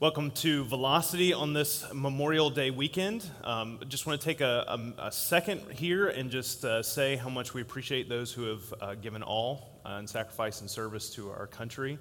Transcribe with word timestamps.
Welcome 0.00 0.30
to 0.30 0.64
Velocity 0.64 1.34
on 1.34 1.52
this 1.52 1.84
Memorial 1.92 2.48
Day 2.48 2.70
weekend. 2.70 3.22
Um, 3.44 3.80
just 3.86 4.06
want 4.06 4.18
to 4.18 4.24
take 4.24 4.40
a, 4.40 4.64
a, 4.98 5.08
a 5.08 5.12
second 5.12 5.60
here 5.72 6.08
and 6.08 6.30
just 6.30 6.64
uh, 6.64 6.82
say 6.82 7.16
how 7.16 7.28
much 7.28 7.52
we 7.52 7.60
appreciate 7.60 8.08
those 8.08 8.32
who 8.32 8.44
have 8.44 8.74
uh, 8.80 8.94
given 8.94 9.22
all 9.22 9.78
uh, 9.84 9.96
and 9.98 10.08
sacrifice 10.08 10.62
and 10.62 10.70
service 10.70 11.10
to 11.10 11.28
our 11.28 11.46
country, 11.46 11.98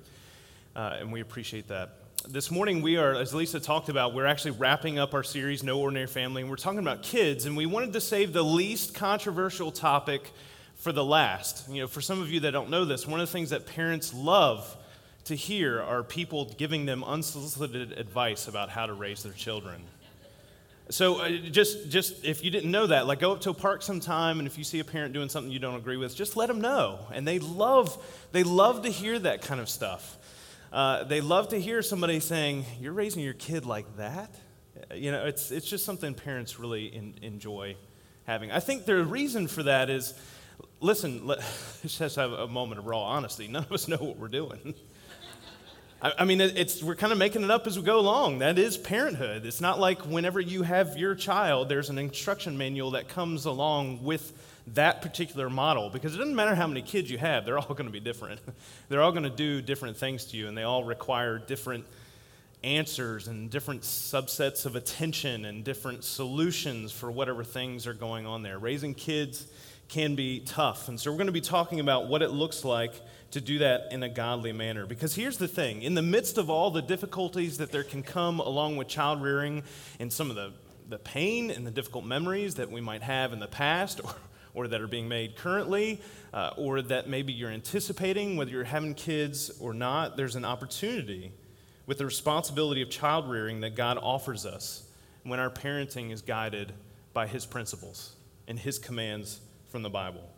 uh, 0.78 0.96
and 0.98 1.12
we 1.12 1.20
appreciate 1.20 1.68
that. 1.68 1.90
This 2.26 2.50
morning, 2.50 2.82
we 2.82 2.96
are, 2.96 3.16
as 3.16 3.34
Lisa 3.34 3.60
talked 3.60 3.90
about, 3.90 4.14
we're 4.14 4.28
actually 4.28 4.52
wrapping 4.52 4.98
up 4.98 5.14
our 5.14 5.22
series, 5.22 5.62
No 5.62 5.82
Ordinary 5.82 6.08
Family, 6.08 6.42
and 6.42 6.50
we're 6.50 6.56
talking 6.56 6.80
about 6.80 7.04
kids, 7.04 7.48
and 7.48 7.58
we 7.58 7.66
wanted 7.66 7.92
to 7.92 8.00
save 8.00 8.32
the 8.32 8.44
least 8.44 8.94
controversial 8.96 9.74
topic 9.74 10.32
for 10.76 10.94
the 10.94 11.04
last. 11.04 11.68
You 11.68 11.82
know, 11.82 11.88
for 11.88 12.00
some 12.00 12.22
of 12.22 12.32
you 12.32 12.40
that 12.40 12.52
don't 12.52 12.70
know 12.70 12.86
this, 12.86 13.06
one 13.06 13.20
of 13.20 13.28
the 13.28 13.34
things 13.34 13.50
that 13.50 13.66
parents 13.66 14.14
love 14.14 14.78
to 15.30 15.36
hear 15.36 15.82
are 15.82 16.04
people 16.04 16.46
giving 16.58 16.86
them 16.86 17.04
unsolicited 17.04 17.94
advice 17.94 18.48
about 18.48 18.70
how 18.70 18.86
to 18.86 18.94
raise 18.94 19.24
their 19.24 19.34
children. 19.34 19.82
So 20.90 21.22
uh, 21.22 21.30
just 21.30 21.90
just 21.90 22.26
if 22.26 22.44
you 22.44 22.50
didn't 22.50 22.72
know 22.72 22.88
that, 22.88 23.06
like 23.06 23.20
go 23.20 23.32
up 23.32 23.42
to 23.42 23.52
a 23.52 23.54
park 23.54 23.84
sometime 23.84 24.40
and 24.40 24.48
if 24.48 24.58
you 24.58 24.64
see 24.64 24.80
a 24.80 24.84
parent 24.84 25.14
doing 25.14 25.30
something 25.30 25.52
you 25.52 25.60
don't 25.60 25.76
agree 25.76 25.98
with, 25.98 26.16
just 26.16 26.36
let 26.36 26.48
them 26.48 26.62
know. 26.62 27.00
And 27.14 27.28
they 27.28 27.38
love 27.38 27.96
they 28.32 28.42
love 28.42 28.82
to 28.84 28.90
hear 28.90 29.20
that 29.20 29.44
kind 29.44 29.62
of 29.62 29.70
stuff. 29.70 30.18
Uh, 30.74 31.04
they 31.04 31.22
love 31.22 31.50
to 31.50 31.62
hear 31.62 31.84
somebody 31.84 32.20
saying, 32.20 32.66
"You're 32.80 32.94
raising 32.94 33.24
your 33.24 33.34
kid 33.34 33.68
like 33.68 33.98
that." 33.98 34.34
Uh, 34.76 34.96
you 34.96 35.12
know, 35.12 35.26
it's 35.26 35.52
it's 35.52 35.70
just 35.70 35.86
something 35.86 36.16
parents 36.16 36.60
really 36.60 36.88
in, 36.88 37.14
enjoy 37.22 37.76
having. 38.26 38.52
I 38.52 38.60
think 38.60 38.86
the 38.86 39.04
reason 39.04 39.48
for 39.48 39.62
that 39.64 39.92
is, 39.92 40.16
listen, 40.80 41.28
let, 41.28 41.38
let's 41.84 41.98
just 42.00 42.16
have 42.16 42.32
a 42.32 42.48
moment 42.48 42.80
of 42.80 42.88
raw 42.88 43.04
honesty. 43.04 43.48
None 43.48 43.64
of 43.64 43.72
us 43.72 43.88
know 43.88 43.98
what 43.98 44.18
we're 44.18 44.28
doing. 44.28 44.74
I, 46.02 46.14
I 46.20 46.26
mean, 46.26 46.42
it's, 46.42 46.82
we're 46.82 46.96
kind 46.96 47.12
of 47.12 47.20
making 47.20 47.44
it 47.44 47.52
up 47.52 47.68
as 47.68 47.78
we 47.78 47.84
go 47.84 48.00
along. 48.00 48.40
That 48.40 48.58
is 48.58 48.78
parenthood. 48.78 49.46
It's 49.46 49.62
not 49.62 49.80
like 49.80 50.02
whenever 50.02 50.40
you 50.40 50.64
have 50.64 50.98
your 50.98 51.16
child, 51.16 51.70
there's 51.70 51.90
an 51.90 51.98
instruction 51.98 52.58
manual 52.58 52.92
that 52.92 53.08
comes 53.08 53.46
along 53.46 54.04
with 54.04 54.34
that 54.76 55.02
particular 55.02 55.50
model 55.50 55.90
because 55.90 56.14
it 56.14 56.18
doesn't 56.20 56.36
matter 56.36 56.56
how 56.56 56.68
many 56.68 56.82
kids 56.82 57.10
you 57.10 57.18
have, 57.18 57.46
they're 57.46 57.58
all 57.58 57.74
going 57.74 57.88
to 57.88 57.92
be 57.92 58.00
different. 58.00 58.40
they're 58.90 59.02
all 59.02 59.12
going 59.12 59.24
to 59.24 59.30
do 59.30 59.62
different 59.62 59.98
things 59.98 60.26
to 60.26 60.38
you, 60.38 60.48
and 60.48 60.58
they 60.58 60.64
all 60.64 60.84
require 60.84 61.40
different 61.40 61.86
answers 62.64 63.28
and 63.28 63.50
different 63.50 63.82
subsets 63.82 64.66
of 64.66 64.76
attention 64.76 65.46
and 65.46 65.64
different 65.64 66.04
solutions 66.04 66.92
for 66.92 67.10
whatever 67.10 67.44
things 67.44 67.88
are 67.88 67.94
going 67.94 68.26
on 68.26 68.44
there. 68.44 68.60
Raising 68.60 68.94
kids 68.94 69.48
can 69.88 70.16
be 70.16 70.42
tough. 70.42 70.88
And 70.88 71.00
so 71.00 71.10
we're 71.10 71.18
going 71.18 71.28
to 71.28 71.34
be 71.34 71.42
talking 71.42 71.80
about 71.80 72.08
what 72.08 72.22
it 72.22 72.30
looks 72.30 72.64
like 72.66 72.94
to 73.32 73.42
do 73.42 73.60
that 73.60 73.88
in 73.92 74.04
a 74.04 74.10
godly 74.10 74.52
manner. 74.52 74.86
Because 74.86 75.16
here's 75.16 75.38
the 75.38 75.48
thing 75.48 75.82
in 75.82 75.94
the 75.94 76.02
midst 76.02 76.38
of 76.38 76.50
all 76.50 76.72
the 76.72 76.82
difficulties 76.82 77.58
that 77.58 77.72
there 77.72 77.84
can 77.84 78.04
come 78.04 78.40
along 78.40 78.78
with 78.78 78.88
child 78.88 79.22
rearing 79.22 79.64
and 80.00 80.12
some 80.12 80.30
of 80.30 80.36
the, 80.36 80.52
the 80.88 80.98
pain 80.98 81.52
and 81.52 81.66
the 81.66 81.72
difficult 81.72 82.06
memories 82.06 82.56
that 82.56 82.72
we 82.72 82.82
might 82.82 83.04
have 83.04 83.34
in 83.34 83.40
the 83.40 83.48
past 83.48 84.02
or, 84.04 84.16
or 84.54 84.68
that 84.68 84.82
are 84.82 84.88
being 84.88 85.08
made 85.08 85.36
currently, 85.36 86.02
uh, 86.34 86.52
or 86.58 86.82
that 86.82 87.08
maybe 87.08 87.32
you're 87.32 87.52
anticipating, 87.52 88.36
whether 88.36 88.52
you're 88.52 88.64
having 88.64 88.94
kids 88.94 89.52
or 89.60 89.74
not, 89.74 90.18
there's 90.18 90.36
an 90.36 90.46
opportunity 90.46 91.32
with 91.86 91.98
the 91.98 92.06
responsibility 92.06 92.82
of 92.82 92.90
child 92.90 93.30
rearing 93.30 93.62
that 93.62 93.76
God 93.76 93.98
offers 94.02 94.46
us 94.46 94.84
when 95.24 95.40
our 95.40 95.50
parenting 95.50 96.12
is 96.12 96.22
guided 96.22 96.72
by 97.14 97.28
His 97.28 97.46
principles 97.46 98.16
and 98.48 98.60
His 98.60 98.80
commands 98.80 99.40
from 99.70 99.82
the 99.82 99.90
Bible. 99.90 100.29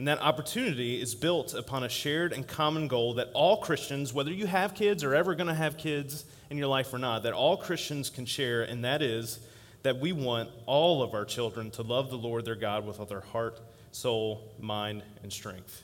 And 0.00 0.08
that 0.08 0.22
opportunity 0.22 0.98
is 0.98 1.14
built 1.14 1.52
upon 1.52 1.84
a 1.84 1.88
shared 1.90 2.32
and 2.32 2.48
common 2.48 2.88
goal 2.88 3.12
that 3.16 3.28
all 3.34 3.58
Christians, 3.58 4.14
whether 4.14 4.32
you 4.32 4.46
have 4.46 4.74
kids 4.74 5.04
or 5.04 5.14
ever 5.14 5.34
going 5.34 5.48
to 5.48 5.54
have 5.54 5.76
kids 5.76 6.24
in 6.48 6.56
your 6.56 6.68
life 6.68 6.94
or 6.94 6.98
not, 6.98 7.24
that 7.24 7.34
all 7.34 7.58
Christians 7.58 8.08
can 8.08 8.24
share, 8.24 8.62
and 8.62 8.82
that 8.82 9.02
is 9.02 9.40
that 9.82 9.98
we 9.98 10.12
want 10.12 10.48
all 10.64 11.02
of 11.02 11.12
our 11.12 11.26
children 11.26 11.70
to 11.72 11.82
love 11.82 12.08
the 12.08 12.16
Lord 12.16 12.46
their 12.46 12.54
God 12.54 12.86
with 12.86 12.98
all 12.98 13.04
their 13.04 13.20
heart, 13.20 13.60
soul, 13.92 14.50
mind, 14.58 15.02
and 15.22 15.30
strength. 15.30 15.82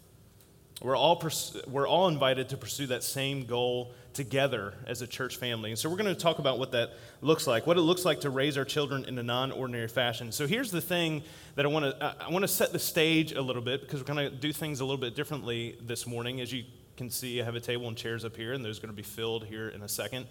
We're 0.80 0.96
all, 0.96 1.16
pers- 1.16 1.60
we're 1.68 1.86
all 1.86 2.08
invited 2.08 2.48
to 2.48 2.56
pursue 2.56 2.86
that 2.86 3.02
same 3.02 3.44
goal 3.44 3.92
together 4.16 4.74
as 4.86 5.02
a 5.02 5.06
church 5.06 5.36
family. 5.36 5.70
And 5.70 5.78
so 5.78 5.88
we're 5.88 5.98
going 5.98 6.12
to 6.12 6.20
talk 6.20 6.38
about 6.38 6.58
what 6.58 6.72
that 6.72 6.94
looks 7.20 7.46
like, 7.46 7.66
what 7.66 7.76
it 7.76 7.82
looks 7.82 8.04
like 8.04 8.20
to 8.22 8.30
raise 8.30 8.56
our 8.56 8.64
children 8.64 9.04
in 9.04 9.18
a 9.18 9.22
non 9.22 9.52
ordinary 9.52 9.88
fashion. 9.88 10.32
So 10.32 10.46
here's 10.46 10.70
the 10.70 10.80
thing 10.80 11.22
that 11.54 11.64
I 11.64 11.68
want 11.68 11.84
to 11.84 12.16
I 12.20 12.30
want 12.30 12.42
to 12.42 12.48
set 12.48 12.72
the 12.72 12.78
stage 12.78 13.32
a 13.32 13.42
little 13.42 13.62
bit 13.62 13.82
because 13.82 14.00
we're 14.00 14.12
going 14.12 14.30
to 14.30 14.34
do 14.34 14.52
things 14.52 14.80
a 14.80 14.84
little 14.84 15.00
bit 15.00 15.14
differently 15.14 15.76
this 15.80 16.06
morning. 16.06 16.40
As 16.40 16.52
you 16.52 16.64
can 16.96 17.10
see, 17.10 17.40
I 17.40 17.44
have 17.44 17.54
a 17.54 17.60
table 17.60 17.86
and 17.86 17.96
chairs 17.96 18.24
up 18.24 18.36
here, 18.36 18.54
and 18.54 18.64
those 18.64 18.78
are 18.78 18.80
going 18.80 18.92
to 18.92 18.96
be 18.96 19.02
filled 19.02 19.44
here 19.44 19.68
in 19.68 19.82
a 19.82 19.88
second. 19.88 20.26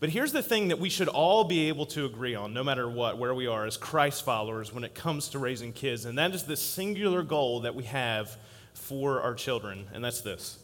But 0.00 0.10
here's 0.10 0.32
the 0.32 0.42
thing 0.42 0.68
that 0.68 0.78
we 0.78 0.88
should 0.88 1.08
all 1.08 1.44
be 1.44 1.68
able 1.68 1.86
to 1.86 2.04
agree 2.04 2.34
on, 2.34 2.52
no 2.54 2.62
matter 2.62 2.88
what, 2.88 3.18
where 3.18 3.34
we 3.34 3.46
are 3.46 3.66
as 3.66 3.76
Christ 3.76 4.24
followers 4.24 4.72
when 4.72 4.84
it 4.84 4.94
comes 4.94 5.28
to 5.30 5.38
raising 5.38 5.72
kids, 5.72 6.04
and 6.04 6.18
that 6.18 6.34
is 6.34 6.44
the 6.44 6.56
singular 6.56 7.22
goal 7.22 7.60
that 7.60 7.74
we 7.74 7.84
have 7.84 8.36
for 8.74 9.22
our 9.22 9.34
children, 9.34 9.86
and 9.92 10.04
that's 10.04 10.20
this 10.20 10.58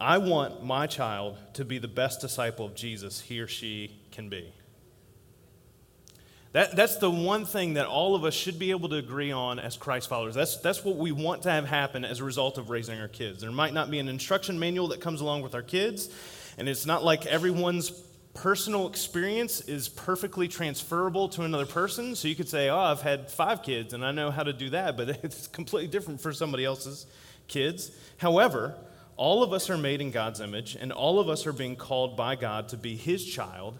I 0.00 0.18
want 0.18 0.64
my 0.64 0.86
child 0.86 1.36
to 1.54 1.64
be 1.64 1.78
the 1.78 1.88
best 1.88 2.20
disciple 2.20 2.64
of 2.64 2.74
Jesus 2.74 3.20
he 3.20 3.40
or 3.40 3.46
she 3.46 4.00
can 4.12 4.28
be. 4.28 4.52
That, 6.52 6.74
that's 6.74 6.96
the 6.96 7.10
one 7.10 7.44
thing 7.44 7.74
that 7.74 7.86
all 7.86 8.16
of 8.16 8.24
us 8.24 8.34
should 8.34 8.58
be 8.58 8.70
able 8.70 8.88
to 8.88 8.96
agree 8.96 9.30
on 9.30 9.60
as 9.60 9.76
Christ 9.76 10.08
followers. 10.08 10.34
That's, 10.34 10.56
that's 10.56 10.84
what 10.84 10.96
we 10.96 11.12
want 11.12 11.42
to 11.42 11.50
have 11.50 11.66
happen 11.66 12.04
as 12.04 12.18
a 12.18 12.24
result 12.24 12.58
of 12.58 12.70
raising 12.70 12.98
our 12.98 13.06
kids. 13.06 13.40
There 13.40 13.52
might 13.52 13.72
not 13.72 13.90
be 13.90 14.00
an 14.00 14.08
instruction 14.08 14.58
manual 14.58 14.88
that 14.88 15.00
comes 15.00 15.20
along 15.20 15.42
with 15.42 15.54
our 15.54 15.62
kids, 15.62 16.08
and 16.58 16.68
it's 16.68 16.86
not 16.86 17.04
like 17.04 17.26
everyone's 17.26 17.90
personal 18.34 18.88
experience 18.88 19.60
is 19.62 19.88
perfectly 19.88 20.48
transferable 20.48 21.28
to 21.28 21.42
another 21.42 21.66
person. 21.66 22.16
So 22.16 22.26
you 22.26 22.34
could 22.34 22.48
say, 22.48 22.68
Oh, 22.68 22.78
I've 22.78 23.02
had 23.02 23.30
five 23.30 23.62
kids 23.62 23.92
and 23.92 24.04
I 24.04 24.12
know 24.12 24.30
how 24.30 24.44
to 24.44 24.52
do 24.52 24.70
that, 24.70 24.96
but 24.96 25.08
it's 25.24 25.46
completely 25.48 25.88
different 25.88 26.20
for 26.20 26.32
somebody 26.32 26.64
else's 26.64 27.06
kids. 27.48 27.90
However, 28.18 28.76
all 29.20 29.42
of 29.42 29.52
us 29.52 29.68
are 29.68 29.76
made 29.76 30.00
in 30.00 30.10
God's 30.10 30.40
image, 30.40 30.78
and 30.80 30.90
all 30.90 31.20
of 31.20 31.28
us 31.28 31.46
are 31.46 31.52
being 31.52 31.76
called 31.76 32.16
by 32.16 32.36
God 32.36 32.70
to 32.70 32.78
be 32.78 32.96
His 32.96 33.22
child, 33.22 33.78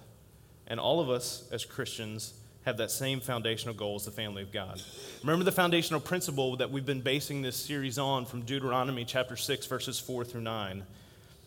and 0.66 0.78
all 0.78 1.00
of 1.00 1.08
us 1.08 1.48
as 1.50 1.64
Christians 1.64 2.34
have 2.66 2.76
that 2.76 2.90
same 2.90 3.20
foundational 3.20 3.74
goal 3.74 3.96
as 3.96 4.04
the 4.04 4.10
family 4.10 4.42
of 4.42 4.52
God. 4.52 4.82
Remember 5.22 5.42
the 5.42 5.50
foundational 5.50 5.98
principle 5.98 6.58
that 6.58 6.70
we've 6.70 6.84
been 6.84 7.00
basing 7.00 7.40
this 7.40 7.56
series 7.56 7.98
on 7.98 8.26
from 8.26 8.42
Deuteronomy 8.42 9.06
chapter 9.06 9.34
6, 9.34 9.64
verses 9.64 9.98
4 9.98 10.26
through 10.26 10.42
9. 10.42 10.84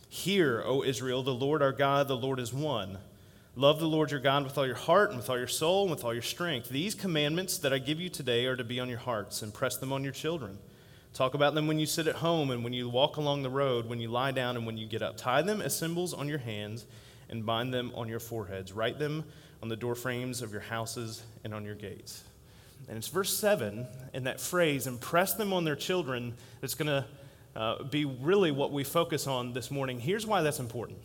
Hear, 0.10 0.64
O 0.66 0.84
Israel, 0.84 1.22
the 1.22 1.32
Lord 1.32 1.62
our 1.62 1.72
God, 1.72 2.08
the 2.08 2.18
Lord 2.18 2.40
is 2.40 2.52
one. 2.52 2.98
Love 3.56 3.80
the 3.80 3.86
Lord 3.86 4.10
your 4.10 4.20
God 4.20 4.44
with 4.44 4.58
all 4.58 4.66
your 4.66 4.74
heart 4.74 5.12
and 5.12 5.20
with 5.20 5.30
all 5.30 5.38
your 5.38 5.46
soul 5.46 5.84
and 5.84 5.92
with 5.92 6.04
all 6.04 6.14
your 6.14 6.24
strength. 6.24 6.68
These 6.68 6.96
commandments 6.96 7.60
that 7.60 7.72
I 7.72 7.78
give 7.78 8.02
you 8.02 8.10
today 8.10 8.48
are 8.48 8.56
to 8.56 8.64
be 8.64 8.80
on 8.80 8.90
your 8.90 8.98
hearts, 8.98 9.44
and 9.44 9.54
press 9.54 9.78
them 9.78 9.94
on 9.94 10.04
your 10.04 10.14
children. 10.14 10.58
Talk 11.14 11.36
about 11.36 11.54
them 11.54 11.68
when 11.68 11.78
you 11.78 11.86
sit 11.86 12.08
at 12.08 12.16
home 12.16 12.50
and 12.50 12.64
when 12.64 12.74
you 12.74 12.90
walk 12.90 13.18
along 13.18 13.44
the 13.44 13.50
road, 13.50 13.88
when 13.88 14.00
you 14.00 14.08
lie 14.08 14.32
down 14.32 14.58
and 14.58 14.66
when 14.66 14.78
you 14.78 14.88
get 14.88 15.04
up. 15.04 15.16
Tie 15.16 15.44
them 15.44 15.62
as 15.62 15.78
symbols 15.78 16.14
on 16.14 16.28
your 16.28 16.40
hands 16.40 16.86
and 17.30 17.46
bind 17.46 17.72
them 17.72 17.92
on 17.96 18.10
your 18.10 18.20
foreheads. 18.20 18.74
Write 18.74 18.98
them 18.98 19.24
on 19.62 19.70
the 19.70 19.76
doorframes 19.76 20.42
of 20.42 20.52
your 20.52 20.62
houses 20.62 21.22
and 21.44 21.54
on 21.54 21.66
your 21.66 21.76
gates. 21.76 22.24
And 22.90 22.98
it's 22.98 23.08
verse 23.08 23.36
7 23.38 23.86
in 24.14 24.24
that 24.24 24.42
phrase, 24.42 24.88
impress 24.88 25.36
them 25.36 25.54
on 25.54 25.64
their 25.64 25.76
children, 25.76 26.34
that's 26.62 26.76
going 26.76 26.88
to 26.88 27.06
uh, 27.56 27.84
be 27.84 28.06
really 28.06 28.52
what 28.52 28.72
we 28.72 28.84
focus 28.84 29.28
on 29.28 29.54
this 29.54 29.70
morning. 29.70 30.00
Here's 30.00 30.26
why 30.26 30.42
that's 30.42 30.60
important. 30.60 30.98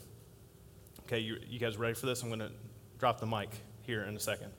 Okay, 1.02 1.20
you, 1.20 1.38
you 1.48 1.58
guys 1.58 1.76
ready 1.76 1.94
for 1.94 2.06
this? 2.06 2.22
I'm 2.22 2.28
going 2.28 2.40
to 2.40 2.50
drop 2.98 3.20
the 3.20 3.26
mic 3.26 3.50
here 3.82 4.02
in 4.04 4.16
a 4.16 4.20
second. 4.20 4.50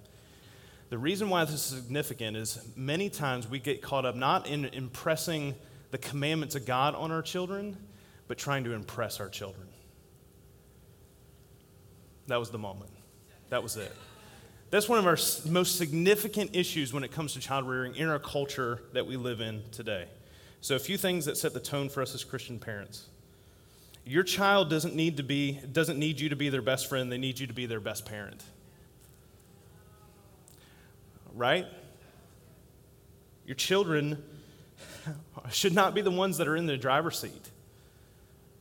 The 0.90 0.98
reason 0.98 1.30
why 1.30 1.46
this 1.46 1.54
is 1.54 1.62
significant 1.62 2.36
is 2.36 2.60
many 2.76 3.10
times 3.10 3.48
we 3.48 3.60
get 3.60 3.82
caught 3.82 4.06
up 4.06 4.16
not 4.16 4.48
in 4.48 4.66
impressing 4.66 5.54
the 5.92 6.00
commandments 6.00 6.56
of 6.56 6.66
God 6.66 6.96
on 6.96 7.12
our 7.12 7.22
children, 7.22 7.78
but 8.28 8.38
trying 8.38 8.64
to 8.64 8.74
impress 8.74 9.20
our 9.20 9.30
children. 9.30 9.68
That 12.28 12.38
was 12.38 12.50
the 12.50 12.58
moment. 12.58 12.92
That 13.50 13.62
was 13.62 13.78
it. 13.78 13.92
That's 14.72 14.90
one 14.90 15.00
of 15.00 15.06
our 15.06 15.18
most 15.52 15.78
significant 15.78 16.56
issues 16.56 16.94
when 16.94 17.04
it 17.04 17.12
comes 17.12 17.34
to 17.34 17.40
child 17.40 17.68
rearing 17.68 17.96
in 17.96 18.08
our 18.08 18.20
culture 18.20 18.82
that 18.94 19.06
we 19.06 19.16
live 19.16 19.42
in 19.42 19.64
today. 19.72 20.06
So, 20.62 20.76
a 20.76 20.80
few 20.80 20.98
things 20.98 21.26
that 21.26 21.38
set 21.38 21.54
the 21.54 21.60
tone 21.60 21.90
for 21.90 22.02
us 22.02 22.14
as 22.14 22.24
Christian 22.24 22.60
parents. 22.60 23.08
Your 24.06 24.24
child 24.24 24.70
doesn't 24.70 24.96
need 24.96 25.18
to 25.18 25.24
be 25.24 25.54
doesn't 25.72 25.98
need 25.98 26.20
you 26.20 26.30
to 26.30 26.36
be 26.36 26.50
their 26.50 26.62
best 26.62 26.88
friend, 26.88 27.12
they 27.12 27.18
need 27.18 27.40
you 27.40 27.48
to 27.48 27.54
be 27.54 27.66
their 27.66 27.80
best 27.80 28.06
parent 28.06 28.44
right? 31.36 31.66
Your 33.46 33.56
children 33.56 34.24
should 35.52 35.74
not 35.74 35.96
be 35.96 36.02
the 36.02 36.12
ones 36.12 36.38
that 36.38 36.48
are 36.48 36.56
in 36.56 36.66
the 36.66 36.78
driver's 36.78 37.20
seat 37.20 37.50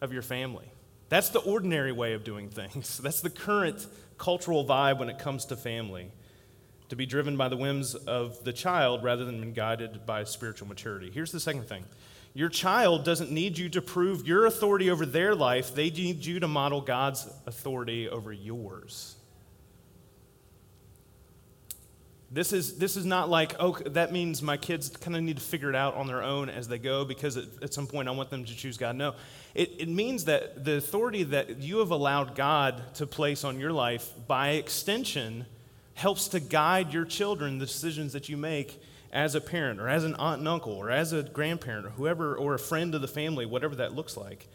of 0.01 0.13
your 0.13 0.23
family. 0.23 0.67
That's 1.09 1.31
the 1.31 1.41
ordinary 1.41 1.93
way 1.93 2.13
of 2.13 2.25
doing 2.25 2.49
things. 2.49 2.99
That's 3.03 3.21
the 3.21 3.31
current 3.31 3.87
cultural 4.17 4.65
vibe 4.65 4.99
when 4.99 5.09
it 5.09 5.19
comes 5.19 5.45
to 5.47 5.57
family. 5.57 6.11
To 6.89 6.97
be 6.97 7.05
driven 7.05 7.37
by 7.37 7.49
the 7.49 7.57
whims 7.57 7.95
of 7.95 8.43
the 8.45 8.53
child 8.53 9.05
rather 9.05 9.27
than 9.27 9.41
being 9.41 9.53
guided 9.53 10.07
by 10.07 10.25
spiritual 10.25 10.69
maturity. 10.69 11.11
Here's 11.13 11.33
the 11.33 11.41
second 11.41 11.69
thing 11.69 11.85
your 12.33 12.49
child 12.49 13.05
doesn't 13.05 13.31
need 13.31 13.59
you 13.59 13.69
to 13.71 13.83
prove 13.83 14.27
your 14.27 14.47
authority 14.47 14.91
over 14.91 15.05
their 15.05 15.35
life, 15.35 15.75
they 15.75 15.91
need 15.91 16.25
you 16.25 16.41
to 16.41 16.49
model 16.49 16.81
God's 16.81 17.29
authority 17.47 18.09
over 18.09 18.33
yours. 18.33 19.18
This 22.31 22.53
is, 22.53 22.77
this 22.77 22.97
is 22.97 23.07
not 23.07 23.31
like, 23.31 23.55
oh, 23.59 23.73
that 23.87 24.13
means 24.13 24.43
my 24.43 24.59
kids 24.59 24.91
kind 24.91 25.17
of 25.17 25.23
need 25.23 25.37
to 25.37 25.43
figure 25.43 25.71
it 25.71 25.75
out 25.75 25.95
on 25.95 26.07
their 26.07 26.23
own 26.23 26.51
as 26.51 26.69
they 26.69 26.79
go 26.79 27.05
because 27.07 27.39
at, 27.39 27.45
at 27.63 27.73
some 27.73 27.87
point 27.87 28.07
I 28.07 28.11
want 28.11 28.29
them 28.29 28.45
to 28.45 28.55
choose 28.55 28.77
God. 28.77 28.97
No. 28.97 29.15
It, 29.55 29.73
it 29.79 29.89
means 29.89 30.27
that 30.27 30.63
the 30.63 30.77
authority 30.77 31.23
that 31.23 31.59
you 31.59 31.79
have 31.79 31.91
allowed 31.91 32.35
God 32.35 32.95
to 32.97 33.07
place 33.07 33.45
on 33.45 33.59
your 33.59 33.73
life 33.73 34.13
by 34.27 34.51
extension 34.51 35.47
helps 35.95 36.29
to 36.29 36.41
guide 36.41 36.93
your 36.93 37.07
children, 37.07 37.59
the 37.59 37.67
decisions 37.67 38.13
that 38.13 38.29
you 38.29 38.37
make 38.37 38.79
as 39.11 39.35
a 39.35 39.41
parent 39.41 39.81
or 39.81 39.89
as 39.89 40.05
an 40.05 40.15
aunt 40.17 40.41
and 40.41 40.49
uncle 40.49 40.75
or 40.75 40.91
as 40.91 41.15
a 41.15 41.23
grandparent 41.23 41.87
or 41.87 41.91
whoever 41.91 42.37
or 42.37 42.55
a 42.55 42.59
friend 42.59 42.95
of 42.95 43.01
the 43.01 43.09
family, 43.09 43.47
whatever 43.47 43.77
that 43.77 43.95
looks 43.95 44.19
like. 44.19 44.47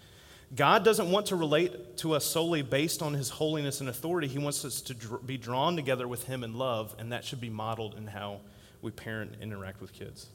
God 0.55 0.83
doesn't 0.83 1.09
want 1.09 1.27
to 1.27 1.35
relate 1.35 1.97
to 1.97 2.13
us 2.13 2.25
solely 2.25 2.61
based 2.61 3.01
on 3.01 3.13
his 3.13 3.29
holiness 3.29 3.79
and 3.79 3.89
authority. 3.89 4.27
He 4.27 4.37
wants 4.37 4.63
us 4.65 4.81
to 4.81 4.93
dr- 4.93 5.25
be 5.25 5.37
drawn 5.37 5.75
together 5.75 6.07
with 6.07 6.25
him 6.25 6.43
in 6.43 6.53
love, 6.53 6.95
and 6.99 7.11
that 7.11 7.25
should 7.25 7.41
be 7.41 7.49
modeled 7.49 7.95
in 7.95 8.07
how 8.07 8.41
we 8.81 8.91
parent 8.91 9.33
and 9.33 9.41
interact 9.41 9.81
with 9.81 9.93
kids. 9.93 10.27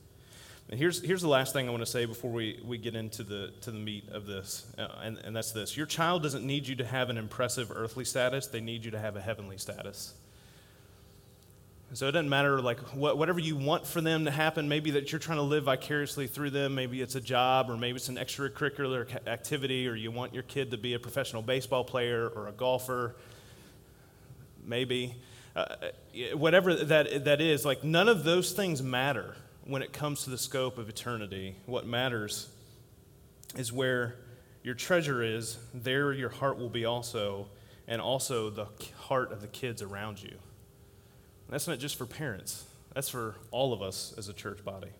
And 0.70 0.78
here's, 0.78 1.02
here's 1.02 1.22
the 1.22 1.28
last 1.28 1.52
thing 1.52 1.66
I 1.66 1.70
want 1.70 1.82
to 1.82 1.90
say 1.90 2.04
before 2.04 2.30
we, 2.30 2.60
we 2.64 2.78
get 2.78 2.94
into 2.94 3.22
the, 3.22 3.52
to 3.62 3.70
the 3.70 3.78
meat 3.78 4.08
of 4.10 4.26
this, 4.26 4.66
uh, 4.76 4.88
and, 5.02 5.18
and 5.18 5.34
that's 5.34 5.52
this. 5.52 5.76
Your 5.76 5.86
child 5.86 6.22
doesn't 6.22 6.44
need 6.44 6.66
you 6.66 6.76
to 6.76 6.84
have 6.84 7.10
an 7.10 7.16
impressive 7.16 7.70
earthly 7.74 8.04
status, 8.04 8.48
they 8.48 8.60
need 8.60 8.84
you 8.84 8.90
to 8.90 8.98
have 8.98 9.16
a 9.16 9.20
heavenly 9.20 9.56
status. 9.56 10.14
So 11.94 12.06
it 12.06 12.12
doesn't 12.12 12.28
matter, 12.28 12.60
like, 12.60 12.80
what, 12.94 13.16
whatever 13.16 13.40
you 13.40 13.56
want 13.56 13.86
for 13.86 14.02
them 14.02 14.26
to 14.26 14.30
happen, 14.30 14.68
maybe 14.68 14.90
that 14.90 15.10
you're 15.10 15.18
trying 15.18 15.38
to 15.38 15.42
live 15.42 15.64
vicariously 15.64 16.26
through 16.26 16.50
them. 16.50 16.74
Maybe 16.74 17.00
it's 17.00 17.14
a 17.14 17.20
job, 17.20 17.70
or 17.70 17.78
maybe 17.78 17.96
it's 17.96 18.10
an 18.10 18.16
extracurricular 18.16 19.26
activity, 19.26 19.88
or 19.88 19.94
you 19.94 20.10
want 20.10 20.34
your 20.34 20.42
kid 20.42 20.70
to 20.72 20.76
be 20.76 20.92
a 20.92 20.98
professional 20.98 21.40
baseball 21.40 21.84
player 21.84 22.28
or 22.28 22.48
a 22.48 22.52
golfer. 22.52 23.16
Maybe. 24.62 25.16
Uh, 25.56 25.76
whatever 26.34 26.74
that, 26.74 27.24
that 27.24 27.40
is, 27.40 27.64
like, 27.64 27.82
none 27.82 28.08
of 28.08 28.22
those 28.22 28.52
things 28.52 28.82
matter 28.82 29.34
when 29.64 29.80
it 29.80 29.92
comes 29.92 30.24
to 30.24 30.30
the 30.30 30.38
scope 30.38 30.76
of 30.76 30.90
eternity. 30.90 31.56
What 31.64 31.86
matters 31.86 32.48
is 33.56 33.72
where 33.72 34.16
your 34.62 34.74
treasure 34.74 35.22
is, 35.22 35.58
there 35.72 36.12
your 36.12 36.28
heart 36.28 36.58
will 36.58 36.68
be 36.68 36.84
also, 36.84 37.48
and 37.86 37.98
also 38.02 38.50
the 38.50 38.66
heart 38.98 39.32
of 39.32 39.40
the 39.40 39.46
kids 39.46 39.80
around 39.80 40.22
you. 40.22 40.36
That's 41.48 41.66
not 41.66 41.78
just 41.78 41.96
for 41.96 42.06
parents, 42.06 42.64
that's 42.94 43.08
for 43.08 43.36
all 43.50 43.72
of 43.72 43.80
us 43.80 44.14
as 44.18 44.28
a 44.28 44.32
church 44.32 44.64
body. 44.64 44.90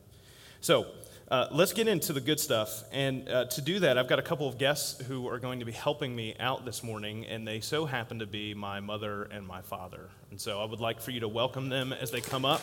So, 0.61 0.87
uh, 1.31 1.47
let's 1.53 1.75
get 1.75 1.87
into 1.89 2.15
the 2.15 2.23
good 2.23 2.41
stuff. 2.41 2.85
And 2.91 3.29
uh, 3.29 3.45
to 3.45 3.61
do 3.61 3.81
that, 3.81 3.99
I've 3.99 4.09
got 4.09 4.19
a 4.19 4.23
couple 4.23 4.49
of 4.49 4.57
guests 4.57 5.05
who 5.05 5.29
are 5.29 5.39
going 5.39 5.59
to 5.59 5.67
be 5.67 5.73
helping 5.73 6.17
me 6.17 6.35
out 6.41 6.65
this 6.65 6.83
morning, 6.83 7.27
and 7.27 7.47
they 7.47 7.61
so 7.61 7.85
happen 7.85 8.21
to 8.21 8.27
be 8.27 8.55
my 8.55 8.81
mother 8.81 9.25
and 9.25 9.47
my 9.47 9.61
father. 9.61 10.09
And 10.31 10.41
so 10.41 10.59
I 10.59 10.65
would 10.65 10.81
like 10.81 11.03
for 11.03 11.11
you 11.11 11.21
to 11.21 11.29
welcome 11.29 11.69
them 11.69 11.93
as 11.93 12.11
they 12.11 12.23
come 12.23 12.47
up. 12.47 12.63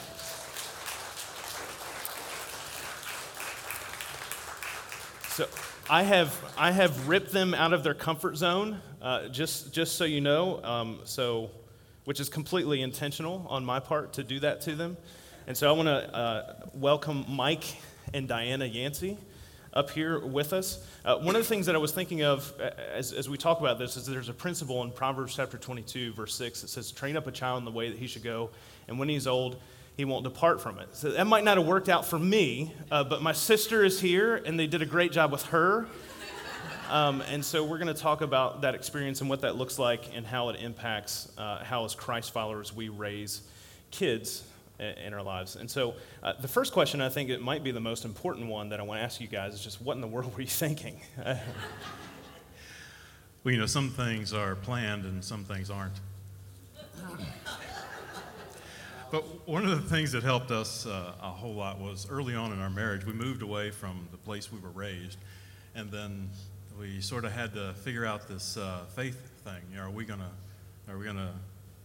So 5.29 5.47
I 5.87 6.01
have, 6.01 6.35
I 6.57 6.71
have 6.71 7.07
ripped 7.07 7.31
them 7.31 7.53
out 7.53 7.71
of 7.71 7.83
their 7.83 7.93
comfort 7.93 8.35
zone, 8.35 8.81
uh, 8.99 9.27
just, 9.27 9.71
just 9.71 9.95
so 9.95 10.05
you 10.05 10.21
know. 10.21 10.63
Um, 10.63 11.01
so 11.03 11.51
which 12.05 12.19
is 12.19 12.29
completely 12.29 12.81
intentional 12.81 13.45
on 13.49 13.65
my 13.65 13.79
part 13.79 14.13
to 14.13 14.23
do 14.23 14.39
that 14.39 14.61
to 14.61 14.75
them. 14.75 14.97
And 15.47 15.55
so 15.55 15.69
I 15.69 15.73
want 15.73 15.87
to 15.87 16.15
uh, 16.15 16.53
welcome 16.73 17.25
Mike 17.27 17.65
and 18.13 18.27
Diana 18.27 18.65
Yancey 18.65 19.17
up 19.73 19.89
here 19.89 20.19
with 20.19 20.53
us. 20.53 20.85
Uh, 21.03 21.17
one 21.17 21.35
of 21.35 21.41
the 21.41 21.47
things 21.47 21.65
that 21.65 21.75
I 21.75 21.77
was 21.77 21.91
thinking 21.91 22.23
of 22.23 22.53
uh, 22.59 22.69
as, 22.93 23.11
as 23.11 23.29
we 23.29 23.37
talk 23.37 23.59
about 23.59 23.77
this 23.77 23.97
is 23.97 24.05
there's 24.05 24.29
a 24.29 24.33
principle 24.33 24.81
in 24.83 24.91
Proverbs 24.91 25.35
chapter 25.35 25.57
22, 25.57 26.13
verse 26.13 26.33
6, 26.35 26.61
that 26.61 26.69
says, 26.69 26.91
Train 26.91 27.17
up 27.17 27.27
a 27.27 27.31
child 27.31 27.59
in 27.59 27.65
the 27.65 27.71
way 27.71 27.89
that 27.89 27.99
he 27.99 28.07
should 28.07 28.23
go, 28.23 28.51
and 28.87 28.97
when 28.97 29.09
he's 29.09 29.27
old, 29.27 29.57
he 29.97 30.05
won't 30.05 30.23
depart 30.23 30.61
from 30.61 30.79
it. 30.79 30.89
So 30.93 31.11
that 31.11 31.27
might 31.27 31.43
not 31.43 31.57
have 31.57 31.67
worked 31.67 31.89
out 31.89 32.05
for 32.05 32.19
me, 32.19 32.73
uh, 32.89 33.03
but 33.03 33.21
my 33.21 33.33
sister 33.33 33.83
is 33.83 33.99
here, 33.99 34.35
and 34.35 34.59
they 34.59 34.67
did 34.67 34.81
a 34.81 34.85
great 34.85 35.11
job 35.11 35.31
with 35.31 35.43
her. 35.47 35.87
Um, 36.89 37.21
and 37.21 37.43
so 37.43 37.63
we're 37.63 37.79
going 37.79 37.93
to 37.93 37.99
talk 37.99 38.21
about 38.21 38.61
that 38.61 38.75
experience 38.75 39.21
and 39.21 39.29
what 39.29 39.41
that 39.41 39.55
looks 39.55 39.79
like 39.79 40.15
and 40.15 40.25
how 40.25 40.49
it 40.49 40.59
impacts 40.61 41.31
uh, 41.37 41.63
how, 41.63 41.83
as 41.85 41.95
Christ 41.95 42.31
followers, 42.31 42.75
we 42.75 42.89
raise 42.89 43.41
kids 43.89 44.43
in 44.79 45.13
our 45.13 45.23
lives. 45.23 45.55
And 45.55 45.69
so 45.69 45.95
uh, 46.21 46.33
the 46.39 46.47
first 46.47 46.73
question, 46.73 47.01
I 47.01 47.09
think 47.09 47.29
it 47.29 47.41
might 47.41 47.63
be 47.63 47.71
the 47.71 47.79
most 47.79 48.05
important 48.05 48.47
one 48.47 48.69
that 48.69 48.79
I 48.79 48.83
want 48.83 48.99
to 48.99 49.03
ask 49.03 49.19
you 49.19 49.27
guys 49.27 49.53
is 49.53 49.63
just 49.63 49.81
what 49.81 49.95
in 49.95 50.01
the 50.01 50.07
world 50.07 50.35
were 50.35 50.41
you 50.41 50.47
thinking? 50.47 50.99
well, 51.25 51.39
you 53.45 53.57
know, 53.57 53.65
some 53.65 53.89
things 53.89 54.31
are 54.33 54.55
planned 54.55 55.05
and 55.05 55.23
some 55.23 55.43
things 55.43 55.71
aren't. 55.71 55.95
but 59.11 59.23
one 59.47 59.65
of 59.65 59.71
the 59.71 59.89
things 59.89 60.11
that 60.11 60.23
helped 60.23 60.51
us 60.51 60.85
uh, 60.85 61.13
a 61.21 61.29
whole 61.29 61.53
lot 61.53 61.79
was 61.79 62.07
early 62.09 62.35
on 62.35 62.51
in 62.51 62.59
our 62.59 62.69
marriage, 62.69 63.05
we 63.05 63.13
moved 63.13 63.41
away 63.41 63.71
from 63.71 64.07
the 64.11 64.17
place 64.17 64.51
we 64.51 64.59
were 64.59 64.69
raised. 64.69 65.17
And 65.73 65.89
then 65.89 66.29
we 66.79 66.99
sort 67.01 67.25
of 67.25 67.31
had 67.31 67.53
to 67.53 67.73
figure 67.73 68.05
out 68.05 68.27
this 68.27 68.57
uh, 68.57 68.83
faith 68.95 69.17
thing. 69.43 69.61
You 69.71 69.77
know, 69.77 69.83
are 69.83 69.89
we 69.89 70.05
gonna 70.05 70.31
are 70.89 70.97
we 70.97 71.05
gonna 71.05 71.33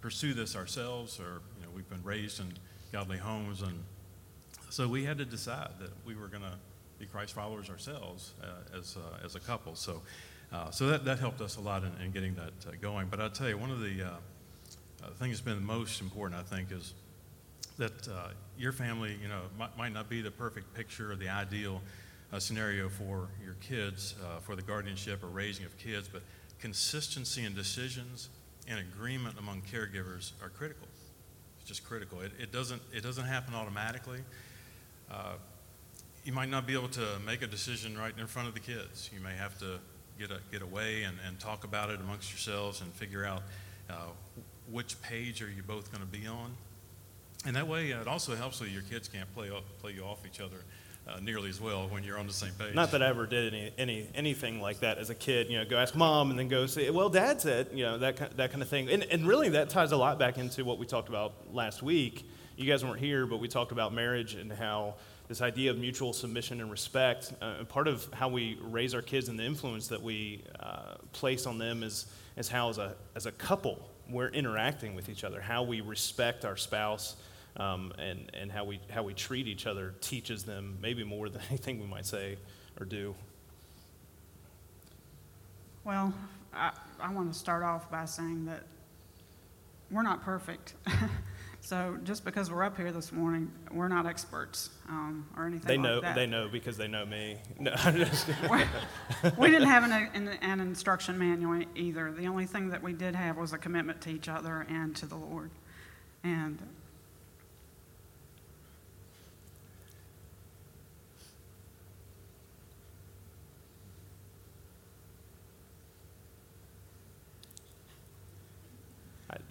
pursue 0.00 0.34
this 0.34 0.56
ourselves, 0.56 1.20
or 1.20 1.42
you 1.58 1.64
know, 1.64 1.69
we've 1.75 1.88
been 1.88 2.02
raised 2.02 2.40
in 2.40 2.52
godly 2.92 3.19
homes, 3.19 3.62
and 3.62 3.82
so 4.70 4.88
we 4.88 5.04
had 5.04 5.19
to 5.19 5.25
decide 5.25 5.70
that 5.81 5.90
we 6.04 6.14
were 6.14 6.28
gonna 6.28 6.58
be 6.98 7.06
Christ 7.06 7.34
followers 7.34 7.70
ourselves 7.70 8.32
uh, 8.42 8.78
as 8.78 8.96
uh, 8.96 9.25
as 9.25 9.37
a 9.37 9.40
couple. 9.40 9.75
So. 9.75 10.02
Uh, 10.52 10.69
so 10.69 10.88
that, 10.88 11.04
that 11.04 11.20
helped 11.20 11.40
us 11.40 11.58
a 11.58 11.60
lot 11.60 11.84
in, 11.84 11.92
in 12.04 12.10
getting 12.10 12.34
that 12.34 12.50
uh, 12.66 12.72
going. 12.81 13.06
But 13.08 13.20
I'll 13.20 13.31
tell 13.31 13.48
you, 13.48 13.56
one 13.56 13.70
of 13.70 13.78
the 13.78 14.02
uh, 14.02 15.10
things 15.20 15.37
that's 15.37 15.40
been 15.42 15.64
most 15.64 16.00
important, 16.00 16.40
I 16.40 16.42
think, 16.42 16.72
is 16.72 16.92
that 17.78 18.08
your 18.58 18.72
family, 18.72 19.16
you 19.22 19.28
know, 19.28 19.42
might, 19.56 19.78
might 19.78 19.92
not 19.92 20.08
be 20.08 20.22
the 20.22 20.31
perfect 20.32 20.75
picture 20.75 21.12
or 21.12 21.14
the 21.14 21.28
ideal 21.28 21.81
a 22.32 22.41
scenario 22.41 22.88
for 22.88 23.29
your 23.44 23.55
kids, 23.61 24.15
uh, 24.23 24.38
for 24.41 24.55
the 24.55 24.62
guardianship 24.62 25.23
or 25.23 25.29
raising 25.29 25.65
of 25.65 25.77
kids, 25.79 26.09
but 26.09 26.23
consistency 26.61 27.44
in 27.44 27.55
decisions 27.55 28.29
and 28.69 28.79
agreement 28.79 29.38
among 29.38 29.62
caregivers 29.62 30.32
are 30.43 30.49
critical. 30.49 30.87
It's 31.59 31.69
just 31.69 31.85
critical. 31.85 32.21
It, 32.21 32.32
it 32.38 32.53
doesn't, 32.53 32.81
it 32.93 33.03
doesn't 33.03 33.25
happen 33.25 33.55
automatically. 33.55 34.21
Uh, 35.11 35.35
you 36.25 36.32
might 36.32 36.50
not 36.50 36.67
be 36.67 36.75
able 36.75 36.88
to 36.88 37.06
make 37.27 37.43
a 37.43 37.47
decision 37.47 37.99
right 37.99 38.12
in 38.17 38.27
front 38.27 38.47
of 38.47 38.55
the 38.55 38.61
kids. 38.61 39.11
You 39.12 39.21
may 39.21 39.35
have 39.35 39.59
to 39.59 39.79
get, 40.19 40.31
a, 40.31 40.38
get 40.53 40.62
away 40.62 41.03
and, 41.03 41.17
and 41.26 41.41
talk 41.41 41.65
about 41.65 41.91
it 41.91 41.99
amongst 41.99 42.31
yourselves 42.31 42.81
and 42.81 42.93
figure 42.93 43.25
out 43.25 43.43
uh, 43.88 43.94
which 44.71 45.00
page 45.03 45.43
are 45.43 45.50
you 45.50 45.62
both 45.62 45.90
going 45.90 46.02
to 46.02 46.19
be 46.19 46.26
on. 46.26 46.54
And 47.47 47.57
that 47.57 47.66
way, 47.66 47.90
it 47.90 48.07
also 48.07 48.37
helps 48.37 48.59
so 48.59 48.66
your 48.66 48.83
kids 48.83 49.09
can't 49.09 49.33
play, 49.35 49.50
play 49.81 49.93
you 49.93 50.02
off 50.02 50.26
each 50.26 50.40
other 50.40 50.59
uh, 51.09 51.19
nearly 51.21 51.49
as 51.49 51.61
well 51.61 51.88
when 51.88 52.04
you're 52.04 52.19
on 52.19 52.26
the 52.26 52.33
same 52.33 52.52
page. 52.59 52.75
Not 52.75 52.90
that 52.92 53.02
I 53.02 53.09
ever 53.09 53.26
did 53.26 53.52
any, 53.52 53.73
any 53.78 54.09
anything 54.14 54.61
like 54.61 54.80
that 54.80 54.99
as 54.99 55.11
a 55.11 55.14
kid. 55.14 55.49
You 55.49 55.59
know, 55.59 55.64
go 55.64 55.76
ask 55.76 55.95
mom 55.95 56.30
and 56.30 56.38
then 56.38 56.49
go 56.49 56.66
say, 56.66 56.90
"Well, 56.90 57.09
dad 57.09 57.40
said," 57.40 57.69
you 57.73 57.85
know, 57.85 57.99
that 57.99 58.37
that 58.37 58.50
kind 58.50 58.62
of 58.62 58.69
thing. 58.69 58.90
And 58.90 59.04
and 59.04 59.26
really, 59.26 59.50
that 59.50 59.71
ties 59.71 59.92
a 59.92 59.97
lot 59.97 60.19
back 60.19 60.38
into 60.38 60.64
what 60.64 60.78
we 60.78 60.87
talked 60.87 61.09
about 61.09 61.54
last 61.54 61.83
week. 61.83 62.28
You 62.57 62.66
guys 62.66 62.85
weren't 62.85 63.00
here, 63.00 63.26
but 63.26 63.38
we 63.38 63.49
talked 63.49 63.73
about 63.73 63.95
marriage 63.95 64.35
and 64.35 64.52
how 64.52 64.97
this 65.28 65.40
idea 65.40 65.71
of 65.71 65.78
mutual 65.78 66.12
submission 66.12 66.61
and 66.61 66.71
respect. 66.71 67.33
Uh, 67.40 67.64
part 67.64 67.88
of 67.88 68.07
how 68.12 68.28
we 68.28 68.59
raise 68.62 68.95
our 68.95 69.02
kids 69.02 69.28
and 69.28 69.38
the 69.38 69.45
influence 69.45 69.88
that 69.88 70.02
we 70.02 70.42
uh, 70.59 70.97
place 71.12 71.47
on 71.47 71.57
them 71.59 71.83
is 71.83 72.07
is 72.37 72.49
how 72.49 72.69
as 72.69 72.78
a 72.78 72.95
as 73.14 73.26
a 73.26 73.33
couple 73.33 73.88
we're 74.09 74.28
interacting 74.28 74.95
with 74.95 75.09
each 75.09 75.25
other, 75.25 75.40
how 75.40 75.62
we 75.62 75.80
respect 75.80 76.45
our 76.45 76.57
spouse 76.57 77.16
um, 77.57 77.92
and, 77.99 78.30
and 78.35 78.50
how, 78.50 78.64
we, 78.64 78.80
how 78.90 79.02
we 79.02 79.14
treat 79.14 79.47
each 79.47 79.66
other 79.66 79.95
teaches 80.00 80.45
them 80.45 80.78
maybe 80.80 81.04
more 81.04 81.28
than 81.28 81.42
anything 81.50 81.80
we 81.80 81.87
might 81.87 82.07
say 82.07 82.37
or 82.78 82.87
do. 82.87 83.14
Well, 85.85 86.12
I, 86.52 86.73
I 87.00 87.12
want 87.12 87.33
to 87.33 87.38
start 87.38 87.62
off 87.62 87.90
by 87.90 88.04
saying 88.04 88.47
that 88.47 88.64
we're 89.90 90.02
not 90.02 90.23
perfect. 90.23 90.75
so 91.61 91.99
just 92.04 92.25
because 92.25 92.50
we're 92.50 92.64
up 92.64 92.76
here 92.76 92.92
this 92.92 93.12
morning, 93.12 93.50
we're 93.73 93.88
not 93.88 94.07
experts 94.07 94.71
um, 94.88 95.26
or 95.37 95.47
anything 95.47 95.66
they 95.66 95.76
know, 95.76 95.95
like 95.95 96.02
that. 96.02 96.14
They 96.14 96.26
know 96.26 96.49
because 96.49 96.76
they 96.76 96.88
know 96.88 97.04
me. 97.07 97.38
No, 97.59 97.75
we 99.38 99.50
didn't 99.50 99.69
have 99.69 99.85
an, 99.85 99.92
an, 99.92 100.28
an 100.42 100.61
instruction 100.61 101.19
manual 101.19 101.62
either. 101.75 102.12
The 102.12 102.26
only 102.26 102.47
thing 102.47 102.71
that 102.71 102.83
we 102.83 102.92
did 102.92 103.14
have 103.14 103.37
was 103.37 103.52
a 103.52 103.59
commitment 103.59 104.00
to 104.02 104.11
each 104.11 104.28
other 104.28 104.66
and 104.69 104.95
to 104.97 105.07
the 105.07 105.16
Lord. 105.16 105.50
And 106.23 106.59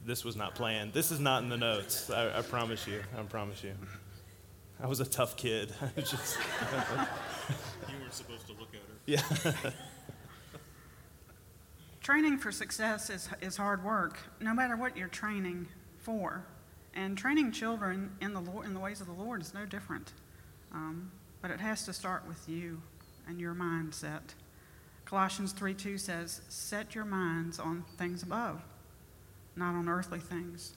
this 0.09 0.25
was 0.25 0.35
not 0.35 0.55
planned. 0.55 0.91
This 0.91 1.11
is 1.11 1.19
not 1.19 1.43
in 1.43 1.49
the 1.49 1.57
notes. 1.57 2.09
I, 2.09 2.39
I 2.39 2.41
promise 2.41 2.87
you. 2.87 3.01
I 3.17 3.21
promise 3.23 3.63
you. 3.63 3.73
I 4.81 4.87
was 4.87 4.99
a 4.99 5.05
tough 5.05 5.37
kid. 5.37 5.73
just, 5.97 6.37
you 7.87 7.95
weren't 8.01 8.13
supposed 8.13 8.47
to 8.47 8.53
look 8.53 8.69
at 8.73 8.79
her. 8.79 8.95
Yeah. 9.05 9.71
training 12.01 12.39
for 12.39 12.51
success 12.51 13.11
is, 13.11 13.29
is 13.39 13.55
hard 13.55 13.83
work, 13.83 14.17
no 14.41 14.51
matter 14.53 14.75
what 14.75 14.97
you're 14.97 15.07
training 15.09 15.67
for. 15.99 16.43
And 16.95 17.15
training 17.15 17.51
children 17.51 18.11
in 18.19 18.33
the, 18.33 18.39
Lord, 18.39 18.65
in 18.65 18.73
the 18.73 18.79
ways 18.79 19.01
of 19.01 19.05
the 19.07 19.13
Lord 19.13 19.41
is 19.41 19.53
no 19.53 19.65
different. 19.65 20.13
Um, 20.73 21.11
but 21.41 21.51
it 21.51 21.59
has 21.59 21.85
to 21.85 21.93
start 21.93 22.27
with 22.27 22.49
you 22.49 22.81
and 23.27 23.39
your 23.39 23.53
mindset. 23.53 24.21
Colossians 25.05 25.51
3 25.51 25.75
2 25.75 25.97
says, 25.99 26.41
Set 26.49 26.95
your 26.95 27.05
minds 27.05 27.59
on 27.59 27.83
things 27.97 28.23
above, 28.23 28.63
not 29.59 29.75
on 29.75 29.87
earthly 29.87 30.19
things. 30.19 30.73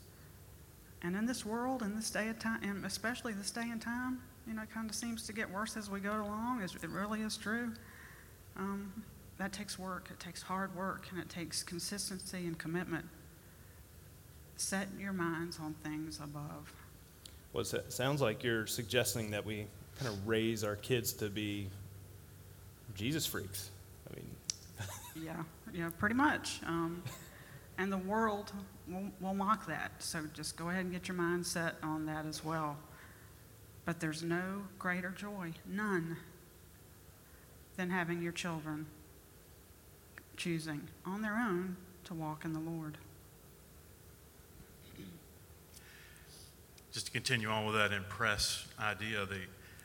And 1.02 1.16
in 1.16 1.26
this 1.26 1.46
world, 1.46 1.82
in 1.82 1.96
this 1.96 2.10
day 2.10 2.28
of 2.28 2.38
time, 2.38 2.60
and 2.62 2.84
especially 2.84 3.32
this 3.32 3.50
day 3.50 3.68
and 3.70 3.80
time, 3.80 4.20
you 4.46 4.54
know, 4.54 4.62
it 4.62 4.70
kind 4.70 4.88
of 4.88 4.94
seems 4.94 5.26
to 5.26 5.32
get 5.32 5.50
worse 5.50 5.76
as 5.76 5.88
we 5.88 6.00
go 6.00 6.12
along. 6.12 6.62
It 6.62 6.88
really 6.88 7.22
is 7.22 7.36
true. 7.36 7.72
Um, 8.56 8.92
that 9.38 9.52
takes 9.52 9.78
work. 9.78 10.08
It 10.10 10.20
takes 10.20 10.42
hard 10.42 10.74
work, 10.76 11.08
and 11.10 11.20
it 11.20 11.28
takes 11.28 11.62
consistency 11.62 12.46
and 12.46 12.58
commitment. 12.58 13.06
Set 14.56 14.88
your 14.98 15.12
minds 15.12 15.58
on 15.60 15.74
things 15.82 16.20
above. 16.22 16.72
Well, 17.52 17.62
it 17.62 17.92
sounds 17.92 18.20
like 18.20 18.44
you're 18.44 18.66
suggesting 18.66 19.30
that 19.32 19.44
we 19.44 19.66
kind 19.98 20.08
of 20.12 20.26
raise 20.26 20.64
our 20.64 20.76
kids 20.76 21.12
to 21.14 21.28
be 21.28 21.68
Jesus 22.94 23.26
freaks. 23.26 23.70
I 24.10 24.16
mean, 24.16 24.30
yeah, 25.26 25.42
yeah, 25.74 25.90
pretty 25.98 26.14
much. 26.14 26.60
Um, 26.66 27.02
and 27.78 27.92
the 27.92 27.98
world 27.98 28.52
will, 28.88 29.10
will 29.20 29.34
mock 29.34 29.66
that. 29.66 29.92
So 29.98 30.24
just 30.32 30.56
go 30.56 30.70
ahead 30.70 30.84
and 30.84 30.92
get 30.92 31.08
your 31.08 31.16
mind 31.16 31.46
set 31.46 31.74
on 31.82 32.06
that 32.06 32.26
as 32.26 32.44
well. 32.44 32.76
But 33.84 34.00
there's 34.00 34.22
no 34.22 34.62
greater 34.78 35.10
joy, 35.10 35.52
none, 35.66 36.16
than 37.76 37.90
having 37.90 38.22
your 38.22 38.32
children 38.32 38.86
choosing 40.36 40.88
on 41.04 41.22
their 41.22 41.36
own 41.36 41.76
to 42.04 42.14
walk 42.14 42.44
in 42.44 42.52
the 42.52 42.60
Lord. 42.60 42.98
Just 46.92 47.06
to 47.06 47.12
continue 47.12 47.48
on 47.48 47.64
with 47.64 47.74
that 47.74 47.92
impress 47.92 48.66
idea, 48.78 49.24
the, 49.24 49.40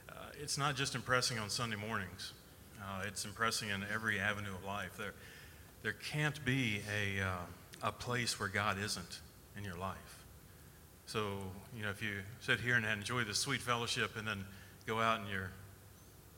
uh, 0.10 0.26
it's 0.42 0.58
not 0.58 0.76
just 0.76 0.94
impressing 0.94 1.40
on 1.40 1.50
Sunday 1.50 1.78
mornings. 1.78 2.34
Uh, 2.82 3.04
it's 3.08 3.26
impressing 3.26 3.70
in 3.70 3.84
every 3.94 4.20
avenue 4.20 4.54
of 4.54 4.64
life. 4.66 4.98
There, 4.98 5.14
there 5.84 5.94
can't 5.94 6.44
be 6.44 6.82
a, 6.94 7.22
uh, 7.22 7.36
a 7.82 7.92
place 7.92 8.40
where 8.40 8.50
God 8.50 8.78
isn't 8.84 9.20
in 9.58 9.64
your 9.64 9.78
life. 9.78 10.26
So, 11.06 11.38
you 11.76 11.84
know, 11.84 11.90
if 11.90 12.02
you 12.02 12.20
sit 12.42 12.60
here 12.60 12.76
and 12.76 12.86
enjoy 12.86 13.24
the 13.24 13.34
sweet 13.34 13.62
fellowship 13.62 14.18
and 14.18 14.28
then 14.28 14.44
go 14.86 15.00
out 15.00 15.22
and 15.22 15.30
you're, 15.30 15.52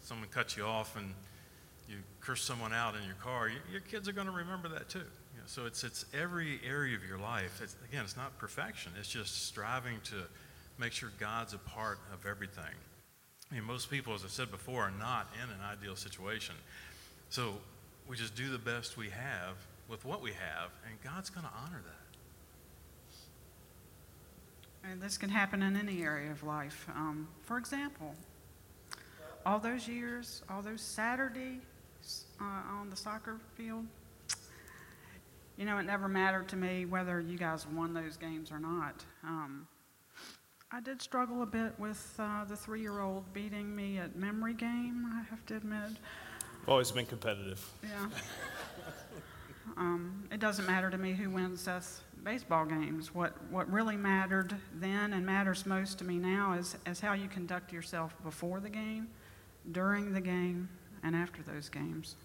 someone 0.01 0.27
cuts 0.29 0.55
you 0.55 0.63
off 0.63 0.95
and 0.95 1.13
you 1.87 1.95
curse 2.21 2.43
someone 2.43 2.71
out 2.71 2.95
in 2.95 3.03
your 3.03 3.15
car, 3.15 3.49
your 3.71 3.81
kids 3.81 4.07
are 4.07 4.11
going 4.11 4.27
to 4.27 4.33
remember 4.33 4.67
that 4.69 4.87
too. 4.89 4.99
You 4.99 5.39
know, 5.39 5.47
so 5.47 5.65
it's, 5.65 5.83
it's 5.83 6.05
every 6.13 6.59
area 6.67 6.95
of 6.95 7.03
your 7.03 7.17
life. 7.17 7.61
It's, 7.63 7.75
again, 7.89 8.03
it's 8.03 8.15
not 8.15 8.37
perfection. 8.37 8.91
It's 8.99 9.09
just 9.09 9.47
striving 9.47 9.99
to 10.05 10.15
make 10.77 10.91
sure 10.91 11.09
God's 11.19 11.53
a 11.53 11.57
part 11.57 11.97
of 12.13 12.25
everything. 12.27 12.63
I 13.51 13.55
mean, 13.55 13.63
most 13.63 13.89
people, 13.89 14.13
as 14.13 14.23
I 14.23 14.27
said 14.27 14.51
before, 14.51 14.83
are 14.83 14.93
not 14.99 15.33
in 15.43 15.49
an 15.49 15.61
ideal 15.71 15.95
situation. 15.95 16.53
So 17.29 17.55
we 18.07 18.15
just 18.15 18.35
do 18.35 18.49
the 18.49 18.59
best 18.59 18.97
we 18.97 19.09
have 19.09 19.55
with 19.89 20.05
what 20.05 20.21
we 20.21 20.31
have, 20.31 20.71
and 20.87 21.01
God's 21.03 21.29
going 21.29 21.45
to 21.45 21.51
honor 21.65 21.81
that. 21.85 21.95
And 24.89 25.01
this 25.01 25.17
can 25.17 25.29
happen 25.29 25.61
in 25.61 25.75
any 25.75 26.03
area 26.03 26.31
of 26.31 26.43
life. 26.43 26.87
Um, 26.95 27.27
for 27.43 27.57
example, 27.57 28.15
all 29.45 29.59
those 29.59 29.87
years, 29.87 30.43
all 30.49 30.61
those 30.61 30.81
Saturdays 30.81 31.59
uh, 32.39 32.61
on 32.79 32.89
the 32.89 32.95
soccer 32.95 33.37
field, 33.55 33.85
you 35.57 35.65
know, 35.65 35.77
it 35.77 35.83
never 35.83 36.07
mattered 36.07 36.47
to 36.49 36.55
me 36.55 36.85
whether 36.85 37.19
you 37.19 37.37
guys 37.37 37.67
won 37.67 37.93
those 37.93 38.15
games 38.15 38.51
or 38.51 38.59
not. 38.59 39.03
Um, 39.23 39.67
I 40.71 40.79
did 40.79 41.01
struggle 41.01 41.41
a 41.41 41.45
bit 41.45 41.73
with 41.77 42.15
uh, 42.19 42.45
the 42.45 42.55
three 42.55 42.81
year 42.81 42.99
old 43.01 43.33
beating 43.33 43.75
me 43.75 43.97
at 43.97 44.15
memory 44.15 44.53
game, 44.53 45.05
I 45.11 45.23
have 45.29 45.45
to 45.47 45.57
admit. 45.57 45.97
always 46.67 46.91
been 46.91 47.07
competitive. 47.07 47.67
Yeah. 47.83 48.07
um, 49.79 50.27
it 50.29 50.41
doesn't 50.41 50.67
matter 50.67 50.89
to 50.89 50.97
me 50.97 51.13
who 51.13 51.29
wins 51.29 51.61
Seth's 51.61 52.01
baseball 52.23 52.65
games. 52.65 53.15
What, 53.15 53.33
what 53.49 53.71
really 53.71 53.95
mattered 53.95 54.53
then 54.73 55.13
and 55.13 55.25
matters 55.25 55.65
most 55.65 55.97
to 55.99 56.03
me 56.03 56.17
now 56.17 56.53
is, 56.53 56.75
is 56.85 56.99
how 56.99 57.13
you 57.13 57.29
conduct 57.29 57.71
yourself 57.71 58.13
before 58.21 58.59
the 58.59 58.69
game, 58.69 59.07
during 59.71 60.11
the 60.11 60.19
game, 60.19 60.67
and 61.01 61.15
after 61.15 61.41
those 61.41 61.69
games. 61.69 62.15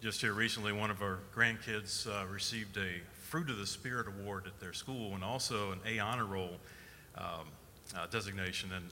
Just 0.00 0.22
here 0.22 0.32
recently, 0.32 0.72
one 0.72 0.90
of 0.90 1.02
our 1.02 1.18
grandkids 1.36 2.06
uh, 2.06 2.26
received 2.26 2.78
a 2.78 3.02
Fruit 3.12 3.50
of 3.50 3.58
the 3.58 3.66
Spirit 3.66 4.06
award 4.08 4.46
at 4.46 4.58
their 4.58 4.72
school 4.72 5.14
and 5.14 5.22
also 5.22 5.72
an 5.72 5.78
A 5.86 5.98
honor 5.98 6.24
roll 6.24 6.56
um, 7.16 7.46
uh, 7.94 8.06
designation. 8.06 8.72
And, 8.72 8.86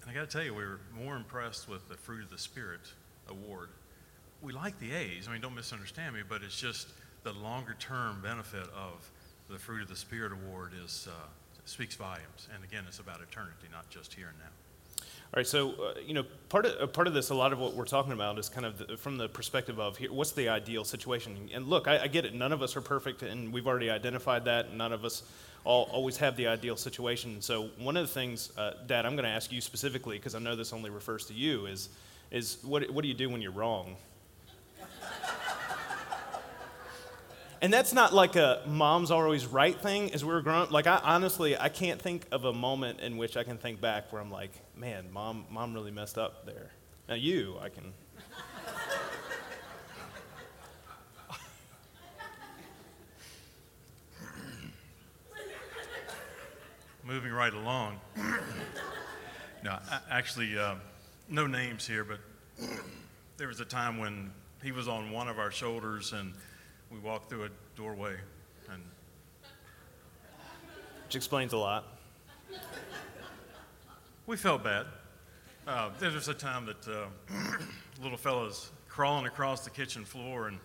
and 0.00 0.10
I 0.10 0.14
got 0.14 0.30
to 0.30 0.34
tell 0.34 0.44
you, 0.44 0.54
we 0.54 0.64
were 0.64 0.80
more 0.98 1.14
impressed 1.14 1.68
with 1.68 1.86
the 1.90 1.94
Fruit 1.94 2.24
of 2.24 2.30
the 2.30 2.38
Spirit 2.38 2.80
award. 3.28 3.68
We 4.46 4.52
like 4.52 4.78
the 4.78 4.94
A's. 4.94 5.26
I 5.28 5.32
mean, 5.32 5.40
don't 5.40 5.56
misunderstand 5.56 6.14
me, 6.14 6.20
but 6.26 6.42
it's 6.44 6.56
just 6.58 6.90
the 7.24 7.32
longer 7.32 7.74
term 7.80 8.20
benefit 8.22 8.62
of 8.76 9.10
the 9.50 9.58
Fruit 9.58 9.82
of 9.82 9.88
the 9.88 9.96
Spirit 9.96 10.30
award 10.30 10.70
is, 10.84 11.08
uh, 11.10 11.26
speaks 11.64 11.96
volumes. 11.96 12.46
And 12.54 12.62
again, 12.62 12.84
it's 12.86 13.00
about 13.00 13.20
eternity, 13.20 13.66
not 13.72 13.90
just 13.90 14.14
here 14.14 14.28
and 14.28 14.38
now. 14.38 14.44
All 15.00 15.38
right, 15.38 15.46
so 15.48 15.70
uh, 15.70 15.94
you 16.00 16.14
know, 16.14 16.22
part 16.48 16.64
of 16.64 16.80
uh, 16.80 16.86
part 16.86 17.08
of 17.08 17.12
this, 17.12 17.30
a 17.30 17.34
lot 17.34 17.52
of 17.52 17.58
what 17.58 17.74
we're 17.74 17.86
talking 17.86 18.12
about 18.12 18.38
is 18.38 18.48
kind 18.48 18.64
of 18.64 18.78
the, 18.78 18.96
from 18.96 19.18
the 19.18 19.28
perspective 19.28 19.80
of 19.80 19.96
here, 19.96 20.12
what's 20.12 20.30
the 20.30 20.48
ideal 20.48 20.84
situation? 20.84 21.50
And 21.52 21.66
look, 21.66 21.88
I, 21.88 22.04
I, 22.04 22.06
get 22.06 22.24
it. 22.24 22.32
None 22.32 22.52
of 22.52 22.62
us 22.62 22.76
are 22.76 22.80
perfect, 22.80 23.24
and 23.24 23.52
we've 23.52 23.66
already 23.66 23.90
identified 23.90 24.44
that. 24.44 24.72
None 24.72 24.92
of 24.92 25.04
us 25.04 25.24
all, 25.64 25.88
always 25.90 26.18
have 26.18 26.36
the 26.36 26.46
ideal 26.46 26.76
situation. 26.76 27.42
So 27.42 27.70
one 27.78 27.96
of 27.96 28.06
the 28.06 28.14
things, 28.14 28.52
uh, 28.56 28.74
Dad, 28.86 29.06
I'm 29.06 29.16
going 29.16 29.24
to 29.24 29.30
ask 29.30 29.50
you 29.50 29.60
specifically 29.60 30.18
because 30.18 30.36
I 30.36 30.38
know 30.38 30.54
this 30.54 30.72
only 30.72 30.90
refers 30.90 31.26
to 31.26 31.34
you 31.34 31.66
is 31.66 31.88
is 32.30 32.58
what 32.62 32.88
what 32.92 33.02
do 33.02 33.08
you 33.08 33.14
do 33.14 33.28
when 33.28 33.42
you're 33.42 33.50
wrong? 33.50 33.96
And 37.62 37.72
that's 37.72 37.92
not 37.92 38.12
like 38.12 38.36
a 38.36 38.62
mom's 38.66 39.10
always 39.10 39.46
right 39.46 39.80
thing 39.80 40.12
as 40.12 40.24
we 40.24 40.32
were 40.32 40.42
growing 40.42 40.62
up. 40.62 40.70
Like, 40.70 40.86
I 40.86 41.00
honestly, 41.02 41.56
I 41.56 41.68
can't 41.70 42.00
think 42.00 42.26
of 42.30 42.44
a 42.44 42.52
moment 42.52 43.00
in 43.00 43.16
which 43.16 43.36
I 43.36 43.44
can 43.44 43.56
think 43.56 43.80
back 43.80 44.12
where 44.12 44.20
I'm 44.20 44.30
like, 44.30 44.52
man, 44.76 45.06
mom, 45.12 45.46
mom 45.50 45.72
really 45.72 45.90
messed 45.90 46.18
up 46.18 46.44
there. 46.44 46.70
Now, 47.08 47.14
you, 47.14 47.56
I 47.60 47.70
can. 47.70 47.94
Moving 57.04 57.32
right 57.32 57.54
along. 57.54 58.00
no, 59.64 59.78
actually, 60.10 60.58
uh, 60.58 60.74
no 61.28 61.46
names 61.46 61.86
here, 61.86 62.04
but 62.04 62.18
there 63.36 63.48
was 63.48 63.60
a 63.60 63.64
time 63.64 63.98
when 63.98 64.32
he 64.62 64.72
was 64.72 64.88
on 64.88 65.10
one 65.12 65.28
of 65.28 65.38
our 65.38 65.52
shoulders 65.52 66.12
and 66.12 66.34
we 66.90 66.98
walked 66.98 67.28
through 67.28 67.44
a 67.44 67.48
doorway 67.76 68.14
and 68.72 68.82
which 71.04 71.16
explains 71.16 71.52
a 71.52 71.56
lot. 71.56 71.84
We 74.26 74.36
felt 74.36 74.64
bad. 74.64 74.86
Uh, 75.66 75.90
there 76.00 76.10
was 76.10 76.28
a 76.28 76.34
time 76.34 76.66
that 76.66 76.88
uh, 76.88 77.06
little 78.02 78.18
fella's 78.18 78.70
crawling 78.88 79.26
across 79.26 79.62
the 79.62 79.70
kitchen 79.70 80.04
floor 80.04 80.48
and 80.48 80.58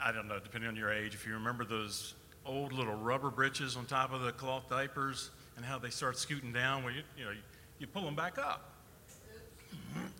i 0.00 0.12
don't 0.12 0.28
know 0.28 0.38
depending 0.38 0.68
on 0.68 0.76
your 0.76 0.92
age 0.92 1.12
if 1.14 1.26
you 1.26 1.32
remember 1.32 1.64
those 1.64 2.14
old 2.44 2.72
little 2.72 2.94
rubber 2.94 3.30
britches 3.30 3.74
on 3.76 3.84
top 3.86 4.12
of 4.12 4.20
the 4.22 4.30
cloth 4.32 4.68
diapers 4.68 5.30
and 5.56 5.64
how 5.64 5.76
they 5.78 5.90
start 5.90 6.16
scooting 6.16 6.52
down 6.52 6.84
when 6.84 6.94
you, 6.94 7.02
you 7.18 7.24
know 7.24 7.30
you, 7.32 7.40
you 7.80 7.86
pull 7.88 8.02
them 8.02 8.14
back 8.14 8.38
up 8.38 8.70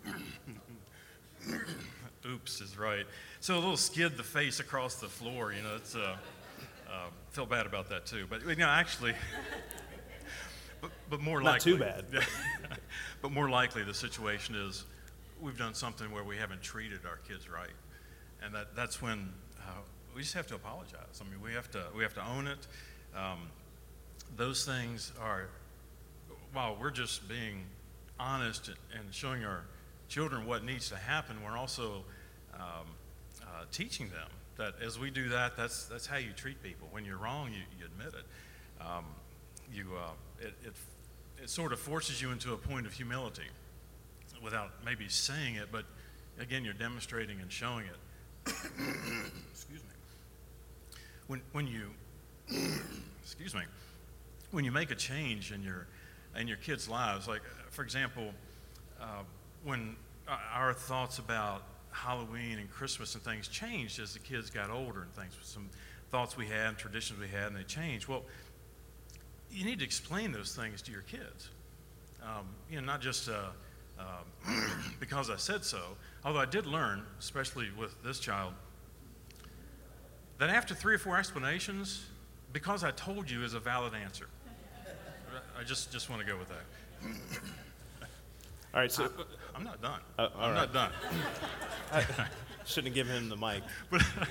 oops 2.27 2.61
is 2.61 2.77
right 2.77 3.05
so 3.39 3.55
a 3.55 3.59
little 3.59 3.77
skid 3.77 4.17
the 4.17 4.23
face 4.23 4.59
across 4.59 4.95
the 4.95 5.07
floor, 5.07 5.53
you 5.53 5.61
know, 5.61 5.75
it's, 5.75 5.95
uh, 5.95 6.17
uh, 6.89 7.05
felt 7.29 7.49
bad 7.49 7.65
about 7.65 7.89
that 7.89 8.05
too. 8.05 8.25
But, 8.29 8.45
you 8.47 8.55
know, 8.55 8.67
actually, 8.67 9.13
but, 10.81 10.91
but 11.09 11.21
more 11.21 11.39
Not 11.39 11.53
likely. 11.53 11.73
too 11.73 11.77
bad. 11.77 12.05
but 13.21 13.31
more 13.31 13.49
likely 13.49 13.83
the 13.83 13.93
situation 13.93 14.55
is 14.55 14.85
we've 15.39 15.57
done 15.57 15.73
something 15.73 16.11
where 16.11 16.23
we 16.23 16.35
haven't 16.37 16.61
treated 16.61 17.01
our 17.05 17.17
kids 17.27 17.49
right. 17.49 17.69
And 18.43 18.53
that, 18.55 18.75
that's 18.75 19.01
when 19.01 19.29
uh, 19.59 19.71
we 20.15 20.21
just 20.21 20.33
have 20.33 20.47
to 20.47 20.55
apologize. 20.55 21.21
I 21.21 21.29
mean, 21.29 21.41
we 21.41 21.53
have 21.53 21.69
to, 21.71 21.85
we 21.95 22.03
have 22.03 22.15
to 22.15 22.25
own 22.27 22.47
it. 22.47 22.67
Um, 23.15 23.49
those 24.35 24.65
things 24.65 25.11
are, 25.21 25.47
while 26.53 26.77
we're 26.79 26.91
just 26.91 27.29
being 27.29 27.65
honest 28.19 28.71
and 28.97 29.13
showing 29.13 29.43
our 29.43 29.63
children 30.09 30.45
what 30.47 30.63
needs 30.63 30.89
to 30.89 30.95
happen, 30.95 31.37
we're 31.45 31.57
also 31.57 32.03
um, 32.57 32.87
uh, 33.41 33.63
teaching 33.71 34.09
them 34.09 34.29
that 34.57 34.73
as 34.83 34.99
we 34.99 35.09
do 35.09 35.29
that, 35.29 35.55
that's, 35.55 35.85
that's 35.85 36.07
how 36.07 36.17
you 36.17 36.31
treat 36.31 36.61
people. 36.63 36.87
When 36.91 37.05
you're 37.05 37.17
wrong, 37.17 37.49
you, 37.51 37.61
you 37.79 37.85
admit 37.85 38.13
it. 38.13 38.83
Um, 38.83 39.05
you, 39.73 39.85
uh, 39.95 40.11
it, 40.39 40.53
it, 40.65 40.73
it 41.43 41.49
sort 41.49 41.73
of 41.73 41.79
forces 41.79 42.21
you 42.21 42.31
into 42.31 42.53
a 42.53 42.57
point 42.57 42.85
of 42.85 42.93
humility 42.93 43.47
without 44.43 44.71
maybe 44.85 45.07
saying 45.07 45.55
it, 45.55 45.69
but 45.71 45.85
again, 46.39 46.63
you're 46.63 46.73
demonstrating 46.73 47.39
and 47.41 47.51
showing 47.51 47.85
it. 47.85 48.53
excuse 49.51 49.81
me. 49.81 50.97
When, 51.27 51.41
when 51.51 51.67
you, 51.67 51.91
excuse 53.21 53.53
me, 53.53 53.61
when 54.51 54.63
you 54.63 54.71
make 54.71 54.91
a 54.91 54.95
change 54.95 55.51
in 55.51 55.61
your 55.61 55.87
in 56.35 56.47
your 56.47 56.57
kids' 56.57 56.87
lives, 56.87 57.27
like 57.27 57.41
for 57.71 57.81
example, 57.81 58.31
uh, 59.01 59.23
when 59.63 59.95
our 60.53 60.73
thoughts 60.73 61.19
about 61.19 61.63
Halloween 61.97 62.59
and 62.59 62.69
Christmas 62.69 63.15
and 63.15 63.23
things 63.23 63.47
changed 63.47 63.99
as 63.99 64.13
the 64.13 64.19
kids 64.19 64.49
got 64.49 64.69
older 64.69 65.01
and 65.01 65.13
things, 65.13 65.33
some 65.41 65.69
thoughts 66.11 66.37
we 66.37 66.45
had, 66.45 66.67
and 66.67 66.77
traditions 66.77 67.19
we 67.19 67.27
had, 67.27 67.47
and 67.47 67.55
they 67.55 67.63
changed. 67.63 68.07
Well, 68.07 68.23
you 69.51 69.65
need 69.65 69.79
to 69.79 69.85
explain 69.85 70.31
those 70.31 70.55
things 70.55 70.81
to 70.83 70.91
your 70.91 71.01
kids. 71.01 71.49
Um, 72.21 72.47
you 72.69 72.79
know, 72.79 72.85
not 72.85 73.01
just 73.01 73.29
uh, 73.29 73.49
uh, 73.99 74.03
because 74.99 75.29
I 75.29 75.37
said 75.37 75.65
so, 75.65 75.81
although 76.23 76.39
I 76.39 76.45
did 76.45 76.65
learn, 76.65 77.03
especially 77.19 77.67
with 77.77 77.95
this 78.03 78.19
child, 78.19 78.53
that 80.37 80.49
after 80.49 80.75
three 80.75 80.95
or 80.95 80.99
four 80.99 81.17
explanations, 81.17 82.05
because 82.53 82.83
I 82.83 82.91
told 82.91 83.29
you 83.29 83.43
is 83.43 83.55
a 83.55 83.59
valid 83.59 83.93
answer. 83.93 84.27
I 85.59 85.63
just, 85.63 85.91
just 85.91 86.09
want 86.09 86.21
to 86.21 86.27
go 86.27 86.37
with 86.37 86.49
that. 86.49 88.07
All 88.73 88.81
right, 88.81 88.91
so 88.91 89.09
I'm 89.57 89.63
not 89.63 89.81
done. 89.81 89.99
Uh, 90.19 90.29
I'm 90.37 90.53
right. 90.53 90.71
not 90.71 90.73
done. 90.73 90.91
shouldn't 92.65 92.95
have 92.95 92.95
given 92.95 93.15
him 93.15 93.29
the 93.29 93.37
mic. 93.37 93.63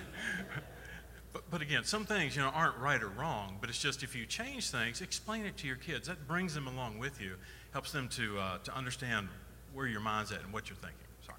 But, 1.33 1.43
but, 1.43 1.51
but 1.51 1.63
again, 1.63 1.85
some 1.85 2.07
things, 2.07 2.35
you 2.35 2.41
know, 2.41 2.49
aren't 2.49 2.79
right 2.79 3.03
or 3.03 3.09
wrong, 3.09 3.59
but 3.61 3.69
it's 3.69 3.79
just 3.79 4.03
if 4.03 4.17
you 4.17 4.25
change 4.25 4.71
things, 4.71 5.03
explain 5.03 5.45
it 5.45 5.59
to 5.59 5.67
your 5.67 5.77
kids. 5.77 6.09
That 6.09 6.27
brings 6.27 6.55
them 6.55 6.67
along 6.67 6.99
with 6.99 7.21
you, 7.21 7.35
helps 7.73 7.93
them 7.93 8.09
to, 8.11 8.39
uh, 8.39 8.59
to 8.65 8.75
understand 8.75 9.29
where 9.75 9.87
your 9.87 10.01
mind's 10.01 10.33
at 10.33 10.43
and 10.43 10.51
what 10.51 10.71
you're 10.71 10.77
thinking. 10.77 10.99
Sorry. 11.27 11.39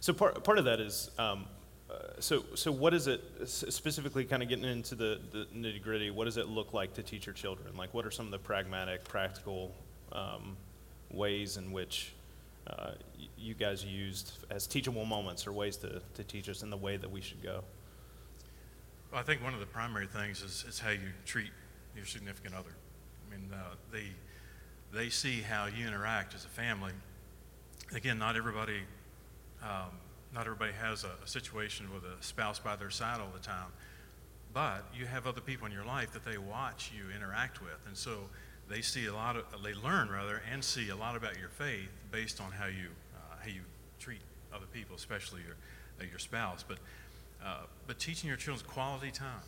So 0.00 0.14
part, 0.14 0.42
part 0.44 0.56
of 0.58 0.64
that 0.64 0.80
is, 0.80 1.10
um, 1.18 1.44
uh, 1.90 1.96
so, 2.20 2.44
so 2.54 2.72
what 2.72 2.94
is 2.94 3.06
it, 3.06 3.22
specifically 3.44 4.24
kind 4.24 4.42
of 4.42 4.48
getting 4.48 4.64
into 4.64 4.94
the, 4.94 5.20
the 5.30 5.46
nitty 5.54 5.82
gritty, 5.82 6.10
what 6.10 6.24
does 6.24 6.38
it 6.38 6.48
look 6.48 6.72
like 6.72 6.94
to 6.94 7.02
teach 7.02 7.26
your 7.26 7.34
children? 7.34 7.76
Like, 7.76 7.92
what 7.92 8.06
are 8.06 8.10
some 8.10 8.24
of 8.24 8.32
the 8.32 8.38
pragmatic, 8.38 9.04
practical 9.04 9.74
um, 10.12 10.56
ways 11.10 11.58
in 11.58 11.70
which 11.70 12.13
you 13.36 13.54
guys 13.54 13.84
used 13.84 14.32
as 14.50 14.66
teachable 14.66 15.04
moments 15.04 15.46
or 15.46 15.52
ways 15.52 15.76
to, 15.78 16.00
to 16.14 16.24
teach 16.24 16.48
us 16.48 16.62
in 16.62 16.70
the 16.70 16.76
way 16.76 16.96
that 16.96 17.10
we 17.10 17.20
should 17.20 17.42
go? 17.42 17.62
Well, 19.12 19.20
I 19.20 19.24
think 19.24 19.42
one 19.42 19.54
of 19.54 19.60
the 19.60 19.66
primary 19.66 20.06
things 20.06 20.42
is, 20.42 20.64
is 20.68 20.78
how 20.78 20.90
you 20.90 21.12
treat 21.24 21.50
your 21.94 22.06
significant 22.06 22.54
other. 22.54 22.74
I 23.26 23.36
mean, 23.36 23.50
uh, 23.52 23.74
they, 23.92 24.06
they 24.92 25.08
see 25.08 25.40
how 25.40 25.66
you 25.66 25.86
interact 25.86 26.34
as 26.34 26.44
a 26.44 26.48
family. 26.48 26.92
Again, 27.94 28.18
not 28.18 28.36
everybody, 28.36 28.80
um, 29.62 29.90
not 30.34 30.46
everybody 30.46 30.72
has 30.72 31.04
a, 31.04 31.12
a 31.22 31.28
situation 31.28 31.92
with 31.94 32.02
a 32.04 32.22
spouse 32.22 32.58
by 32.58 32.76
their 32.76 32.90
side 32.90 33.20
all 33.20 33.30
the 33.32 33.44
time, 33.44 33.70
but 34.52 34.86
you 34.96 35.06
have 35.06 35.26
other 35.26 35.40
people 35.40 35.66
in 35.66 35.72
your 35.72 35.84
life 35.84 36.12
that 36.12 36.24
they 36.24 36.38
watch 36.38 36.90
you 36.96 37.14
interact 37.14 37.60
with, 37.60 37.78
and 37.86 37.96
so 37.96 38.20
they 38.68 38.80
see 38.80 39.06
a 39.06 39.14
lot 39.14 39.36
of, 39.36 39.44
they 39.62 39.74
learn 39.74 40.08
rather, 40.08 40.42
and 40.50 40.64
see 40.64 40.88
a 40.88 40.96
lot 40.96 41.16
about 41.16 41.38
your 41.38 41.48
faith 41.50 41.88
based 42.10 42.40
on 42.40 42.50
how 42.52 42.66
you, 42.66 42.88
uh, 43.14 43.36
how 43.40 43.48
you 43.48 43.60
treat 43.98 44.20
other 44.54 44.66
people, 44.72 44.96
especially 44.96 45.40
your, 45.42 45.56
uh, 46.00 46.10
your 46.10 46.18
spouse. 46.18 46.64
But 46.66 46.78
uh, 47.44 47.58
but 47.86 47.98
teaching 47.98 48.28
your 48.28 48.38
children 48.38 48.66
quality 48.66 49.10
time. 49.10 49.42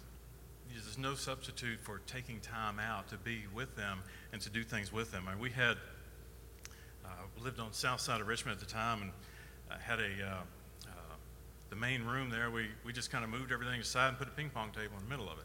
There's 0.70 0.98
no 0.98 1.14
substitute 1.14 1.80
for 1.80 2.00
taking 2.06 2.40
time 2.40 2.78
out 2.78 3.08
to 3.08 3.16
be 3.16 3.44
with 3.54 3.74
them 3.76 4.00
and 4.32 4.42
to 4.42 4.50
do 4.50 4.62
things 4.62 4.92
with 4.92 5.10
them. 5.10 5.26
And 5.28 5.40
we 5.40 5.50
had 5.50 5.78
uh, 7.04 7.08
lived 7.42 7.58
on 7.60 7.70
the 7.70 7.74
south 7.74 8.00
side 8.00 8.20
of 8.20 8.26
Richmond 8.26 8.60
at 8.60 8.66
the 8.66 8.70
time 8.70 9.00
and 9.00 9.10
uh, 9.70 9.78
had 9.78 10.00
a 10.00 10.10
uh, 10.26 10.42
the 11.70 11.76
main 11.76 12.04
room 12.04 12.30
there. 12.30 12.50
We 12.50 12.68
we 12.84 12.92
just 12.92 13.10
kind 13.10 13.24
of 13.24 13.30
moved 13.30 13.52
everything 13.52 13.80
aside 13.80 14.08
and 14.08 14.18
put 14.18 14.28
a 14.28 14.30
ping 14.30 14.50
pong 14.50 14.70
table 14.70 14.96
in 14.98 15.04
the 15.04 15.10
middle 15.10 15.30
of 15.30 15.38
it. 15.38 15.44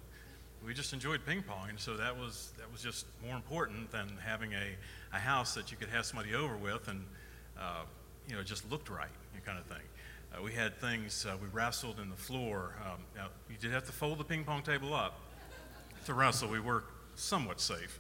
We 0.65 0.73
just 0.73 0.93
enjoyed 0.93 1.25
ping 1.25 1.41
pong, 1.43 1.69
and 1.69 1.79
so 1.79 1.97
that 1.97 2.15
was 2.15 2.51
that 2.57 2.71
was 2.71 2.81
just 2.81 3.05
more 3.25 3.35
important 3.35 3.91
than 3.91 4.07
having 4.23 4.53
a, 4.53 5.15
a 5.15 5.19
house 5.19 5.55
that 5.55 5.71
you 5.71 5.77
could 5.77 5.89
have 5.89 6.05
somebody 6.05 6.35
over 6.35 6.55
with 6.55 6.87
and 6.87 7.03
uh, 7.59 7.81
you 8.29 8.35
know 8.35 8.43
just 8.43 8.69
looked 8.69 8.89
right, 8.89 9.09
you 9.33 9.41
kind 9.41 9.57
of 9.57 9.65
thing. 9.65 9.83
Uh, 10.33 10.41
we 10.41 10.53
had 10.53 10.79
things, 10.79 11.25
uh, 11.25 11.35
we 11.41 11.47
wrestled 11.49 11.99
in 11.99 12.09
the 12.09 12.15
floor. 12.15 12.75
Um, 12.85 12.99
now, 13.15 13.27
you 13.49 13.57
did 13.57 13.71
have 13.71 13.85
to 13.87 13.91
fold 13.91 14.17
the 14.17 14.23
ping 14.23 14.45
pong 14.45 14.61
table 14.61 14.93
up 14.93 15.19
to 16.05 16.13
wrestle. 16.13 16.47
We 16.47 16.61
were 16.61 16.85
somewhat 17.15 17.59
safe. 17.59 17.99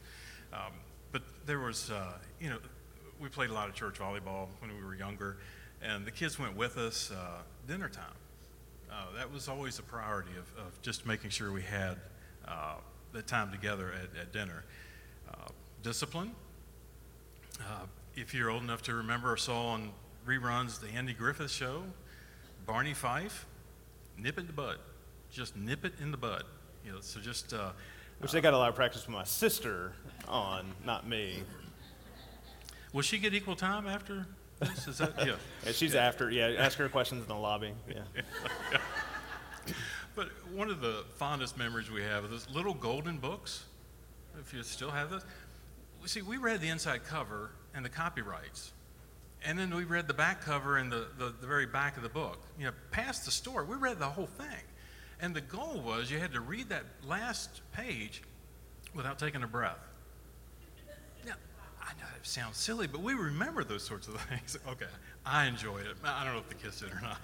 Um, 0.53 0.71
but 1.11 1.23
there 1.45 1.59
was, 1.59 1.91
uh, 1.91 2.13
you 2.39 2.49
know, 2.49 2.57
we 3.19 3.27
played 3.27 3.49
a 3.49 3.53
lot 3.53 3.67
of 3.67 3.75
church 3.75 3.99
volleyball 3.99 4.47
when 4.59 4.75
we 4.75 4.83
were 4.83 4.95
younger, 4.95 5.37
and 5.81 6.05
the 6.05 6.11
kids 6.11 6.39
went 6.39 6.55
with 6.55 6.77
us 6.77 7.11
uh, 7.11 7.41
dinner 7.67 7.89
time. 7.89 8.05
Uh, 8.89 9.05
that 9.17 9.31
was 9.31 9.49
always 9.49 9.79
a 9.79 9.83
priority 9.83 10.31
of, 10.31 10.65
of 10.65 10.81
just 10.81 11.05
making 11.05 11.29
sure 11.29 11.51
we 11.51 11.61
had 11.61 11.97
uh, 12.47 12.75
the 13.13 13.21
time 13.21 13.51
together 13.51 13.91
at, 13.93 14.19
at 14.19 14.33
dinner. 14.33 14.63
Uh, 15.29 15.47
discipline. 15.83 16.31
Uh, 17.59 17.85
if 18.15 18.33
you're 18.33 18.49
old 18.49 18.63
enough 18.63 18.81
to 18.83 18.93
remember 18.93 19.31
or 19.31 19.37
saw 19.37 19.67
on 19.67 19.91
reruns 20.27 20.79
the 20.79 20.87
Andy 20.89 21.13
Griffith 21.13 21.51
show, 21.51 21.83
Barney 22.65 22.93
Fife, 22.93 23.45
nip 24.17 24.37
it 24.37 24.41
in 24.41 24.47
the 24.47 24.53
bud. 24.53 24.77
Just 25.31 25.55
nip 25.55 25.85
it 25.85 25.93
in 25.99 26.11
the 26.11 26.17
bud. 26.17 26.43
You 26.85 26.93
know, 26.93 26.97
so 27.01 27.19
just 27.19 27.53
uh, 27.53 27.71
Which 28.19 28.31
they 28.31 28.41
got 28.41 28.53
a 28.53 28.57
lot 28.57 28.69
of 28.69 28.75
practice 28.75 29.05
with 29.05 29.15
my 29.15 29.23
sister 29.23 29.93
on, 30.27 30.65
not 30.85 31.07
me. 31.07 31.43
will 32.93 33.01
she 33.01 33.17
get 33.17 33.33
equal 33.33 33.55
time 33.55 33.87
after 33.87 34.25
this? 34.59 34.87
Is 34.87 34.97
that 34.99 35.13
yeah? 35.25 35.35
And 35.65 35.75
she's 35.75 35.95
after, 35.95 36.29
yeah, 36.29 36.53
ask 36.57 36.77
her 36.77 36.89
questions 36.89 37.21
in 37.21 37.27
the 37.27 37.35
lobby, 37.35 37.73
yeah. 37.89 38.01
But 40.15 40.29
one 40.53 40.69
of 40.69 40.81
the 40.81 41.05
fondest 41.15 41.57
memories 41.57 41.89
we 41.89 42.03
have 42.03 42.25
are 42.25 42.27
those 42.27 42.47
little 42.49 42.73
golden 42.73 43.17
books. 43.17 43.65
If 44.39 44.53
you 44.53 44.63
still 44.63 44.91
have 44.91 45.09
those, 45.09 45.25
see, 46.05 46.21
we 46.21 46.37
read 46.37 46.61
the 46.61 46.69
inside 46.69 47.03
cover 47.05 47.51
and 47.73 47.85
the 47.85 47.89
copyrights, 47.89 48.71
and 49.45 49.57
then 49.57 49.73
we 49.75 49.83
read 49.83 50.07
the 50.07 50.13
back 50.13 50.41
cover 50.41 50.77
and 50.77 50.91
the, 50.91 51.07
the, 51.17 51.33
the 51.39 51.47
very 51.47 51.65
back 51.65 51.97
of 51.97 52.03
the 52.03 52.09
book. 52.09 52.39
You 52.57 52.65
know, 52.65 52.71
past 52.91 53.25
the 53.25 53.31
story, 53.31 53.65
we 53.65 53.75
read 53.75 53.99
the 53.99 54.05
whole 54.05 54.27
thing, 54.27 54.63
and 55.21 55.35
the 55.35 55.41
goal 55.41 55.81
was 55.85 56.09
you 56.11 56.19
had 56.19 56.33
to 56.33 56.41
read 56.41 56.69
that 56.69 56.83
last 57.05 57.61
page 57.73 58.21
without 58.93 59.19
taking 59.19 59.43
a 59.43 59.47
breath. 59.47 59.79
Now, 61.25 61.33
I 61.81 61.93
know 61.93 62.07
that 62.13 62.25
sounds 62.25 62.57
silly, 62.57 62.87
but 62.87 63.01
we 63.01 63.13
remember 63.13 63.63
those 63.63 63.83
sorts 63.83 64.07
of 64.07 64.19
things. 64.29 64.57
Okay, 64.67 64.85
I 65.25 65.45
enjoyed 65.45 65.85
it. 65.85 65.97
I 66.03 66.23
don't 66.23 66.33
know 66.33 66.39
if 66.39 66.49
the 66.49 66.55
kids 66.55 66.79
did 66.79 66.91
or 66.91 67.01
not. 67.01 67.19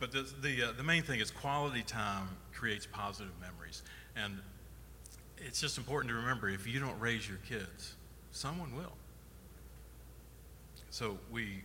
But 0.00 0.12
the, 0.12 0.28
the, 0.40 0.62
uh, 0.62 0.72
the 0.76 0.82
main 0.82 1.02
thing 1.02 1.20
is 1.20 1.30
quality 1.30 1.82
time 1.82 2.28
creates 2.52 2.86
positive 2.86 3.32
memories. 3.40 3.82
And 4.16 4.38
it's 5.36 5.60
just 5.60 5.78
important 5.78 6.10
to 6.10 6.16
remember 6.16 6.48
if 6.48 6.66
you 6.66 6.80
don't 6.80 6.98
raise 6.98 7.28
your 7.28 7.38
kids, 7.48 7.94
someone 8.32 8.74
will. 8.74 8.92
So 10.90 11.18
we, 11.30 11.62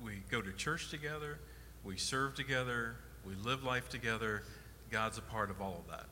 we 0.00 0.22
go 0.30 0.40
to 0.40 0.52
church 0.52 0.90
together, 0.90 1.38
we 1.82 1.96
serve 1.96 2.34
together, 2.34 2.94
we 3.26 3.34
live 3.42 3.64
life 3.64 3.88
together. 3.88 4.42
God's 4.90 5.18
a 5.18 5.22
part 5.22 5.50
of 5.50 5.60
all 5.60 5.82
of 5.84 5.90
that. 5.90 6.06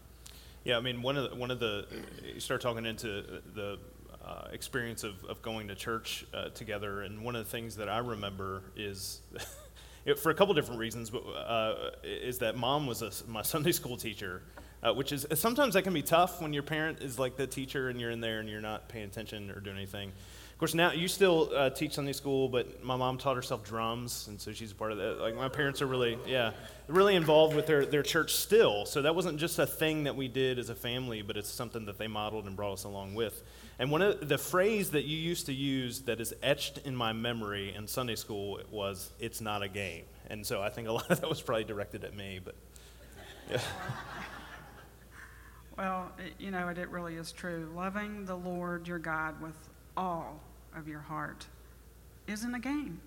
Yeah, 0.64 0.76
I 0.76 0.80
mean, 0.80 1.00
one 1.00 1.16
of 1.16 1.30
the, 1.30 1.36
one 1.36 1.50
of 1.50 1.60
the 1.60 1.86
you 2.34 2.40
start 2.40 2.60
talking 2.60 2.84
into 2.86 3.40
the 3.54 3.78
uh, 4.24 4.48
experience 4.52 5.04
of, 5.04 5.24
of 5.24 5.40
going 5.40 5.68
to 5.68 5.74
church 5.74 6.26
uh, 6.34 6.48
together, 6.48 7.02
and 7.02 7.22
one 7.22 7.36
of 7.36 7.44
the 7.44 7.50
things 7.50 7.76
that 7.76 7.88
I 7.88 7.98
remember 7.98 8.62
is, 8.76 9.20
it, 10.06 10.18
for 10.18 10.30
a 10.30 10.34
couple 10.34 10.54
different 10.54 10.80
reasons, 10.80 11.10
but 11.10 11.22
uh, 11.26 11.90
is 12.02 12.38
that 12.38 12.56
mom 12.56 12.86
was 12.86 13.02
a, 13.02 13.10
my 13.28 13.42
Sunday 13.54 13.72
school 13.72 13.96
teacher, 13.96 14.42
uh, 14.82 14.94
which 14.94 15.12
is 15.12 15.26
sometimes 15.34 15.74
that 15.74 15.82
can 15.82 15.92
be 15.92 16.02
tough 16.02 16.40
when 16.40 16.52
your 16.52 16.62
parent 16.62 17.02
is 17.02 17.18
like 17.18 17.36
the 17.36 17.46
teacher 17.46 17.88
and 17.88 18.00
you're 18.00 18.10
in 18.10 18.20
there 18.20 18.40
and 18.40 18.48
you're 18.48 18.60
not 18.60 18.88
paying 18.88 19.06
attention 19.06 19.50
or 19.50 19.60
doing 19.60 19.76
anything. 19.76 20.12
Of 20.56 20.60
course, 20.60 20.72
now 20.72 20.92
you 20.92 21.06
still 21.06 21.50
uh, 21.54 21.68
teach 21.68 21.92
Sunday 21.92 22.14
school, 22.14 22.48
but 22.48 22.82
my 22.82 22.96
mom 22.96 23.18
taught 23.18 23.36
herself 23.36 23.62
drums, 23.62 24.26
and 24.26 24.40
so 24.40 24.54
she's 24.54 24.72
a 24.72 24.74
part 24.74 24.90
of 24.90 24.96
that. 24.96 25.20
Like 25.20 25.36
my 25.36 25.50
parents 25.50 25.82
are 25.82 25.86
really, 25.86 26.16
yeah, 26.26 26.52
really 26.88 27.14
involved 27.14 27.54
with 27.54 27.66
their, 27.66 27.84
their 27.84 28.02
church 28.02 28.32
still. 28.32 28.86
So 28.86 29.02
that 29.02 29.14
wasn't 29.14 29.38
just 29.38 29.58
a 29.58 29.66
thing 29.66 30.04
that 30.04 30.16
we 30.16 30.28
did 30.28 30.58
as 30.58 30.70
a 30.70 30.74
family, 30.74 31.20
but 31.20 31.36
it's 31.36 31.50
something 31.50 31.84
that 31.84 31.98
they 31.98 32.06
modeled 32.06 32.46
and 32.46 32.56
brought 32.56 32.72
us 32.72 32.84
along 32.84 33.14
with. 33.14 33.42
And 33.78 33.90
one 33.90 34.00
of 34.00 34.26
the 34.26 34.38
phrase 34.38 34.92
that 34.92 35.04
you 35.04 35.18
used 35.18 35.44
to 35.44 35.52
use 35.52 36.00
that 36.04 36.22
is 36.22 36.32
etched 36.42 36.78
in 36.86 36.96
my 36.96 37.12
memory 37.12 37.74
in 37.74 37.86
Sunday 37.86 38.16
school 38.16 38.58
was 38.70 39.12
"It's 39.20 39.42
not 39.42 39.62
a 39.62 39.68
game," 39.68 40.04
and 40.30 40.46
so 40.46 40.62
I 40.62 40.70
think 40.70 40.88
a 40.88 40.92
lot 41.00 41.10
of 41.10 41.20
that 41.20 41.28
was 41.28 41.42
probably 41.42 41.64
directed 41.64 42.02
at 42.02 42.16
me. 42.16 42.40
But 42.42 42.54
yeah, 43.50 43.60
Well, 45.76 46.10
it, 46.18 46.32
you 46.38 46.50
know, 46.50 46.68
it, 46.68 46.78
it 46.78 46.88
really 46.88 47.16
is 47.16 47.30
true. 47.30 47.70
Loving 47.76 48.24
the 48.24 48.36
Lord 48.36 48.88
your 48.88 48.98
God 48.98 49.38
with 49.42 49.54
all 49.96 50.40
of 50.76 50.88
your 50.88 51.00
heart 51.00 51.46
isn't 52.26 52.54
a 52.54 52.58
game. 52.58 53.00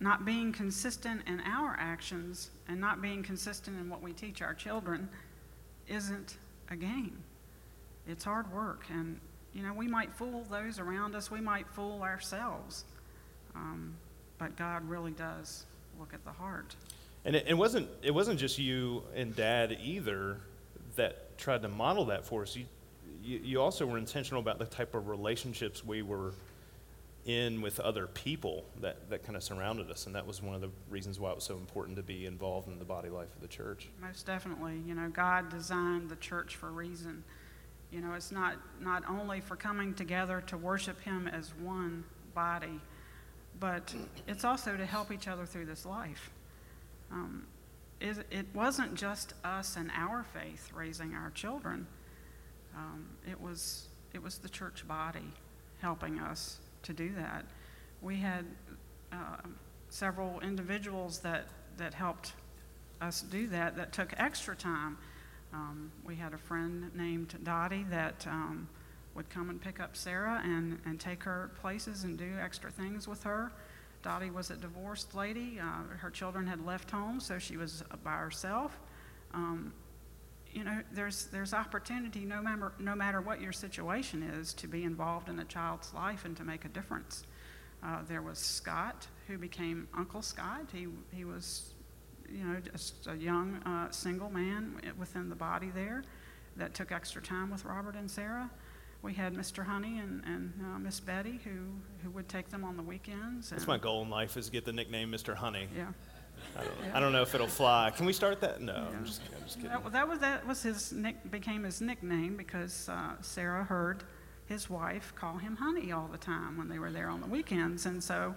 Not 0.00 0.24
being 0.24 0.52
consistent 0.52 1.22
in 1.26 1.40
our 1.40 1.76
actions 1.78 2.50
and 2.68 2.80
not 2.80 3.02
being 3.02 3.22
consistent 3.22 3.78
in 3.78 3.90
what 3.90 4.00
we 4.00 4.12
teach 4.12 4.42
our 4.42 4.54
children 4.54 5.08
isn't 5.88 6.36
a 6.70 6.76
game. 6.76 7.18
It's 8.06 8.24
hard 8.24 8.52
work. 8.52 8.84
And, 8.90 9.18
you 9.52 9.62
know, 9.62 9.72
we 9.72 9.88
might 9.88 10.12
fool 10.14 10.46
those 10.50 10.78
around 10.78 11.16
us, 11.16 11.30
we 11.30 11.40
might 11.40 11.68
fool 11.68 12.02
ourselves. 12.02 12.84
Um, 13.54 13.94
but 14.38 14.56
God 14.56 14.88
really 14.88 15.10
does 15.12 15.66
look 15.98 16.14
at 16.14 16.24
the 16.24 16.30
heart. 16.30 16.76
and 17.24 17.34
it, 17.34 17.46
it 17.48 17.54
wasn't 17.54 17.88
it 18.02 18.12
wasn't 18.14 18.38
just 18.38 18.58
you 18.58 19.02
and 19.16 19.34
Dad 19.34 19.76
either 19.82 20.36
that 20.94 21.36
tried 21.38 21.62
to 21.62 21.68
model 21.68 22.04
that 22.06 22.24
for 22.24 22.42
us. 22.42 22.54
You 22.54 22.66
you, 23.22 23.38
you 23.42 23.60
also 23.60 23.86
were 23.86 23.98
intentional 23.98 24.40
about 24.40 24.58
the 24.58 24.66
type 24.66 24.94
of 24.94 25.08
relationships 25.08 25.84
we 25.84 26.02
were 26.02 26.32
in 27.26 27.60
with 27.60 27.78
other 27.80 28.06
people 28.06 28.64
that, 28.80 29.10
that 29.10 29.22
kind 29.22 29.36
of 29.36 29.42
surrounded 29.42 29.90
us. 29.90 30.06
And 30.06 30.14
that 30.14 30.26
was 30.26 30.42
one 30.42 30.54
of 30.54 30.60
the 30.62 30.70
reasons 30.88 31.20
why 31.20 31.30
it 31.30 31.34
was 31.34 31.44
so 31.44 31.56
important 31.56 31.96
to 31.98 32.02
be 32.02 32.24
involved 32.26 32.68
in 32.68 32.78
the 32.78 32.84
body 32.84 33.10
life 33.10 33.28
of 33.34 33.42
the 33.42 33.48
church. 33.48 33.88
Most 34.00 34.24
definitely. 34.24 34.80
You 34.86 34.94
know, 34.94 35.08
God 35.10 35.50
designed 35.50 36.08
the 36.08 36.16
church 36.16 36.56
for 36.56 36.68
a 36.68 36.72
reason. 36.72 37.22
You 37.92 38.00
know, 38.00 38.14
it's 38.14 38.32
not, 38.32 38.56
not 38.80 39.02
only 39.08 39.40
for 39.40 39.56
coming 39.56 39.94
together 39.94 40.42
to 40.46 40.56
worship 40.56 41.00
Him 41.02 41.28
as 41.28 41.52
one 41.60 42.04
body, 42.34 42.80
but 43.60 43.94
it's 44.26 44.44
also 44.44 44.76
to 44.76 44.86
help 44.86 45.12
each 45.12 45.28
other 45.28 45.44
through 45.44 45.66
this 45.66 45.84
life. 45.84 46.30
Um, 47.10 47.46
it, 48.00 48.16
it 48.30 48.46
wasn't 48.54 48.94
just 48.94 49.34
us 49.44 49.76
and 49.76 49.90
our 49.94 50.22
faith 50.22 50.70
raising 50.74 51.14
our 51.14 51.30
children. 51.30 51.86
Um, 52.78 53.06
it 53.28 53.40
was 53.40 53.88
it 54.14 54.22
was 54.22 54.38
the 54.38 54.48
church 54.48 54.86
body 54.86 55.32
helping 55.80 56.18
us 56.18 56.58
to 56.84 56.92
do 56.92 57.12
that. 57.14 57.44
We 58.00 58.16
had 58.16 58.44
uh, 59.12 59.42
several 59.90 60.40
individuals 60.40 61.18
that 61.20 61.48
that 61.76 61.94
helped 61.94 62.32
us 63.00 63.22
do 63.22 63.46
that 63.48 63.76
that 63.76 63.92
took 63.92 64.14
extra 64.16 64.54
time. 64.56 64.96
Um, 65.52 65.90
we 66.04 66.14
had 66.14 66.34
a 66.34 66.38
friend 66.38 66.90
named 66.94 67.38
Dottie 67.42 67.86
that 67.90 68.26
um, 68.26 68.68
would 69.14 69.30
come 69.30 69.50
and 69.50 69.60
pick 69.60 69.80
up 69.80 69.96
Sarah 69.96 70.42
and, 70.44 70.78
and 70.84 71.00
take 71.00 71.22
her 71.24 71.50
places 71.60 72.04
and 72.04 72.18
do 72.18 72.30
extra 72.40 72.70
things 72.70 73.08
with 73.08 73.22
her. 73.22 73.50
Dottie 74.02 74.30
was 74.30 74.50
a 74.50 74.56
divorced 74.56 75.14
lady. 75.14 75.58
Uh, 75.60 75.96
her 75.96 76.10
children 76.10 76.46
had 76.46 76.64
left 76.64 76.90
home, 76.90 77.18
so 77.18 77.38
she 77.38 77.56
was 77.56 77.82
by 78.04 78.16
herself. 78.16 78.78
Um, 79.34 79.72
you 80.58 80.64
know, 80.64 80.82
there's, 80.92 81.26
there's 81.26 81.54
opportunity 81.54 82.24
no 82.24 82.42
matter, 82.42 82.72
no 82.80 82.96
matter 82.96 83.20
what 83.20 83.40
your 83.40 83.52
situation 83.52 84.24
is 84.24 84.52
to 84.54 84.66
be 84.66 84.82
involved 84.82 85.28
in 85.28 85.38
a 85.38 85.44
child's 85.44 85.94
life 85.94 86.24
and 86.24 86.36
to 86.36 86.42
make 86.42 86.64
a 86.64 86.68
difference. 86.68 87.22
Uh, 87.80 87.98
there 88.08 88.22
was 88.22 88.40
Scott, 88.40 89.06
who 89.28 89.38
became 89.38 89.86
Uncle 89.96 90.20
Scott. 90.20 90.68
He, 90.72 90.88
he 91.12 91.24
was, 91.24 91.74
you 92.28 92.42
know, 92.42 92.56
just 92.72 93.06
a 93.06 93.14
young 93.14 93.54
uh, 93.64 93.92
single 93.92 94.30
man 94.30 94.80
within 94.98 95.28
the 95.28 95.36
body 95.36 95.70
there 95.72 96.02
that 96.56 96.74
took 96.74 96.90
extra 96.90 97.22
time 97.22 97.52
with 97.52 97.64
Robert 97.64 97.94
and 97.94 98.10
Sarah 98.10 98.50
we 99.00 99.14
had 99.14 99.32
Mr. 99.34 99.64
Honey 99.64 100.00
and, 100.00 100.24
and 100.24 100.52
uh, 100.60 100.78
Miss 100.78 100.98
Betty 100.98 101.38
who, 101.44 101.50
who 102.02 102.10
would 102.10 102.28
take 102.28 102.50
them 102.50 102.64
on 102.64 102.76
the 102.76 102.82
weekends. 102.82 103.50
That's 103.50 103.66
my 103.66 103.78
goal 103.78 104.02
in 104.02 104.10
life 104.10 104.36
is 104.36 104.46
to 104.46 104.52
get 104.52 104.64
the 104.64 104.72
nickname 104.72 105.12
Mr. 105.12 105.36
Honey. 105.36 105.68
Yeah. 105.76 105.92
I 106.56 106.64
don't. 106.64 106.94
I 106.94 107.00
don't 107.00 107.12
know 107.12 107.22
if 107.22 107.34
it'll 107.34 107.46
fly. 107.46 107.92
Can 107.96 108.06
we 108.06 108.12
start 108.12 108.40
that? 108.40 108.60
No. 108.60 108.88
I'm, 108.96 109.04
just, 109.04 109.22
I'm, 109.36 109.44
just, 109.44 109.56
kidding. 109.56 109.70
That, 109.70 109.92
that, 109.92 110.08
was 110.08 110.18
that 110.20 110.46
was 110.46 110.62
his 110.62 110.92
nick 110.92 111.30
became 111.30 111.64
his 111.64 111.80
nickname 111.80 112.36
because 112.36 112.88
uh, 112.88 113.12
Sarah 113.20 113.64
heard 113.64 114.04
his 114.46 114.70
wife 114.70 115.12
call 115.14 115.38
him 115.38 115.56
Honey 115.56 115.92
all 115.92 116.08
the 116.10 116.18
time 116.18 116.56
when 116.56 116.68
they 116.68 116.78
were 116.78 116.90
there 116.90 117.08
on 117.08 117.20
the 117.20 117.26
weekends, 117.26 117.86
and 117.86 118.02
so 118.02 118.34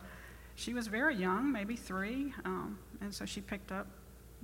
she 0.55 0.73
was 0.73 0.87
very 0.87 1.15
young, 1.15 1.51
maybe 1.51 1.75
three, 1.75 2.33
um, 2.45 2.77
and 2.99 3.13
so 3.13 3.25
she 3.25 3.39
picked 3.41 3.71
up 3.71 3.87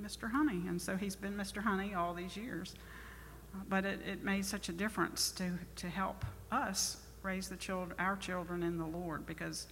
Mr. 0.01 0.31
Honey, 0.31 0.67
and 0.67 0.81
so 0.81 0.95
he's 0.95 1.15
been 1.15 1.33
Mr. 1.33 1.61
Honey 1.61 1.93
all 1.93 2.13
these 2.13 2.37
years 2.37 2.75
but 3.69 3.85
it, 3.85 3.99
it 4.07 4.23
made 4.23 4.45
such 4.45 4.69
a 4.69 4.71
difference 4.73 5.31
to, 5.31 5.51
to 5.75 5.87
help 5.87 6.25
us 6.51 6.97
raise 7.23 7.49
the 7.49 7.55
children, 7.55 7.97
our 7.99 8.15
children 8.15 8.63
in 8.63 8.77
the 8.77 8.85
Lord, 8.85 9.25
because 9.25 9.67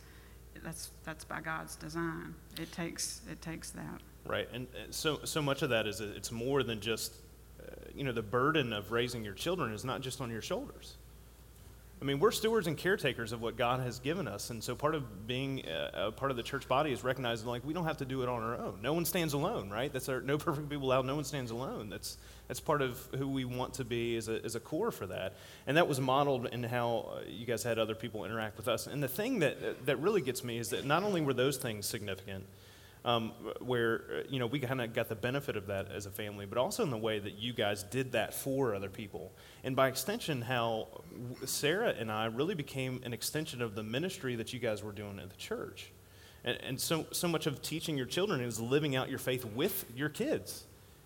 that's 0.63 0.91
that's 1.03 1.23
by 1.23 1.41
God's 1.41 1.75
design. 1.75 2.35
It 2.59 2.71
takes 2.71 3.21
it 3.31 3.41
takes 3.41 3.71
that. 3.71 4.01
Right, 4.25 4.49
and 4.53 4.67
so 4.89 5.19
so 5.23 5.41
much 5.41 5.61
of 5.61 5.69
that 5.69 5.85
is 5.85 6.01
it's 6.01 6.31
more 6.31 6.63
than 6.63 6.79
just, 6.79 7.13
uh, 7.61 7.71
you 7.93 8.03
know, 8.03 8.11
the 8.11 8.23
burden 8.23 8.73
of 8.73 8.91
raising 8.91 9.23
your 9.23 9.35
children 9.35 9.71
is 9.71 9.85
not 9.85 10.01
just 10.01 10.19
on 10.21 10.31
your 10.31 10.41
shoulders. 10.41 10.95
I 12.05 12.07
mean, 12.07 12.19
we're 12.19 12.29
stewards 12.29 12.67
and 12.67 12.77
caretakers 12.77 13.31
of 13.31 13.41
what 13.41 13.57
God 13.57 13.79
has 13.79 13.97
given 13.97 14.27
us, 14.27 14.51
and 14.51 14.63
so 14.63 14.75
part 14.75 14.93
of 14.93 15.25
being 15.25 15.63
a, 15.65 16.09
a, 16.09 16.11
part 16.11 16.29
of 16.29 16.37
the 16.37 16.43
church 16.43 16.67
body 16.67 16.91
is 16.91 17.03
recognizing 17.03 17.47
like 17.47 17.65
we 17.65 17.73
don't 17.73 17.85
have 17.85 17.97
to 17.97 18.05
do 18.05 18.21
it 18.21 18.29
on 18.29 18.43
our 18.43 18.55
own. 18.55 18.77
No 18.83 18.93
one 18.93 19.05
stands 19.05 19.33
alone, 19.33 19.71
right? 19.71 19.91
That's 19.91 20.07
our 20.07 20.21
no 20.21 20.37
perfect 20.37 20.69
people 20.69 20.85
allowed. 20.85 21.07
No 21.07 21.15
one 21.15 21.23
stands 21.23 21.49
alone. 21.49 21.89
That's 21.89 22.19
that's 22.47 22.59
part 22.59 22.83
of 22.83 22.99
who 23.17 23.27
we 23.27 23.43
want 23.43 23.73
to 23.75 23.85
be 23.85 24.17
as 24.17 24.29
a, 24.29 24.39
as 24.45 24.53
a 24.53 24.59
core 24.59 24.91
for 24.91 25.07
that. 25.07 25.33
And 25.65 25.77
that 25.77 25.87
was 25.87 25.99
modeled 25.99 26.45
in 26.45 26.61
how 26.61 27.15
uh, 27.15 27.21
you 27.27 27.47
guys 27.47 27.63
had 27.63 27.79
other 27.79 27.95
people 27.95 28.23
interact 28.23 28.57
with 28.57 28.67
us. 28.67 28.85
And 28.85 29.01
the 29.01 29.07
thing 29.07 29.39
that, 29.39 29.87
that 29.87 29.97
really 29.99 30.21
gets 30.21 30.43
me 30.43 30.59
is 30.59 30.69
that 30.69 30.85
not 30.85 31.01
only 31.01 31.21
were 31.21 31.33
those 31.33 31.57
things 31.57 31.87
significant, 31.87 32.45
um, 33.05 33.31
where 33.61 34.01
uh, 34.09 34.23
you 34.27 34.39
know 34.39 34.47
we 34.47 34.59
kind 34.59 34.81
of 34.81 34.93
got 34.93 35.07
the 35.07 35.15
benefit 35.15 35.55
of 35.55 35.67
that 35.67 35.91
as 35.91 36.05
a 36.07 36.09
family, 36.09 36.45
but 36.45 36.57
also 36.57 36.83
in 36.83 36.89
the 36.89 36.97
way 36.97 37.19
that 37.19 37.37
you 37.37 37.53
guys 37.53 37.83
did 37.83 38.11
that 38.11 38.33
for 38.33 38.75
other 38.75 38.89
people, 38.89 39.31
and 39.63 39.75
by 39.75 39.87
extension, 39.87 40.41
how 40.41 40.87
Sarah 41.45 41.93
and 41.97 42.11
I 42.11 42.25
really 42.25 42.55
became 42.55 43.01
an 43.05 43.13
extension 43.13 43.61
of 43.61 43.75
the 43.75 43.83
ministry 43.83 44.35
that 44.35 44.51
you 44.51 44.59
guys 44.59 44.83
were 44.83 44.91
doing 44.91 45.19
at 45.19 45.29
the 45.29 45.37
church, 45.37 45.91
and, 46.43 46.57
and 46.61 46.81
so 46.81 47.05
so 47.11 47.27
much 47.27 47.45
of 47.45 47.61
teaching 47.61 47.95
your 47.95 48.07
children 48.07 48.41
is 48.41 48.59
living 48.59 48.95
out 48.95 49.09
your 49.09 49.19
faith 49.19 49.45
with 49.45 49.85
your 49.95 50.09
kids 50.09 50.65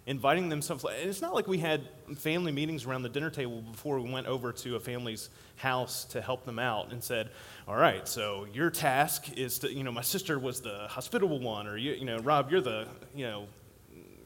inviting 0.10 0.50
them 0.50 0.60
some. 0.60 0.80
It's 1.04 1.22
not 1.22 1.36
like 1.36 1.48
we 1.48 1.60
had 1.60 1.88
family 2.16 2.52
meetings 2.52 2.84
around 2.86 3.04
the 3.04 3.10
dinner 3.10 3.30
table 3.30 3.62
before 3.62 4.00
we 4.00 4.12
went 4.12 4.26
over 4.26 4.52
to 4.52 4.76
a 4.76 4.80
family's 4.80 5.30
house 5.58 6.04
to 6.06 6.20
help 6.20 6.46
them 6.46 6.58
out 6.58 6.92
and 6.92 7.04
said, 7.04 7.30
"All 7.68 7.76
right, 7.76 8.08
so 8.08 8.48
your 8.52 8.72
task 8.72 9.38
is 9.38 9.60
to, 9.60 9.72
you 9.72 9.84
know, 9.84 9.92
my 9.92 10.02
sister 10.02 10.40
was 10.40 10.62
the 10.62 10.88
hospitable 10.90 11.40
one, 11.40 11.68
or 11.68 11.78
you, 11.78 11.94
you 11.94 12.06
know, 12.06 12.18
Rob, 12.18 12.52
you're 12.52 12.62
the, 12.62 12.88
you 13.16 13.26
know." 13.26 13.48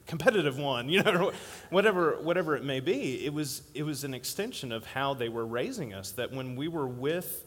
competitive 0.06 0.58
one 0.58 0.90
you 0.90 1.02
know 1.02 1.32
whatever 1.70 2.18
whatever 2.22 2.58
it 2.58 2.64
may 2.66 2.82
be 2.82 3.26
it 3.26 3.34
was 3.34 3.62
it 3.74 3.84
was 3.84 4.04
an 4.04 4.14
extension 4.14 4.74
of 4.74 4.86
how 4.86 5.14
they 5.14 5.30
were 5.30 5.46
raising 5.46 5.94
us 5.94 6.12
that 6.12 6.30
when 6.30 6.58
we 6.58 6.68
were 6.68 6.86
with 6.86 7.46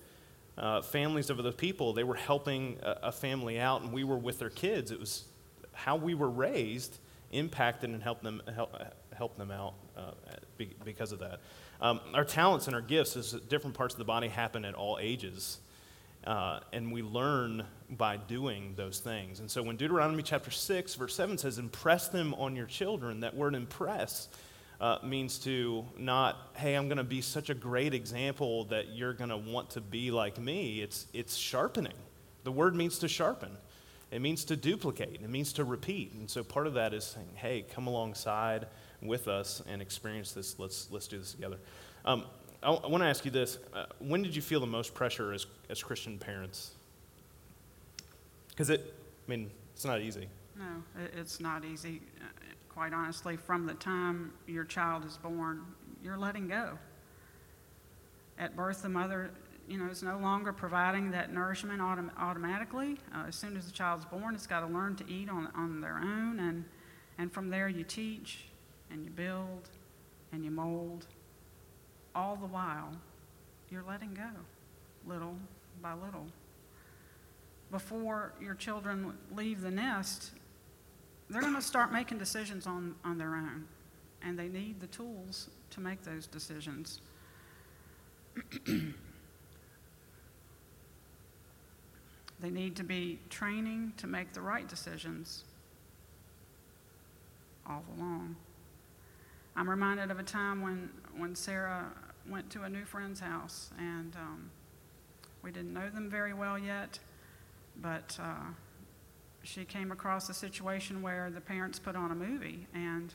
uh, 0.57 0.81
families 0.81 1.29
of 1.29 1.39
other 1.39 1.53
people 1.53 1.93
they 1.93 2.03
were 2.03 2.15
helping 2.15 2.79
a, 2.83 2.99
a 3.03 3.13
family 3.13 3.61
out 3.61 3.83
and 3.83 3.93
we 3.93 4.05
were 4.05 4.17
with 4.17 4.39
their 4.39 4.49
kids 4.49 4.91
it 4.91 4.99
was 4.99 5.27
how 5.75 5.97
we 5.97 6.15
were 6.15 6.31
raised 6.31 6.97
impacted 7.37 7.91
and 7.91 8.03
helped 8.03 8.23
them, 8.23 8.43
help, 8.55 8.75
help 9.17 9.37
them 9.37 9.51
out 9.51 9.75
uh, 9.97 10.13
because 10.85 11.13
of 11.13 11.19
that. 11.21 11.41
Um, 11.81 12.01
our 12.15 12.25
talents 12.25 12.67
and 12.67 12.75
our 12.75 12.83
gifts, 12.83 13.17
as 13.17 13.33
different 13.49 13.77
parts 13.77 13.95
of 13.95 13.99
the 13.99 14.05
body 14.05 14.29
happen 14.29 14.65
at 14.65 14.75
all 14.75 14.99
ages. 15.01 15.59
Uh, 16.25 16.59
and 16.73 16.93
we 16.93 17.03
learn 17.03 17.65
by 17.91 18.17
doing 18.17 18.75
those 18.77 18.99
things. 18.99 19.39
And 19.39 19.49
so 19.49 19.63
when 19.63 19.77
Deuteronomy 19.77 20.25
chapter 20.25 20.51
6, 20.51 20.95
verse 20.97 21.15
7 21.15 21.39
says, 21.39 21.59
Impress 21.59 22.09
them 22.09 22.35
on 22.35 22.57
your 22.57 22.67
children, 22.67 23.21
that 23.21 23.37
word 23.37 23.55
impress 23.55 24.29
uh, 24.81 24.99
means 25.05 25.39
to 25.41 25.85
not, 25.97 26.51
hey, 26.55 26.75
I'm 26.75 26.89
going 26.89 26.99
to 26.99 27.05
be 27.05 27.21
such 27.21 27.49
a 27.49 27.55
great 27.55 27.95
example 27.95 28.65
that 28.67 28.89
you're 28.89 29.15
going 29.15 29.31
to 29.31 29.37
want 29.37 29.71
to 29.71 29.81
be 29.81 30.11
like 30.11 30.39
me. 30.39 30.81
It's, 30.81 31.07
it's 31.13 31.37
sharpening. 31.37 31.95
The 32.43 32.53
word 32.53 32.75
means 32.75 32.99
to 32.99 33.09
sharpen. 33.09 33.57
It 34.11 34.21
means 34.21 34.45
to 34.47 34.57
duplicate, 34.57 35.21
it 35.23 35.29
means 35.29 35.53
to 35.55 35.65
repeat. 35.65 36.13
And 36.15 36.31
so 36.31 36.45
part 36.45 36.67
of 36.67 36.75
that 36.75 36.95
is 36.95 37.05
saying, 37.05 37.29
hey, 37.35 37.65
come 37.75 37.87
alongside 37.87 38.67
with 39.03 39.29
us 39.29 39.63
and 39.69 39.83
experience 39.83 40.33
this. 40.33 40.59
Let's, 40.59 40.89
let's 40.91 41.09
do 41.09 41.19
this 41.19 41.33
together. 41.33 41.59
Um, 42.05 42.25
I, 42.63 42.71
I 42.71 42.87
want 42.87 43.03
to 43.03 43.09
ask 43.09 43.25
you 43.25 43.31
this. 43.31 43.59
Uh, 43.75 43.87
when 43.99 44.23
did 44.23 44.35
you 44.37 44.43
feel 44.43 44.61
the 44.61 44.67
most 44.67 44.95
pressure 44.95 45.33
as, 45.33 45.47
as 45.69 45.83
Christian 45.83 46.19
parents? 46.19 46.73
Because 48.49 48.71
it, 48.71 48.95
I 49.27 49.31
mean, 49.31 49.51
it's 49.75 49.85
not 49.85 50.01
easy. 50.01 50.29
No, 50.57 50.83
it's 51.17 51.41
not 51.41 51.65
easy. 51.65 52.01
Uh, 52.21 52.25
quite 52.69 52.93
honestly, 52.93 53.37
from 53.37 53.67
the 53.67 53.75
time 53.75 54.33
your 54.47 54.65
child 54.65 55.05
is 55.05 55.17
born, 55.19 55.65
you're 56.03 56.17
letting 56.17 56.49
go. 56.49 56.79
At 58.39 58.55
birth, 58.55 58.83
the 58.83 58.89
mother 58.89 59.31
you 59.69 59.79
know, 59.79 59.87
is 59.91 60.03
no 60.03 60.19
longer 60.19 60.53
providing 60.53 61.11
that 61.11 61.33
nourishment 61.33 61.81
autom- 61.81 62.11
automatically. 62.19 62.99
Uh, 63.15 63.25
as 63.29 63.37
soon 63.37 63.57
as 63.57 63.67
the 63.67 63.73
child's 63.73 64.05
born, 64.05 64.35
it's 64.35 64.47
got 64.47 64.61
to 64.61 64.67
learn 64.67 64.97
to 64.97 65.11
eat 65.11 65.29
on, 65.29 65.49
on 65.55 65.81
their 65.81 65.97
own, 65.97 66.39
and, 66.39 66.65
and 67.19 67.33
from 67.33 67.51
there 67.51 67.69
you 67.69 67.85
teach 67.85 68.45
and 68.91 69.05
you 69.05 69.11
build 69.11 69.69
and 70.33 70.45
you 70.45 70.51
mold. 70.51 71.07
All 72.15 72.37
the 72.37 72.47
while, 72.47 72.93
you're 73.71 73.85
letting 73.87 74.15
go, 74.15 74.31
little 75.07 75.35
by 75.83 75.93
little. 75.93 76.27
Before 77.71 78.33
your 78.41 78.55
children 78.55 79.15
leave 79.35 79.61
the 79.61 79.71
nest, 79.71 80.31
they're 81.29 81.43
going 81.43 81.55
to 81.55 81.63
start 81.63 81.93
making 81.93 82.19
decisions 82.19 82.67
on, 82.67 82.95
on 83.05 83.19
their 83.19 83.35
own, 83.35 83.67
and 84.23 84.39
they 84.39 84.49
need 84.49 84.81
the 84.81 84.87
tools 84.87 85.51
to 85.71 85.81
make 85.81 86.03
those 86.03 86.27
decisions. 86.27 87.01
They 92.41 92.51
need 92.51 92.77
to 92.77 92.85
be 92.85 93.19
training 93.31 93.95
to 93.97 94.07
make 94.07 94.33
the 94.33 94.43
right 94.43 94.69
decisions 94.69 95.45
all 97.69 97.85
along. 97.97 98.37
I'm 99.57 99.69
reminded 99.69 100.11
of 100.11 100.19
a 100.19 100.23
time 100.23 100.61
when, 100.61 100.91
when 101.17 101.35
Sarah 101.35 101.87
went 102.29 102.51
to 102.51 102.63
a 102.63 102.69
new 102.69 102.85
friend's 102.85 103.21
house, 103.21 103.71
and 103.79 104.15
um, 104.17 104.51
we 105.43 105.51
didn't 105.51 105.73
know 105.73 105.89
them 105.89 106.11
very 106.11 106.35
well 106.35 106.59
yet, 106.59 106.99
but 107.81 108.19
uh, 108.21 108.51
she 109.43 109.65
came 109.65 109.93
across 109.93 110.29
a 110.29 110.35
situation 110.35 111.01
where 111.01 111.31
the 111.31 111.41
parents 111.41 111.79
put 111.79 111.97
on 111.97 112.11
a 112.11 112.15
movie, 112.15 112.67
and 112.75 113.15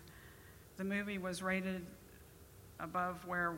the 0.77 0.83
movie 0.83 1.19
was 1.19 1.43
rated 1.43 1.85
above 2.79 3.27
where 3.27 3.53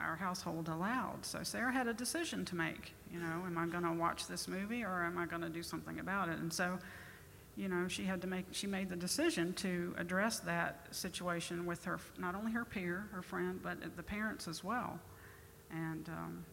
our 0.00 0.16
household 0.16 0.68
allowed. 0.68 1.24
So 1.24 1.42
Sarah 1.42 1.72
had 1.72 1.86
a 1.86 1.94
decision 1.94 2.44
to 2.46 2.56
make. 2.56 2.94
You 3.12 3.20
know, 3.20 3.44
am 3.46 3.56
I 3.58 3.66
going 3.66 3.84
to 3.84 3.92
watch 3.92 4.26
this 4.26 4.48
movie 4.48 4.84
or 4.84 5.04
am 5.04 5.18
I 5.18 5.26
going 5.26 5.42
to 5.42 5.48
do 5.48 5.62
something 5.62 5.98
about 5.98 6.28
it? 6.28 6.38
And 6.38 6.52
so, 6.52 6.78
you 7.56 7.68
know, 7.68 7.88
she 7.88 8.04
had 8.04 8.20
to 8.22 8.26
make. 8.26 8.46
She 8.52 8.66
made 8.66 8.88
the 8.88 8.96
decision 8.96 9.52
to 9.54 9.94
address 9.98 10.40
that 10.40 10.86
situation 10.90 11.66
with 11.66 11.84
her, 11.84 11.98
not 12.18 12.34
only 12.34 12.52
her 12.52 12.64
peer, 12.64 13.08
her 13.12 13.22
friend, 13.22 13.60
but 13.62 13.96
the 13.96 14.02
parents 14.02 14.46
as 14.46 14.62
well. 14.62 14.98
And 15.70 16.08
um, 16.08 16.44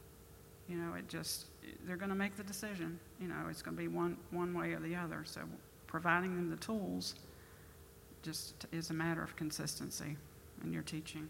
you 0.67 0.77
know, 0.77 0.95
it 0.95 1.07
just 1.07 1.45
they're 1.85 1.97
going 1.97 2.09
to 2.09 2.15
make 2.15 2.35
the 2.35 2.43
decision. 2.43 2.99
You 3.21 3.27
know, 3.27 3.47
it's 3.49 3.61
going 3.61 3.77
to 3.77 3.81
be 3.81 3.87
one 3.87 4.17
one 4.31 4.57
way 4.57 4.73
or 4.73 4.79
the 4.79 4.95
other. 4.95 5.23
So 5.25 5.41
providing 5.87 6.35
them 6.35 6.49
the 6.49 6.57
tools 6.57 7.15
just 8.23 8.65
is 8.71 8.89
a 8.89 8.93
matter 8.93 9.21
of 9.21 9.35
consistency 9.35 10.17
in 10.63 10.73
your 10.73 10.81
teaching. 10.81 11.29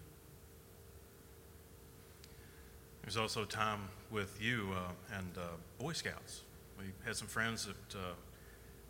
There's 3.05 3.17
also 3.17 3.45
time 3.45 3.81
with 4.09 4.41
you 4.41 4.69
uh, 4.73 5.15
and 5.19 5.37
uh, 5.37 5.41
Boy 5.77 5.93
Scouts. 5.93 6.41
We 6.79 6.85
had 7.05 7.15
some 7.15 7.27
friends 7.27 7.67
that 7.67 7.95
uh, 7.95 8.13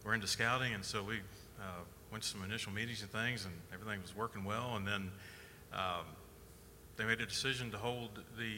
were 0.06 0.14
into 0.14 0.26
scouting, 0.26 0.74
and 0.74 0.86
so 0.86 1.04
we 1.04 1.18
uh, 1.60 1.82
went 2.14 2.24
to 2.24 2.30
some 2.30 2.42
initial 2.46 2.72
meetings 2.72 3.02
and 3.02 3.12
things, 3.12 3.44
and 3.44 3.54
everything 3.74 4.02
was 4.02 4.16
working 4.16 4.46
well. 4.46 4.78
And 4.78 4.88
then 4.88 5.12
um, 5.74 6.06
they 6.96 7.04
made 7.04 7.20
a 7.20 7.26
decision 7.26 7.72
to 7.72 7.78
hold 7.78 8.24
the 8.38 8.54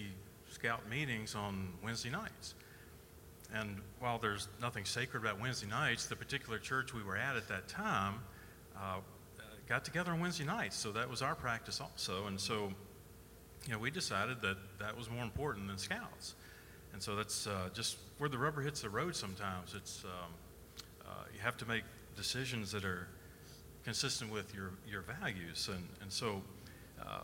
scout 0.51 0.87
meetings 0.87 1.33
on 1.33 1.69
Wednesday 1.83 2.11
nights. 2.11 2.53
And 3.51 3.81
while 3.99 4.19
there's 4.19 4.49
nothing 4.61 4.85
sacred 4.85 5.21
about 5.23 5.41
Wednesday 5.41 5.67
nights, 5.67 6.05
the 6.05 6.15
particular 6.15 6.59
church 6.59 6.93
we 6.93 7.01
were 7.01 7.17
at 7.17 7.35
at 7.35 7.47
that 7.47 7.67
time 7.67 8.19
uh, 8.79 8.97
got 9.67 9.83
together 9.83 10.11
on 10.11 10.19
Wednesday 10.19 10.45
nights, 10.45 10.75
so 10.75 10.91
that 10.91 11.09
was 11.09 11.23
our 11.23 11.33
practice 11.33 11.81
also. 11.81 12.27
And 12.27 12.39
so 12.39 12.73
you 13.67 13.73
know, 13.73 13.79
we 13.79 13.91
decided 13.91 14.41
that 14.41 14.57
that 14.79 14.97
was 14.97 15.09
more 15.09 15.23
important 15.23 15.67
than 15.67 15.77
scouts. 15.77 16.35
And 16.93 17.03
so 17.03 17.15
that's 17.15 17.47
uh, 17.47 17.69
just 17.73 17.97
where 18.17 18.29
the 18.29 18.37
rubber 18.37 18.61
hits 18.61 18.81
the 18.81 18.89
road 18.89 19.15
sometimes. 19.15 19.75
It's, 19.75 20.05
um, 20.05 20.33
uh, 21.05 21.11
you 21.33 21.39
have 21.41 21.57
to 21.57 21.67
make 21.67 21.83
decisions 22.15 22.71
that 22.71 22.85
are 22.85 23.07
consistent 23.83 24.31
with 24.31 24.55
your, 24.55 24.71
your 24.89 25.01
values. 25.01 25.69
And, 25.71 25.87
and 26.01 26.11
so, 26.11 26.41
uh, 27.05 27.19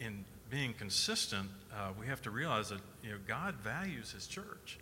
in 0.00 0.24
being 0.50 0.72
consistent, 0.72 1.50
uh, 1.74 1.90
we 1.98 2.06
have 2.06 2.22
to 2.22 2.30
realize 2.30 2.68
that 2.70 2.80
you 3.02 3.10
know, 3.10 3.18
God 3.26 3.56
values 3.56 4.12
His 4.12 4.26
church, 4.26 4.78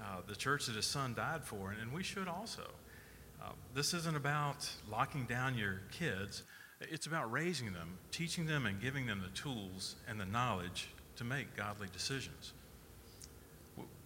uh, 0.00 0.18
the 0.28 0.36
church 0.36 0.66
that 0.66 0.76
His 0.76 0.86
Son 0.86 1.14
died 1.14 1.42
for, 1.44 1.70
and, 1.70 1.80
and 1.80 1.92
we 1.92 2.02
should 2.02 2.28
also. 2.28 2.62
Uh, 3.42 3.50
this 3.74 3.94
isn't 3.94 4.16
about 4.16 4.68
locking 4.90 5.24
down 5.24 5.56
your 5.56 5.80
kids. 5.92 6.42
It's 6.80 7.06
about 7.06 7.32
raising 7.32 7.72
them, 7.72 7.98
teaching 8.10 8.46
them, 8.46 8.66
and 8.66 8.80
giving 8.80 9.06
them 9.06 9.22
the 9.22 9.30
tools 9.40 9.96
and 10.08 10.20
the 10.20 10.26
knowledge 10.26 10.88
to 11.16 11.24
make 11.24 11.56
godly 11.56 11.88
decisions. 11.92 12.52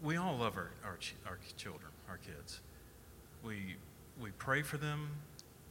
We 0.03 0.17
all 0.17 0.37
love 0.37 0.57
our, 0.57 0.71
our, 0.85 0.99
our 1.27 1.39
children, 1.57 1.91
our 2.09 2.19
kids. 2.19 2.61
We, 3.45 3.77
we 4.21 4.31
pray 4.31 4.63
for 4.63 4.77
them. 4.77 5.09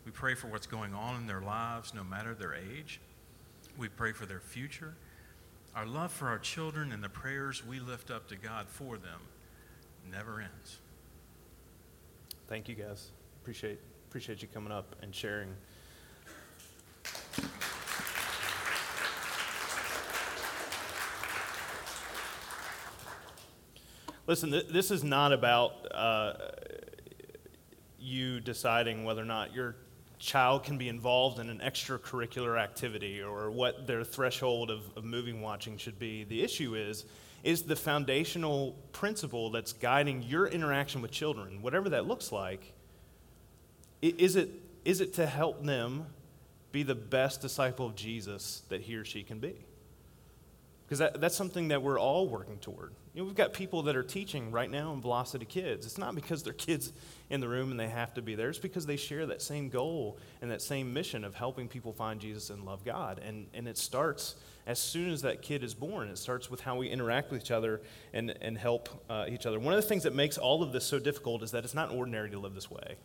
We 0.05 0.11
pray 0.11 0.35
for 0.35 0.47
what's 0.47 0.67
going 0.67 0.93
on 0.93 1.15
in 1.15 1.27
their 1.27 1.41
lives, 1.41 1.93
no 1.93 2.03
matter 2.03 2.33
their 2.33 2.55
age. 2.55 2.99
We 3.77 3.87
pray 3.87 4.11
for 4.11 4.25
their 4.25 4.39
future. 4.39 4.95
Our 5.75 5.85
love 5.85 6.11
for 6.11 6.27
our 6.27 6.39
children 6.39 6.91
and 6.91 7.03
the 7.03 7.09
prayers 7.09 7.65
we 7.65 7.79
lift 7.79 8.11
up 8.11 8.27
to 8.29 8.35
God 8.35 8.67
for 8.67 8.97
them 8.97 9.21
never 10.11 10.41
ends. 10.41 10.79
Thank 12.47 12.67
you, 12.67 12.75
guys. 12.75 13.11
Appreciate, 13.41 13.79
appreciate 14.09 14.41
you 14.41 14.47
coming 14.47 14.71
up 14.71 14.95
and 15.01 15.13
sharing. 15.13 15.49
Listen, 24.29 24.51
th- 24.51 24.67
this 24.67 24.91
is 24.91 25.03
not 25.03 25.33
about 25.33 25.87
uh, 25.91 26.33
you 27.99 28.39
deciding 28.39 29.03
whether 29.03 29.23
or 29.23 29.25
not 29.25 29.55
your 29.55 29.75
child 30.19 30.63
can 30.63 30.77
be 30.77 30.87
involved 30.87 31.39
in 31.39 31.49
an 31.49 31.59
extracurricular 31.65 32.61
activity 32.61 33.23
or 33.23 33.49
what 33.49 33.87
their 33.87 34.03
threshold 34.03 34.69
of, 34.69 34.81
of 34.95 35.03
moving 35.03 35.41
watching 35.41 35.77
should 35.77 35.97
be. 35.97 36.25
The 36.25 36.43
issue 36.43 36.75
is, 36.75 37.05
is 37.43 37.63
the 37.63 37.75
foundational 37.75 38.75
principle 38.91 39.49
that's 39.49 39.73
guiding 39.73 40.21
your 40.21 40.45
interaction 40.45 41.01
with 41.01 41.09
children, 41.09 41.63
whatever 41.63 41.89
that 41.89 42.05
looks 42.05 42.31
like, 42.31 42.73
is 44.03 44.35
it, 44.35 44.51
is 44.85 45.01
it 45.01 45.15
to 45.15 45.25
help 45.25 45.63
them 45.65 46.05
be 46.71 46.83
the 46.83 46.95
best 46.95 47.41
disciple 47.41 47.85
of 47.85 47.95
Jesus 47.95 48.63
that 48.69 48.81
he 48.81 48.95
or 48.95 49.05
she 49.05 49.23
can 49.23 49.39
be? 49.39 49.55
Because 50.89 50.99
that, 50.99 51.21
that's 51.21 51.35
something 51.35 51.67
that 51.67 51.83
we're 51.83 51.99
all 51.99 52.27
working 52.27 52.57
toward. 52.57 52.93
You 53.13 53.21
know, 53.21 53.25
we've 53.25 53.35
got 53.35 53.53
people 53.53 53.83
that 53.83 53.95
are 53.95 54.01
teaching 54.01 54.49
right 54.49 54.69
now 54.69 54.91
in 54.93 55.01
Velocity 55.01 55.45
Kids. 55.45 55.85
It's 55.85 55.99
not 55.99 56.15
because 56.15 56.41
they're 56.41 56.51
kids 56.51 56.91
in 57.29 57.41
the 57.41 57.47
room 57.47 57.69
and 57.69 57.79
they 57.79 57.87
have 57.87 58.15
to 58.15 58.23
be 58.23 58.33
there. 58.33 58.49
It's 58.49 58.57
because 58.57 58.87
they 58.87 58.95
share 58.95 59.27
that 59.27 59.43
same 59.43 59.69
goal 59.69 60.17
and 60.41 60.49
that 60.49 60.63
same 60.63 60.91
mission 60.91 61.23
of 61.23 61.35
helping 61.35 61.67
people 61.67 61.93
find 61.93 62.19
Jesus 62.19 62.49
and 62.49 62.65
love 62.65 62.83
God. 62.83 63.21
And, 63.23 63.45
and 63.53 63.67
it 63.67 63.77
starts 63.77 64.35
as 64.65 64.79
soon 64.79 65.11
as 65.11 65.21
that 65.21 65.43
kid 65.43 65.63
is 65.63 65.75
born. 65.75 66.07
It 66.07 66.17
starts 66.17 66.49
with 66.49 66.61
how 66.61 66.75
we 66.75 66.89
interact 66.89 67.31
with 67.31 67.41
each 67.41 67.51
other 67.51 67.81
and, 68.11 68.35
and 68.41 68.57
help 68.57 68.89
uh, 69.11 69.25
each 69.29 69.45
other. 69.45 69.59
One 69.59 69.75
of 69.75 69.81
the 69.81 69.87
things 69.87 70.03
that 70.03 70.15
makes 70.15 70.39
all 70.39 70.63
of 70.63 70.71
this 70.71 70.85
so 70.85 70.97
difficult 70.97 71.43
is 71.43 71.51
that 71.51 71.63
it's 71.63 71.75
not 71.75 71.91
ordinary 71.91 72.31
to 72.31 72.39
live 72.39 72.55
this 72.55 72.71
way. 72.71 72.95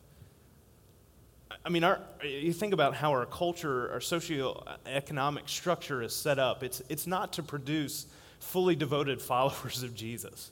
I 1.64 1.68
mean, 1.68 1.84
our, 1.84 2.00
you 2.22 2.52
think 2.52 2.72
about 2.72 2.94
how 2.94 3.10
our 3.10 3.26
culture, 3.26 3.90
our 3.92 3.98
socioeconomic 3.98 5.48
structure 5.48 6.02
is 6.02 6.14
set 6.14 6.38
up. 6.38 6.62
It's, 6.62 6.82
it's 6.88 7.06
not 7.06 7.32
to 7.34 7.42
produce 7.42 8.06
fully 8.38 8.76
devoted 8.76 9.20
followers 9.32 9.82
of 9.82 9.94
Jesus, 9.94 10.50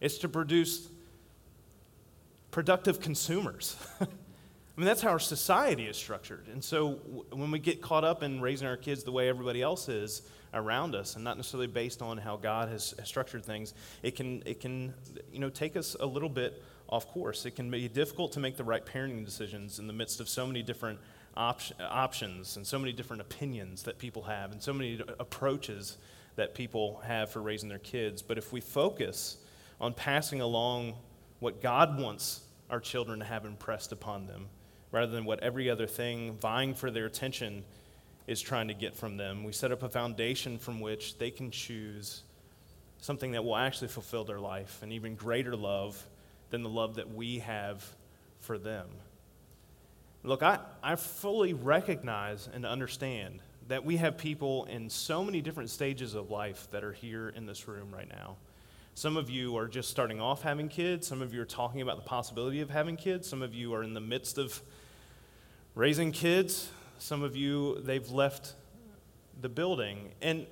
it's 0.00 0.18
to 0.18 0.28
produce 0.28 0.88
productive 2.50 3.00
consumers. 3.00 3.76
I 4.00 4.80
mean, 4.80 4.86
that's 4.86 5.02
how 5.02 5.10
our 5.10 5.20
society 5.20 5.84
is 5.84 5.96
structured. 5.96 6.48
And 6.52 6.62
so 6.62 6.94
w- 6.94 7.24
when 7.30 7.52
we 7.52 7.60
get 7.60 7.80
caught 7.80 8.02
up 8.02 8.24
in 8.24 8.40
raising 8.40 8.66
our 8.66 8.76
kids 8.76 9.04
the 9.04 9.12
way 9.12 9.28
everybody 9.28 9.62
else 9.62 9.88
is 9.88 10.22
around 10.54 10.94
us 10.94 11.14
and 11.14 11.24
not 11.24 11.36
necessarily 11.36 11.66
based 11.66 12.00
on 12.00 12.16
how 12.16 12.36
God 12.36 12.68
has, 12.68 12.94
has 12.98 13.08
structured 13.08 13.44
things, 13.44 13.74
it 14.02 14.16
can, 14.16 14.42
it 14.46 14.60
can 14.60 14.94
you 15.32 15.38
know, 15.38 15.50
take 15.50 15.76
us 15.76 15.96
a 15.98 16.06
little 16.06 16.28
bit 16.28 16.62
off 16.88 17.08
course. 17.08 17.44
It 17.46 17.56
can 17.56 17.70
be 17.70 17.88
difficult 17.88 18.32
to 18.32 18.40
make 18.40 18.56
the 18.56 18.64
right 18.64 18.84
parenting 18.84 19.24
decisions 19.24 19.78
in 19.78 19.86
the 19.86 19.92
midst 19.92 20.20
of 20.20 20.28
so 20.28 20.46
many 20.46 20.62
different 20.62 20.98
op- 21.36 21.60
options 21.80 22.56
and 22.56 22.66
so 22.66 22.78
many 22.78 22.92
different 22.92 23.22
opinions 23.22 23.82
that 23.82 23.98
people 23.98 24.22
have 24.22 24.52
and 24.52 24.62
so 24.62 24.72
many 24.72 25.00
approaches 25.18 25.98
that 26.36 26.54
people 26.54 27.00
have 27.04 27.30
for 27.30 27.40
raising 27.40 27.68
their 27.68 27.78
kids. 27.78 28.22
But 28.22 28.38
if 28.38 28.52
we 28.52 28.60
focus 28.60 29.38
on 29.80 29.94
passing 29.94 30.40
along 30.40 30.94
what 31.40 31.60
God 31.60 32.00
wants 32.00 32.40
our 32.70 32.80
children 32.80 33.18
to 33.20 33.24
have 33.24 33.44
impressed 33.44 33.92
upon 33.92 34.26
them, 34.26 34.48
rather 34.90 35.10
than 35.10 35.24
what 35.24 35.42
every 35.42 35.68
other 35.68 35.86
thing 35.86 36.36
vying 36.40 36.72
for 36.72 36.90
their 36.90 37.06
attention 37.06 37.64
is 38.26 38.40
trying 38.40 38.68
to 38.68 38.74
get 38.74 38.94
from 38.94 39.16
them, 39.16 39.44
we 39.44 39.52
set 39.52 39.72
up 39.72 39.82
a 39.82 39.88
foundation 39.88 40.58
from 40.58 40.80
which 40.80 41.18
they 41.18 41.30
can 41.30 41.50
choose 41.50 42.22
something 43.00 43.32
that 43.32 43.44
will 43.44 43.56
actually 43.56 43.88
fulfill 43.88 44.24
their 44.24 44.40
life 44.40 44.80
and 44.82 44.92
even 44.92 45.14
greater 45.14 45.54
love 45.54 46.02
than 46.50 46.62
the 46.62 46.68
love 46.68 46.94
that 46.94 47.12
we 47.14 47.40
have 47.40 47.84
for 48.40 48.56
them. 48.56 48.88
Look, 50.22 50.42
I, 50.42 50.58
I 50.82 50.96
fully 50.96 51.52
recognize 51.52 52.48
and 52.52 52.64
understand 52.64 53.40
that 53.68 53.84
we 53.84 53.96
have 53.98 54.16
people 54.16 54.64
in 54.66 54.88
so 54.88 55.22
many 55.22 55.42
different 55.42 55.68
stages 55.68 56.14
of 56.14 56.30
life 56.30 56.66
that 56.70 56.82
are 56.82 56.92
here 56.92 57.28
in 57.28 57.44
this 57.44 57.68
room 57.68 57.90
right 57.94 58.08
now. 58.08 58.36
Some 58.94 59.16
of 59.16 59.28
you 59.28 59.56
are 59.58 59.66
just 59.66 59.90
starting 59.90 60.20
off 60.20 60.42
having 60.42 60.68
kids. 60.68 61.06
Some 61.06 61.20
of 61.20 61.34
you 61.34 61.42
are 61.42 61.46
talking 61.46 61.82
about 61.82 61.96
the 61.96 62.08
possibility 62.08 62.60
of 62.60 62.70
having 62.70 62.96
kids. 62.96 63.28
Some 63.28 63.42
of 63.42 63.52
you 63.52 63.74
are 63.74 63.82
in 63.82 63.92
the 63.92 64.00
midst 64.00 64.38
of 64.38 64.62
raising 65.74 66.12
kids. 66.12 66.70
Some 66.98 67.22
of 67.22 67.36
you, 67.36 67.80
they've 67.80 68.08
left 68.10 68.54
the 69.40 69.48
building. 69.48 70.12
And 70.22 70.46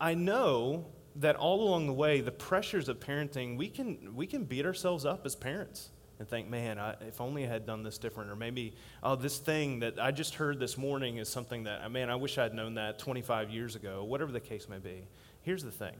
I 0.00 0.14
know 0.14 0.86
that 1.16 1.36
all 1.36 1.62
along 1.62 1.86
the 1.86 1.92
way, 1.92 2.20
the 2.20 2.32
pressures 2.32 2.88
of 2.88 3.00
parenting, 3.00 3.56
we 3.56 3.68
can, 3.68 4.14
we 4.14 4.26
can 4.26 4.44
beat 4.44 4.66
ourselves 4.66 5.04
up 5.04 5.24
as 5.24 5.36
parents 5.36 5.90
and 6.18 6.28
think, 6.28 6.48
man, 6.48 6.78
I, 6.78 6.94
if 7.06 7.20
only 7.20 7.44
I 7.44 7.48
had 7.48 7.66
done 7.66 7.82
this 7.82 7.98
different. 7.98 8.30
Or 8.30 8.36
maybe, 8.36 8.74
oh, 9.02 9.16
this 9.16 9.38
thing 9.38 9.80
that 9.80 9.98
I 9.98 10.10
just 10.10 10.34
heard 10.34 10.58
this 10.58 10.76
morning 10.76 11.18
is 11.18 11.28
something 11.28 11.64
that, 11.64 11.90
man, 11.90 12.10
I 12.10 12.16
wish 12.16 12.38
I'd 12.38 12.54
known 12.54 12.74
that 12.74 12.98
25 12.98 13.50
years 13.50 13.76
ago, 13.76 14.04
whatever 14.04 14.32
the 14.32 14.40
case 14.40 14.68
may 14.68 14.78
be. 14.78 15.06
Here's 15.42 15.62
the 15.62 15.70
thing 15.70 15.94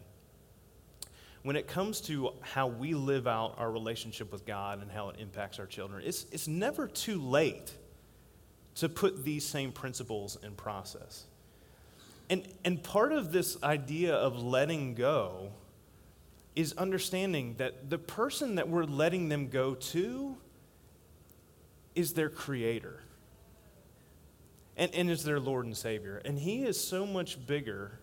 when 1.43 1.57
it 1.57 1.69
comes 1.69 2.01
to 2.01 2.31
how 2.41 2.67
we 2.67 2.95
live 2.95 3.27
out 3.27 3.57
our 3.59 3.71
relationship 3.71 4.33
with 4.33 4.47
God 4.47 4.81
and 4.81 4.91
how 4.91 5.11
it 5.11 5.17
impacts 5.19 5.59
our 5.59 5.67
children, 5.67 6.03
it's, 6.05 6.25
it's 6.33 6.49
never 6.49 6.89
too 6.89 7.21
late 7.21 7.71
to 8.77 8.89
put 8.89 9.25
these 9.25 9.45
same 9.45 9.73
principles 9.73 10.37
in 10.43 10.53
process. 10.55 11.25
And, 12.31 12.47
and 12.65 12.83
part 12.83 13.13
of 13.13 13.33
this 13.33 13.63
idea 13.63 14.15
of 14.15 14.43
letting 14.43 14.95
go 14.95 15.51
is 16.57 16.73
understanding 16.75 17.57
that 17.59 17.91
the 17.91 17.99
person 17.99 18.55
that 18.57 18.69
we're 18.69 18.85
letting 18.85 19.29
them 19.29 19.49
go 19.49 19.75
to 19.75 20.37
is 21.95 22.15
their 22.15 22.31
creator 22.31 23.01
and, 24.77 24.93
and 24.95 25.11
is 25.11 25.25
their 25.25 25.41
Lord 25.41 25.67
and 25.67 25.77
Savior. 25.77 26.21
And 26.25 26.39
He 26.39 26.65
is 26.65 26.81
so 26.81 27.07
much 27.07 27.45
bigger 27.47 27.99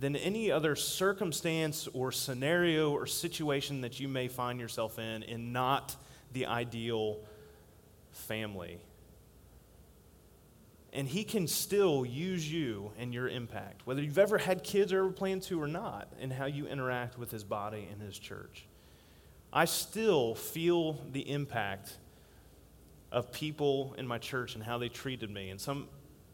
than 0.00 0.16
any 0.16 0.50
other 0.50 0.76
circumstance 0.76 1.88
or 1.92 2.12
scenario 2.12 2.90
or 2.90 3.06
situation 3.06 3.80
that 3.82 4.00
you 4.00 4.08
may 4.08 4.28
find 4.28 4.60
yourself 4.60 4.98
in, 4.98 5.22
in 5.22 5.52
not 5.52 5.96
the 6.32 6.46
ideal 6.46 7.18
family. 8.12 8.78
And 10.94 11.06
He 11.08 11.24
can 11.24 11.46
still 11.46 12.06
use 12.06 12.50
you 12.50 12.92
and 12.96 13.12
your 13.12 13.28
impact, 13.28 13.82
whether 13.84 14.00
you've 14.00 14.18
ever 14.18 14.38
had 14.38 14.62
kids 14.62 14.92
or 14.92 15.00
ever 15.00 15.10
plan 15.10 15.40
to 15.40 15.60
or 15.60 15.68
not, 15.68 16.08
and 16.20 16.32
how 16.32 16.46
you 16.46 16.66
interact 16.66 17.18
with 17.18 17.30
His 17.30 17.44
body 17.44 17.86
and 17.92 18.00
His 18.00 18.18
church. 18.18 18.64
I 19.52 19.66
still 19.66 20.34
feel 20.34 21.00
the 21.12 21.28
impact 21.28 21.98
of 23.12 23.30
people 23.32 23.94
in 23.98 24.06
my 24.06 24.18
church 24.18 24.54
and 24.54 24.64
how 24.64 24.78
they 24.78 24.88
treated 24.88 25.30
me. 25.30 25.50
And 25.50 25.60
some 25.60 25.88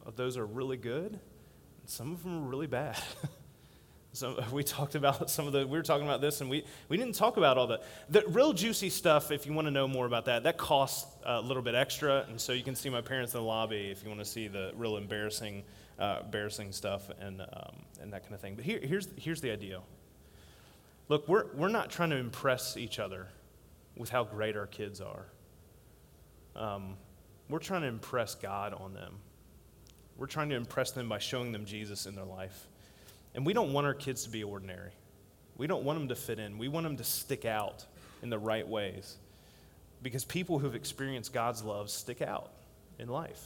of 0.06 0.16
those 0.16 0.36
are 0.36 0.46
really 0.46 0.78
good, 0.78 1.12
and 1.12 1.88
some 1.88 2.12
of 2.12 2.22
them 2.22 2.44
are 2.44 2.48
really 2.48 2.66
bad. 2.66 2.98
So 4.12 4.42
we 4.52 4.64
talked 4.64 4.94
about 4.94 5.30
some 5.30 5.46
of 5.46 5.52
the, 5.52 5.66
we 5.66 5.78
were 5.78 5.82
talking 5.82 6.06
about 6.06 6.20
this 6.20 6.40
and 6.40 6.50
we, 6.50 6.64
we 6.88 6.96
didn't 6.96 7.14
talk 7.14 7.36
about 7.36 7.58
all 7.58 7.66
the, 7.66 7.80
the 8.08 8.24
real 8.28 8.52
juicy 8.52 8.90
stuff, 8.90 9.30
if 9.30 9.46
you 9.46 9.52
want 9.52 9.66
to 9.66 9.70
know 9.70 9.86
more 9.86 10.06
about 10.06 10.24
that, 10.26 10.42
that 10.44 10.58
costs 10.58 11.06
a 11.24 11.40
little 11.40 11.62
bit 11.62 11.74
extra. 11.74 12.26
And 12.28 12.40
so 12.40 12.52
you 12.52 12.62
can 12.62 12.74
see 12.74 12.88
my 12.90 13.00
parents 13.00 13.34
in 13.34 13.40
the 13.40 13.46
lobby 13.46 13.90
if 13.90 14.02
you 14.02 14.08
want 14.08 14.20
to 14.20 14.26
see 14.26 14.48
the 14.48 14.72
real 14.74 14.96
embarrassing, 14.96 15.62
uh, 15.98 16.20
embarrassing 16.24 16.72
stuff 16.72 17.10
and, 17.20 17.40
um, 17.40 17.76
and 18.00 18.12
that 18.12 18.22
kind 18.22 18.34
of 18.34 18.40
thing. 18.40 18.54
But 18.54 18.64
here, 18.64 18.80
here's, 18.82 19.08
here's 19.16 19.40
the 19.40 19.50
idea. 19.50 19.80
Look, 21.08 21.26
we're, 21.28 21.46
we're 21.54 21.68
not 21.68 21.90
trying 21.90 22.10
to 22.10 22.16
impress 22.16 22.76
each 22.76 22.98
other 22.98 23.28
with 23.96 24.10
how 24.10 24.24
great 24.24 24.56
our 24.56 24.66
kids 24.66 25.00
are. 25.00 25.26
Um, 26.56 26.96
we're 27.48 27.58
trying 27.58 27.82
to 27.82 27.88
impress 27.88 28.34
God 28.34 28.74
on 28.74 28.94
them. 28.94 29.14
We're 30.16 30.26
trying 30.26 30.50
to 30.50 30.56
impress 30.56 30.92
them 30.92 31.08
by 31.08 31.18
showing 31.18 31.52
them 31.52 31.64
Jesus 31.64 32.06
in 32.06 32.14
their 32.14 32.24
life. 32.24 32.69
And 33.34 33.46
we 33.46 33.52
don't 33.52 33.72
want 33.72 33.86
our 33.86 33.94
kids 33.94 34.24
to 34.24 34.30
be 34.30 34.42
ordinary. 34.42 34.90
We 35.56 35.66
don't 35.66 35.84
want 35.84 35.98
them 35.98 36.08
to 36.08 36.16
fit 36.16 36.38
in. 36.38 36.58
We 36.58 36.68
want 36.68 36.84
them 36.84 36.96
to 36.96 37.04
stick 37.04 37.44
out 37.44 37.84
in 38.22 38.30
the 38.30 38.38
right 38.38 38.66
ways. 38.66 39.16
Because 40.02 40.24
people 40.24 40.58
who've 40.58 40.74
experienced 40.74 41.32
God's 41.32 41.62
love 41.62 41.90
stick 41.90 42.22
out 42.22 42.50
in 42.98 43.08
life. 43.08 43.44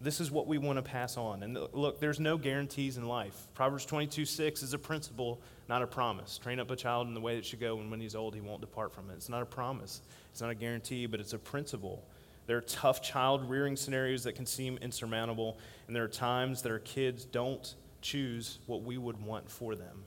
This 0.00 0.20
is 0.20 0.32
what 0.32 0.48
we 0.48 0.58
want 0.58 0.78
to 0.78 0.82
pass 0.82 1.16
on. 1.16 1.44
And 1.44 1.56
look, 1.72 2.00
there's 2.00 2.18
no 2.18 2.36
guarantees 2.36 2.96
in 2.96 3.06
life. 3.06 3.46
Proverbs 3.54 3.86
22 3.86 4.24
6 4.24 4.62
is 4.64 4.74
a 4.74 4.78
principle, 4.78 5.40
not 5.68 5.80
a 5.80 5.86
promise. 5.86 6.38
Train 6.38 6.58
up 6.58 6.72
a 6.72 6.76
child 6.76 7.06
in 7.06 7.14
the 7.14 7.20
way 7.20 7.36
that 7.36 7.44
should 7.44 7.60
go, 7.60 7.78
and 7.78 7.88
when 7.88 8.00
he's 8.00 8.16
old, 8.16 8.34
he 8.34 8.40
won't 8.40 8.60
depart 8.60 8.92
from 8.92 9.08
it. 9.10 9.14
It's 9.14 9.28
not 9.28 9.42
a 9.42 9.46
promise, 9.46 10.00
it's 10.32 10.40
not 10.40 10.50
a 10.50 10.56
guarantee, 10.56 11.06
but 11.06 11.20
it's 11.20 11.34
a 11.34 11.38
principle. 11.38 12.02
There 12.46 12.56
are 12.56 12.62
tough 12.62 13.00
child 13.00 13.48
rearing 13.48 13.76
scenarios 13.76 14.24
that 14.24 14.34
can 14.34 14.44
seem 14.44 14.76
insurmountable, 14.78 15.56
and 15.86 15.94
there 15.94 16.02
are 16.02 16.08
times 16.08 16.62
that 16.62 16.72
our 16.72 16.80
kids 16.80 17.24
don't 17.24 17.74
choose 18.02 18.58
what 18.66 18.82
we 18.82 18.98
would 18.98 19.24
want 19.24 19.50
for 19.50 19.74
them. 19.74 20.04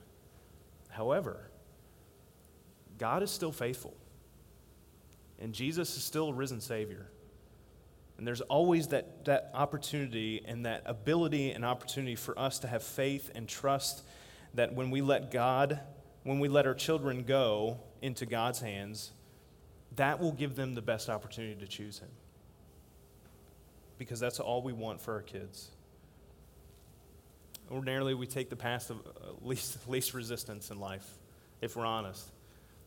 However, 0.90 1.50
God 2.98 3.24
is 3.24 3.32
still 3.32 3.52
faithful, 3.52 3.96
and 5.40 5.54
Jesus 5.54 5.98
is 5.98 6.04
still 6.04 6.30
a 6.30 6.34
risen 6.34 6.62
Savior. 6.62 7.08
And 8.18 8.26
there's 8.26 8.42
always 8.42 8.88
that, 8.90 9.26
that 9.26 9.52
opportunity 9.54 10.42
and 10.46 10.66
that 10.66 10.84
ability 10.86 11.52
and 11.52 11.66
opportunity 11.66 12.16
for 12.16 12.38
us 12.40 12.60
to 12.60 12.68
have 12.68 12.82
faith 12.82 13.30
and 13.36 13.48
trust 13.48 14.04
that 14.54 14.74
when 14.74 14.90
we 14.90 15.02
let 15.02 15.32
God, 15.32 15.82
when 16.24 16.40
we 16.40 16.48
let 16.48 16.66
our 16.66 16.74
children 16.74 17.24
go 17.24 17.78
into 18.02 18.26
God's 18.26 18.62
hands, 18.62 19.12
that 19.98 20.20
will 20.20 20.32
give 20.32 20.56
them 20.56 20.76
the 20.76 20.82
best 20.82 21.10
opportunity 21.10 21.60
to 21.60 21.68
choose 21.68 22.00
Him. 22.00 22.10
Because 23.98 24.20
that's 24.20 24.40
all 24.40 24.62
we 24.62 24.74
want 24.74 25.02
for 25.02 25.14
our 25.14 25.22
kids. 25.22 25.72
Ordinarily, 27.72 28.14
we 28.14 28.28
take 28.28 28.50
the 28.50 28.56
path 28.56 28.90
of 28.90 28.98
uh, 28.98 29.32
least, 29.42 29.78
least 29.90 30.14
resistance 30.14 30.72
in 30.72 30.80
life, 30.80 31.08
if 31.62 31.76
we're 31.76 31.86
honest. 31.86 32.32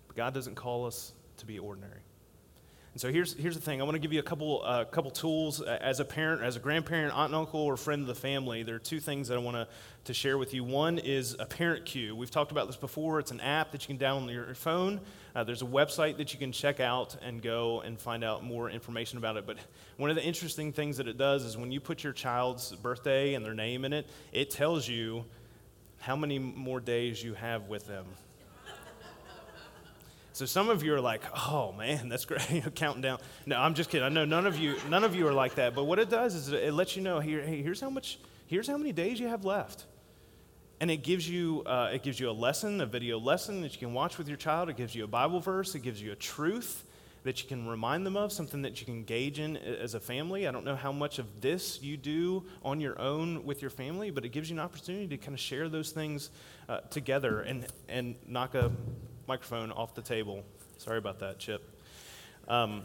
But 0.07 0.17
God 0.17 0.35
doesn't 0.35 0.55
call 0.55 0.87
us 0.87 1.13
to 1.39 1.47
be 1.47 1.59
ordinary. 1.59 2.01
And 2.99 3.01
so 3.01 3.13
here's, 3.13 3.35
here's 3.35 3.55
the 3.55 3.61
thing 3.61 3.81
I 3.81 3.85
want 3.85 3.95
to 3.95 4.01
give 4.01 4.13
you 4.13 4.19
a 4.19 4.25
couple, 4.25 4.61
uh, 4.65 4.85
couple 4.85 5.13
tools 5.13 5.61
as 5.61 6.01
a 6.01 6.05
parent, 6.05 6.43
as 6.43 6.57
a 6.57 6.59
grandparent, 6.59 7.15
aunt 7.15 7.27
and 7.27 7.37
uncle, 7.37 7.61
or 7.61 7.77
friend 7.77 8.01
of 8.01 8.09
the 8.09 8.15
family. 8.17 8.65
There 8.65 8.75
are 8.75 8.81
two 8.81 8.99
things 8.99 9.29
that 9.29 9.37
I 9.37 9.39
want 9.39 9.57
to, 9.57 9.69
to 10.07 10.13
share 10.13 10.37
with 10.37 10.53
you. 10.53 10.65
One 10.65 10.99
is 10.99 11.37
a 11.39 11.47
Parent 11.47 11.85
Cue. 11.85 12.17
We've 12.17 12.29
talked 12.29 12.51
about 12.51 12.67
this 12.67 12.75
before. 12.75 13.21
It's 13.21 13.31
an 13.31 13.39
app 13.39 13.71
that 13.71 13.89
you 13.89 13.97
can 13.97 14.05
download 14.05 14.23
on 14.23 14.29
your 14.31 14.55
phone. 14.57 15.01
Uh, 15.33 15.45
there's 15.45 15.63
a 15.63 15.65
website 15.65 16.17
that 16.17 16.33
you 16.33 16.41
can 16.41 16.51
check 16.51 16.81
out 16.81 17.15
and 17.23 17.41
go 17.41 17.83
and 17.83 18.01
find 18.01 18.25
out 18.25 18.43
more 18.43 18.69
information 18.69 19.17
about 19.17 19.37
it. 19.37 19.47
But 19.47 19.59
one 19.97 20.11
of 20.11 20.17
the 20.17 20.25
interesting 20.25 20.73
things 20.73 20.97
that 20.97 21.07
it 21.07 21.17
does 21.17 21.45
is 21.45 21.57
when 21.57 21.71
you 21.71 21.79
put 21.79 22.03
your 22.03 22.13
child's 22.13 22.75
birthday 22.75 23.35
and 23.35 23.45
their 23.45 23.55
name 23.55 23.85
in 23.85 23.93
it, 23.93 24.09
it 24.33 24.51
tells 24.51 24.89
you 24.89 25.25
how 26.01 26.17
many 26.17 26.41
more 26.41 26.81
days 26.81 27.23
you 27.23 27.35
have 27.35 27.69
with 27.69 27.87
them. 27.87 28.07
So 30.39 30.47
some 30.47 30.69
of 30.69 30.85
you 30.85 30.95
are 30.95 31.01
like, 31.01 31.23
"Oh 31.49 31.73
man, 31.73 32.09
that's 32.09 32.25
great, 32.25 32.49
you 32.53 32.61
know, 32.61 32.71
counting 32.71 33.03
down." 33.03 33.19
No, 33.45 33.59
I'm 33.59 33.75
just 33.75 33.91
kidding. 33.91 34.07
I 34.07 34.09
know 34.09 34.25
none 34.25 34.47
of 34.47 34.57
you, 34.57 34.77
none 34.89 35.03
of 35.03 35.17
you 35.17 35.27
are 35.27 35.33
like 35.33 35.57
that. 35.57 35.75
But 35.75 35.83
what 35.83 35.99
it 35.99 36.09
does 36.09 36.37
is 36.37 36.53
it 36.53 36.73
lets 36.73 36.95
you 36.95 37.03
know 37.03 37.19
here, 37.19 37.43
hey, 37.43 37.61
here's 37.61 37.81
how 37.81 37.91
much, 37.91 38.21
here's 38.47 38.69
how 38.69 38.77
many 38.77 38.93
days 38.93 39.19
you 39.19 39.27
have 39.27 39.45
left, 39.45 39.87
and 40.79 40.93
it 40.93 40.99
gives 40.99 41.29
you, 41.29 41.65
uh, 41.67 41.91
it 41.93 42.05
gives 42.05 42.21
you 42.21 42.31
a 42.31 42.37
lesson, 42.47 42.81
a 42.81 42.87
video 42.87 43.19
lesson 43.19 43.63
that 43.63 43.73
you 43.73 43.81
can 43.81 43.93
watch 43.93 44.17
with 44.17 44.29
your 44.29 44.37
child. 44.37 44.69
It 44.69 44.77
gives 44.77 44.95
you 44.95 45.03
a 45.03 45.09
Bible 45.09 45.41
verse. 45.41 45.75
It 45.75 45.81
gives 45.81 46.01
you 46.01 46.13
a 46.13 46.17
truth 46.17 46.85
that 47.25 47.43
you 47.43 47.49
can 47.49 47.67
remind 47.67 48.07
them 48.07 48.17
of, 48.17 48.31
something 48.31 48.63
that 48.63 48.79
you 48.79 48.87
can 48.87 48.95
engage 48.95 49.41
in 49.41 49.57
as 49.57 49.95
a 49.95 50.01
family. 50.01 50.47
I 50.47 50.53
don't 50.53 50.65
know 50.65 50.77
how 50.77 50.93
much 50.93 51.19
of 51.19 51.41
this 51.41 51.83
you 51.83 51.97
do 51.97 52.45
on 52.65 52.81
your 52.81 52.97
own 53.01 53.45
with 53.45 53.61
your 53.61 53.73
family, 53.73 54.13
but 54.13 54.25
it 54.25 54.29
gives 54.29 54.51
you 54.51 54.55
an 54.55 54.61
opportunity 54.61 55.09
to 55.09 55.17
kind 55.17 55.35
of 55.35 55.41
share 55.41 55.69
those 55.69 55.91
things 55.91 56.31
uh, 56.69 56.79
together 56.91 57.41
and 57.41 57.67
and 57.89 58.15
knock 58.29 58.55
a 58.55 58.71
microphone 59.29 59.71
off 59.71 59.95
the 59.95 60.03
table. 60.03 60.43
Sorry 60.79 60.99
about 60.99 61.21
that, 61.21 61.39
Chip. 61.39 61.63
Um, 62.49 62.83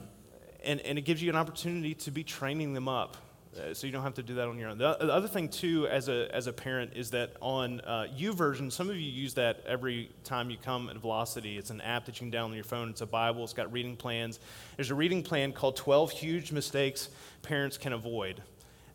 and, 0.64 0.82
and 0.82 0.98
it 0.98 1.04
gives 1.04 1.24
you 1.24 1.30
an 1.30 1.38
opportunity 1.38 1.94
to 1.96 2.12
be 2.12 2.24
training 2.24 2.74
them 2.74 2.90
up. 2.90 3.18
Uh, 3.56 3.74
so 3.74 3.86
you 3.86 3.94
don't 3.94 4.02
have 4.02 4.16
to 4.16 4.24
do 4.24 4.36
that 4.36 4.48
on 4.48 4.58
your 4.58 4.70
own. 4.70 4.78
The, 4.80 4.98
the, 5.00 5.14
other 5.14 5.28
thing 5.28 5.48
too, 5.48 5.88
as 5.88 6.10
a 6.10 6.28
as 6.34 6.48
a 6.48 6.54
parent, 6.54 6.94
is 6.96 7.12
that 7.12 7.34
on 7.40 7.82
uh, 7.82 8.08
YouVersion, 8.18 8.72
some 8.72 8.90
of 8.90 8.96
you 8.96 9.10
use 9.10 9.36
that 9.36 9.64
every 9.68 10.10
time 10.24 10.50
you 10.50 10.58
come 10.58 10.90
at 10.90 10.98
Velocity. 10.98 11.58
It's 11.58 11.70
an 11.70 11.80
app 11.82 12.06
that 12.06 12.20
you 12.20 12.30
can 12.30 12.38
download 12.38 12.46
on 12.46 12.56
your 12.56 12.64
phone. 12.64 12.90
It's 12.90 13.02
a 13.02 13.06
Bible. 13.06 13.44
It's 13.44 13.54
got 13.54 13.72
reading 13.72 13.96
plans. 13.96 14.40
There's 14.76 14.90
a 14.90 14.96
reading 14.96 15.22
plan 15.22 15.54
called 15.54 15.76
12 15.76 16.12
Huge 16.12 16.52
Mistakes 16.52 17.10
Parents 17.44 17.78
Can 17.78 17.94
Avoid. 17.94 18.42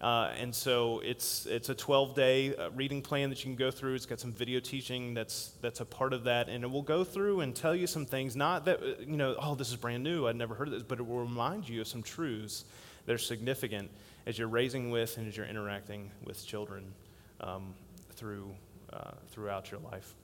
Uh, 0.01 0.33
and 0.39 0.55
so 0.55 1.01
it's, 1.01 1.47
it's 1.47 1.71
a 1.71 1.75
12 1.75 2.15
day 2.15 2.55
uh, 2.55 2.71
reading 2.71 3.03
plan 3.03 3.31
that 3.31 3.39
you 3.39 3.45
can 3.45 3.57
go 3.57 3.71
through. 3.71 3.95
It's 3.95 4.07
got 4.07 4.21
some 4.21 4.33
video 4.33 4.61
teaching 4.61 5.13
that's, 5.13 5.53
that's 5.61 5.81
a 5.81 5.85
part 5.85 6.13
of 6.13 6.25
that. 6.25 6.49
And 6.49 6.63
it 6.63 6.71
will 6.71 6.83
go 6.83 7.03
through 7.03 7.41
and 7.41 7.55
tell 7.55 7.75
you 7.75 7.87
some 7.87 8.07
things, 8.07 8.37
not 8.37 8.65
that, 8.67 9.01
you 9.01 9.17
know, 9.17 9.35
oh, 9.41 9.55
this 9.55 9.71
is 9.71 9.77
brand 9.77 10.05
new, 10.05 10.29
I'd 10.29 10.37
never 10.37 10.55
heard 10.55 10.69
of 10.69 10.75
this, 10.75 10.85
but 10.85 11.01
it 11.01 11.07
will 11.07 11.19
remind 11.19 11.69
you 11.69 11.81
of 11.81 11.89
some 11.89 12.03
truths 12.03 12.65
that 13.07 13.13
are 13.13 13.19
significant 13.19 13.91
as 14.27 14.39
you're 14.39 14.49
raising 14.49 14.91
with 14.91 15.17
and 15.17 15.27
as 15.27 15.37
you're 15.37 15.47
interacting 15.47 16.11
with 16.23 16.47
children 16.47 16.93
um, 17.41 17.75
through, 18.13 18.51
uh, 18.93 19.13
throughout 19.31 19.71
your 19.71 19.81
life. 19.81 20.15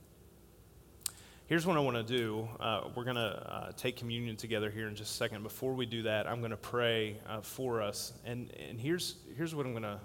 Here's 1.46 1.66
what 1.66 1.76
I 1.76 1.80
want 1.80 1.98
to 1.98 2.02
do. 2.02 2.48
Uh, 2.59 2.85
we're 2.94 3.04
going 3.04 3.16
to 3.16 3.20
uh, 3.22 3.72
take 3.76 3.96
communion 3.96 4.35
together 4.35 4.70
here 4.70 4.88
in 4.88 4.94
just 4.96 5.12
a 5.12 5.14
second. 5.14 5.42
Before 5.42 5.74
we 5.74 5.85
do 5.85 6.04
that, 6.04 6.26
I'm 6.26 6.38
going 6.38 6.52
to 6.52 6.57
pray 6.57 7.18
uh, 7.28 7.42
for 7.42 7.83
us. 7.83 8.14
And, 8.24 8.50
and 8.66 8.80
here's, 8.80 9.16
here's 9.37 9.54
what 9.54 9.66
I'm 9.66 9.72
going 9.72 9.83
to 9.83 10.00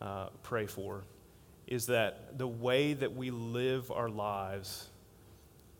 uh, 0.00 0.28
pray 0.42 0.66
for 0.66 1.04
is 1.68 1.86
that 1.86 2.36
the 2.36 2.48
way 2.48 2.94
that 2.94 3.14
we 3.14 3.30
live 3.30 3.92
our 3.92 4.08
lives 4.08 4.88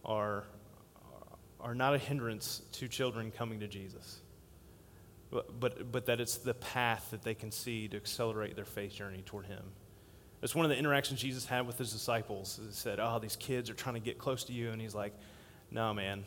are, 0.04 0.44
are 1.60 1.74
not 1.74 1.96
a 1.96 1.98
hindrance 1.98 2.62
to 2.70 2.86
children 2.86 3.32
coming 3.32 3.58
to 3.58 3.66
Jesus, 3.66 4.20
but, 5.32 5.58
but, 5.58 5.90
but 5.90 6.06
that 6.06 6.20
it's 6.20 6.36
the 6.36 6.54
path 6.54 7.08
that 7.10 7.22
they 7.22 7.34
can 7.34 7.50
see 7.50 7.88
to 7.88 7.96
accelerate 7.96 8.54
their 8.54 8.64
faith 8.64 8.92
journey 8.92 9.22
toward 9.26 9.46
Him. 9.46 9.64
It's 10.42 10.54
one 10.54 10.64
of 10.64 10.70
the 10.70 10.76
interactions 10.78 11.20
Jesus 11.20 11.44
had 11.44 11.66
with 11.66 11.76
his 11.76 11.92
disciples. 11.92 12.58
He 12.64 12.72
said, 12.72 12.98
Oh, 12.98 13.18
these 13.18 13.36
kids 13.36 13.68
are 13.68 13.74
trying 13.74 13.96
to 13.96 14.00
get 14.00 14.18
close 14.18 14.44
to 14.44 14.52
you. 14.52 14.70
And 14.70 14.80
he's 14.80 14.94
like, 14.94 15.12
No, 15.70 15.92
man, 15.92 16.24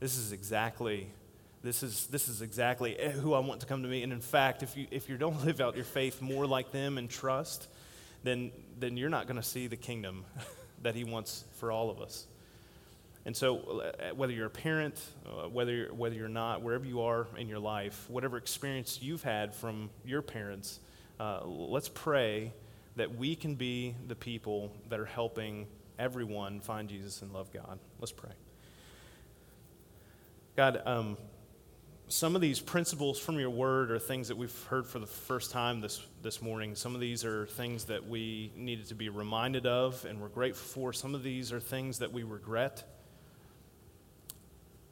this 0.00 0.16
is 0.16 0.32
exactly. 0.32 1.08
This 1.62 1.82
is, 1.82 2.06
this 2.08 2.28
is 2.28 2.42
exactly 2.42 2.96
who 3.22 3.34
I 3.34 3.40
want 3.40 3.60
to 3.62 3.66
come 3.66 3.82
to 3.82 3.88
me. 3.88 4.04
And 4.04 4.12
in 4.12 4.20
fact, 4.20 4.62
if 4.62 4.76
you, 4.76 4.86
if 4.92 5.08
you 5.08 5.16
don't 5.16 5.44
live 5.44 5.60
out 5.60 5.74
your 5.74 5.84
faith 5.84 6.22
more 6.22 6.46
like 6.46 6.70
them 6.70 6.96
and 6.96 7.10
trust, 7.10 7.66
then, 8.22 8.52
then 8.78 8.96
you're 8.96 9.08
not 9.10 9.26
going 9.26 9.36
to 9.36 9.42
see 9.42 9.66
the 9.66 9.76
kingdom 9.76 10.24
that 10.82 10.94
he 10.94 11.02
wants 11.02 11.44
for 11.56 11.72
all 11.72 11.90
of 11.90 12.00
us. 12.00 12.26
And 13.24 13.36
so, 13.36 13.80
uh, 13.80 14.14
whether 14.14 14.32
you're 14.32 14.46
a 14.46 14.50
parent, 14.50 15.00
uh, 15.26 15.48
whether, 15.48 15.72
you're, 15.72 15.94
whether 15.94 16.14
you're 16.14 16.28
not, 16.28 16.62
wherever 16.62 16.84
you 16.84 17.02
are 17.02 17.26
in 17.36 17.48
your 17.48 17.58
life, 17.58 18.04
whatever 18.08 18.36
experience 18.36 19.00
you've 19.02 19.24
had 19.24 19.52
from 19.52 19.90
your 20.04 20.22
parents, 20.22 20.78
uh, 21.18 21.40
let's 21.44 21.88
pray 21.88 22.52
that 22.96 23.16
we 23.16 23.36
can 23.36 23.54
be 23.54 23.94
the 24.08 24.14
people 24.14 24.72
that 24.88 24.98
are 24.98 25.06
helping 25.06 25.66
everyone 25.98 26.60
find 26.60 26.88
Jesus 26.88 27.22
and 27.22 27.32
love 27.32 27.52
God. 27.52 27.78
Let's 28.00 28.12
pray. 28.12 28.32
God, 30.56 30.82
um, 30.86 31.16
some 32.08 32.34
of 32.34 32.40
these 32.40 32.60
principles 32.60 33.18
from 33.18 33.38
your 33.38 33.50
word 33.50 33.90
are 33.90 33.98
things 33.98 34.28
that 34.28 34.36
we've 34.36 34.64
heard 34.64 34.86
for 34.86 34.98
the 34.98 35.06
first 35.06 35.50
time 35.50 35.80
this, 35.80 36.00
this 36.22 36.40
morning. 36.40 36.74
Some 36.74 36.94
of 36.94 37.00
these 37.00 37.24
are 37.24 37.46
things 37.46 37.84
that 37.86 38.06
we 38.06 38.52
needed 38.56 38.86
to 38.86 38.94
be 38.94 39.08
reminded 39.08 39.66
of 39.66 40.04
and 40.04 40.20
we're 40.20 40.28
grateful 40.28 40.66
for. 40.66 40.92
Some 40.92 41.14
of 41.14 41.22
these 41.22 41.52
are 41.52 41.60
things 41.60 41.98
that 41.98 42.12
we 42.12 42.22
regret. 42.22 42.84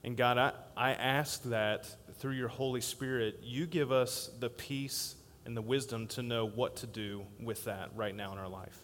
And 0.03 0.17
God, 0.17 0.37
I, 0.37 0.53
I 0.77 0.93
ask 0.93 1.43
that 1.45 1.89
through 2.19 2.35
your 2.35 2.49
Holy 2.49 2.81
Spirit, 2.83 3.41
you 3.43 3.67
give 3.67 3.91
us 3.91 4.29
the 4.41 4.51
peace 4.51 5.15
and 5.47 5.57
the 5.57 5.63
wisdom 5.63 6.07
to 6.09 6.23
know 6.23 6.47
what 6.47 6.77
to 6.77 6.87
do 6.87 7.25
with 7.41 7.65
that 7.65 7.91
right 7.95 8.15
now 8.15 8.33
in 8.33 8.39
our 8.39 8.49
life. 8.49 8.79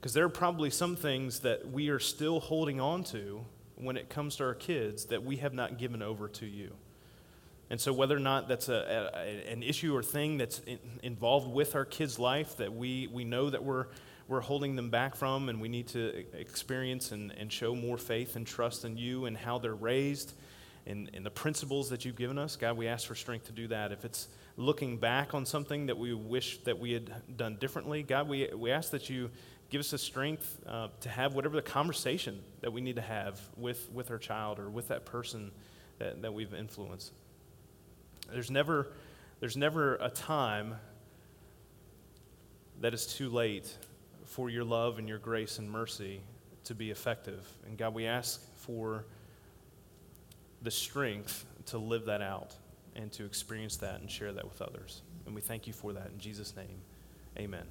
Because 0.00 0.14
there 0.14 0.24
are 0.24 0.30
probably 0.30 0.70
some 0.70 0.96
things 0.96 1.40
that 1.40 1.70
we 1.70 1.88
are 1.88 1.98
still 1.98 2.40
holding 2.40 2.80
on 2.80 3.04
to 3.04 3.44
when 3.76 3.96
it 3.96 4.08
comes 4.08 4.36
to 4.36 4.44
our 4.44 4.54
kids 4.54 5.06
that 5.06 5.24
we 5.24 5.36
have 5.36 5.52
not 5.52 5.78
given 5.78 6.02
over 6.02 6.28
to 6.28 6.46
you. 6.46 6.72
And 7.68 7.80
so, 7.80 7.92
whether 7.92 8.16
or 8.16 8.20
not 8.20 8.48
that's 8.48 8.68
a, 8.68 9.10
a 9.14 9.52
an 9.52 9.62
issue 9.62 9.94
or 9.94 10.02
thing 10.02 10.38
that's 10.38 10.58
in, 10.60 10.78
involved 11.02 11.52
with 11.52 11.76
our 11.76 11.84
kids' 11.84 12.18
life 12.18 12.56
that 12.56 12.72
we, 12.72 13.06
we 13.06 13.24
know 13.24 13.48
that 13.48 13.62
we're, 13.62 13.86
we're 14.26 14.40
holding 14.40 14.74
them 14.74 14.90
back 14.90 15.14
from, 15.14 15.48
and 15.48 15.60
we 15.60 15.68
need 15.68 15.86
to 15.88 16.24
experience 16.32 17.12
and, 17.12 17.32
and 17.38 17.52
show 17.52 17.76
more 17.76 17.96
faith 17.96 18.34
and 18.34 18.46
trust 18.46 18.84
in 18.84 18.96
you 18.96 19.26
and 19.26 19.36
how 19.36 19.58
they're 19.58 19.74
raised 19.74 20.32
and, 20.86 21.10
and 21.14 21.24
the 21.24 21.30
principles 21.30 21.90
that 21.90 22.04
you've 22.04 22.16
given 22.16 22.38
us, 22.38 22.56
God, 22.56 22.76
we 22.76 22.88
ask 22.88 23.06
for 23.06 23.14
strength 23.14 23.46
to 23.46 23.52
do 23.52 23.68
that. 23.68 23.92
If 23.92 24.04
it's 24.04 24.28
looking 24.60 24.98
back 24.98 25.32
on 25.32 25.46
something 25.46 25.86
that 25.86 25.96
we 25.96 26.12
wish 26.12 26.58
that 26.64 26.78
we 26.78 26.92
had 26.92 27.10
done 27.36 27.56
differently, 27.56 28.02
God, 28.02 28.28
we, 28.28 28.48
we 28.54 28.70
ask 28.70 28.90
that 28.90 29.08
you 29.08 29.30
give 29.70 29.80
us 29.80 29.90
the 29.90 29.98
strength 29.98 30.60
uh, 30.68 30.88
to 31.00 31.08
have 31.08 31.34
whatever 31.34 31.56
the 31.56 31.62
conversation 31.62 32.40
that 32.60 32.72
we 32.72 32.80
need 32.80 32.96
to 32.96 33.02
have 33.02 33.40
with, 33.56 33.90
with 33.90 34.10
our 34.10 34.18
child 34.18 34.58
or 34.58 34.68
with 34.68 34.88
that 34.88 35.06
person 35.06 35.50
that, 35.98 36.20
that 36.22 36.34
we've 36.34 36.52
influenced. 36.52 37.12
There's 38.30 38.50
never, 38.50 38.88
there's 39.40 39.56
never 39.56 39.96
a 39.96 40.10
time 40.10 40.74
that 42.80 42.92
is 42.92 43.06
too 43.06 43.30
late 43.30 43.74
for 44.26 44.50
your 44.50 44.64
love 44.64 44.98
and 44.98 45.08
your 45.08 45.18
grace 45.18 45.58
and 45.58 45.70
mercy 45.70 46.20
to 46.64 46.74
be 46.74 46.90
effective. 46.90 47.46
And 47.66 47.78
God, 47.78 47.94
we 47.94 48.06
ask 48.06 48.42
for 48.56 49.06
the 50.62 50.70
strength 50.70 51.46
to 51.66 51.78
live 51.78 52.04
that 52.06 52.20
out 52.20 52.54
and 52.96 53.12
to 53.12 53.24
experience 53.24 53.76
that 53.78 54.00
and 54.00 54.10
share 54.10 54.32
that 54.32 54.44
with 54.44 54.60
others. 54.62 55.02
And 55.26 55.34
we 55.34 55.40
thank 55.40 55.66
you 55.66 55.72
for 55.72 55.92
that 55.92 56.10
in 56.12 56.18
Jesus' 56.18 56.54
name. 56.56 56.80
Amen. 57.38 57.64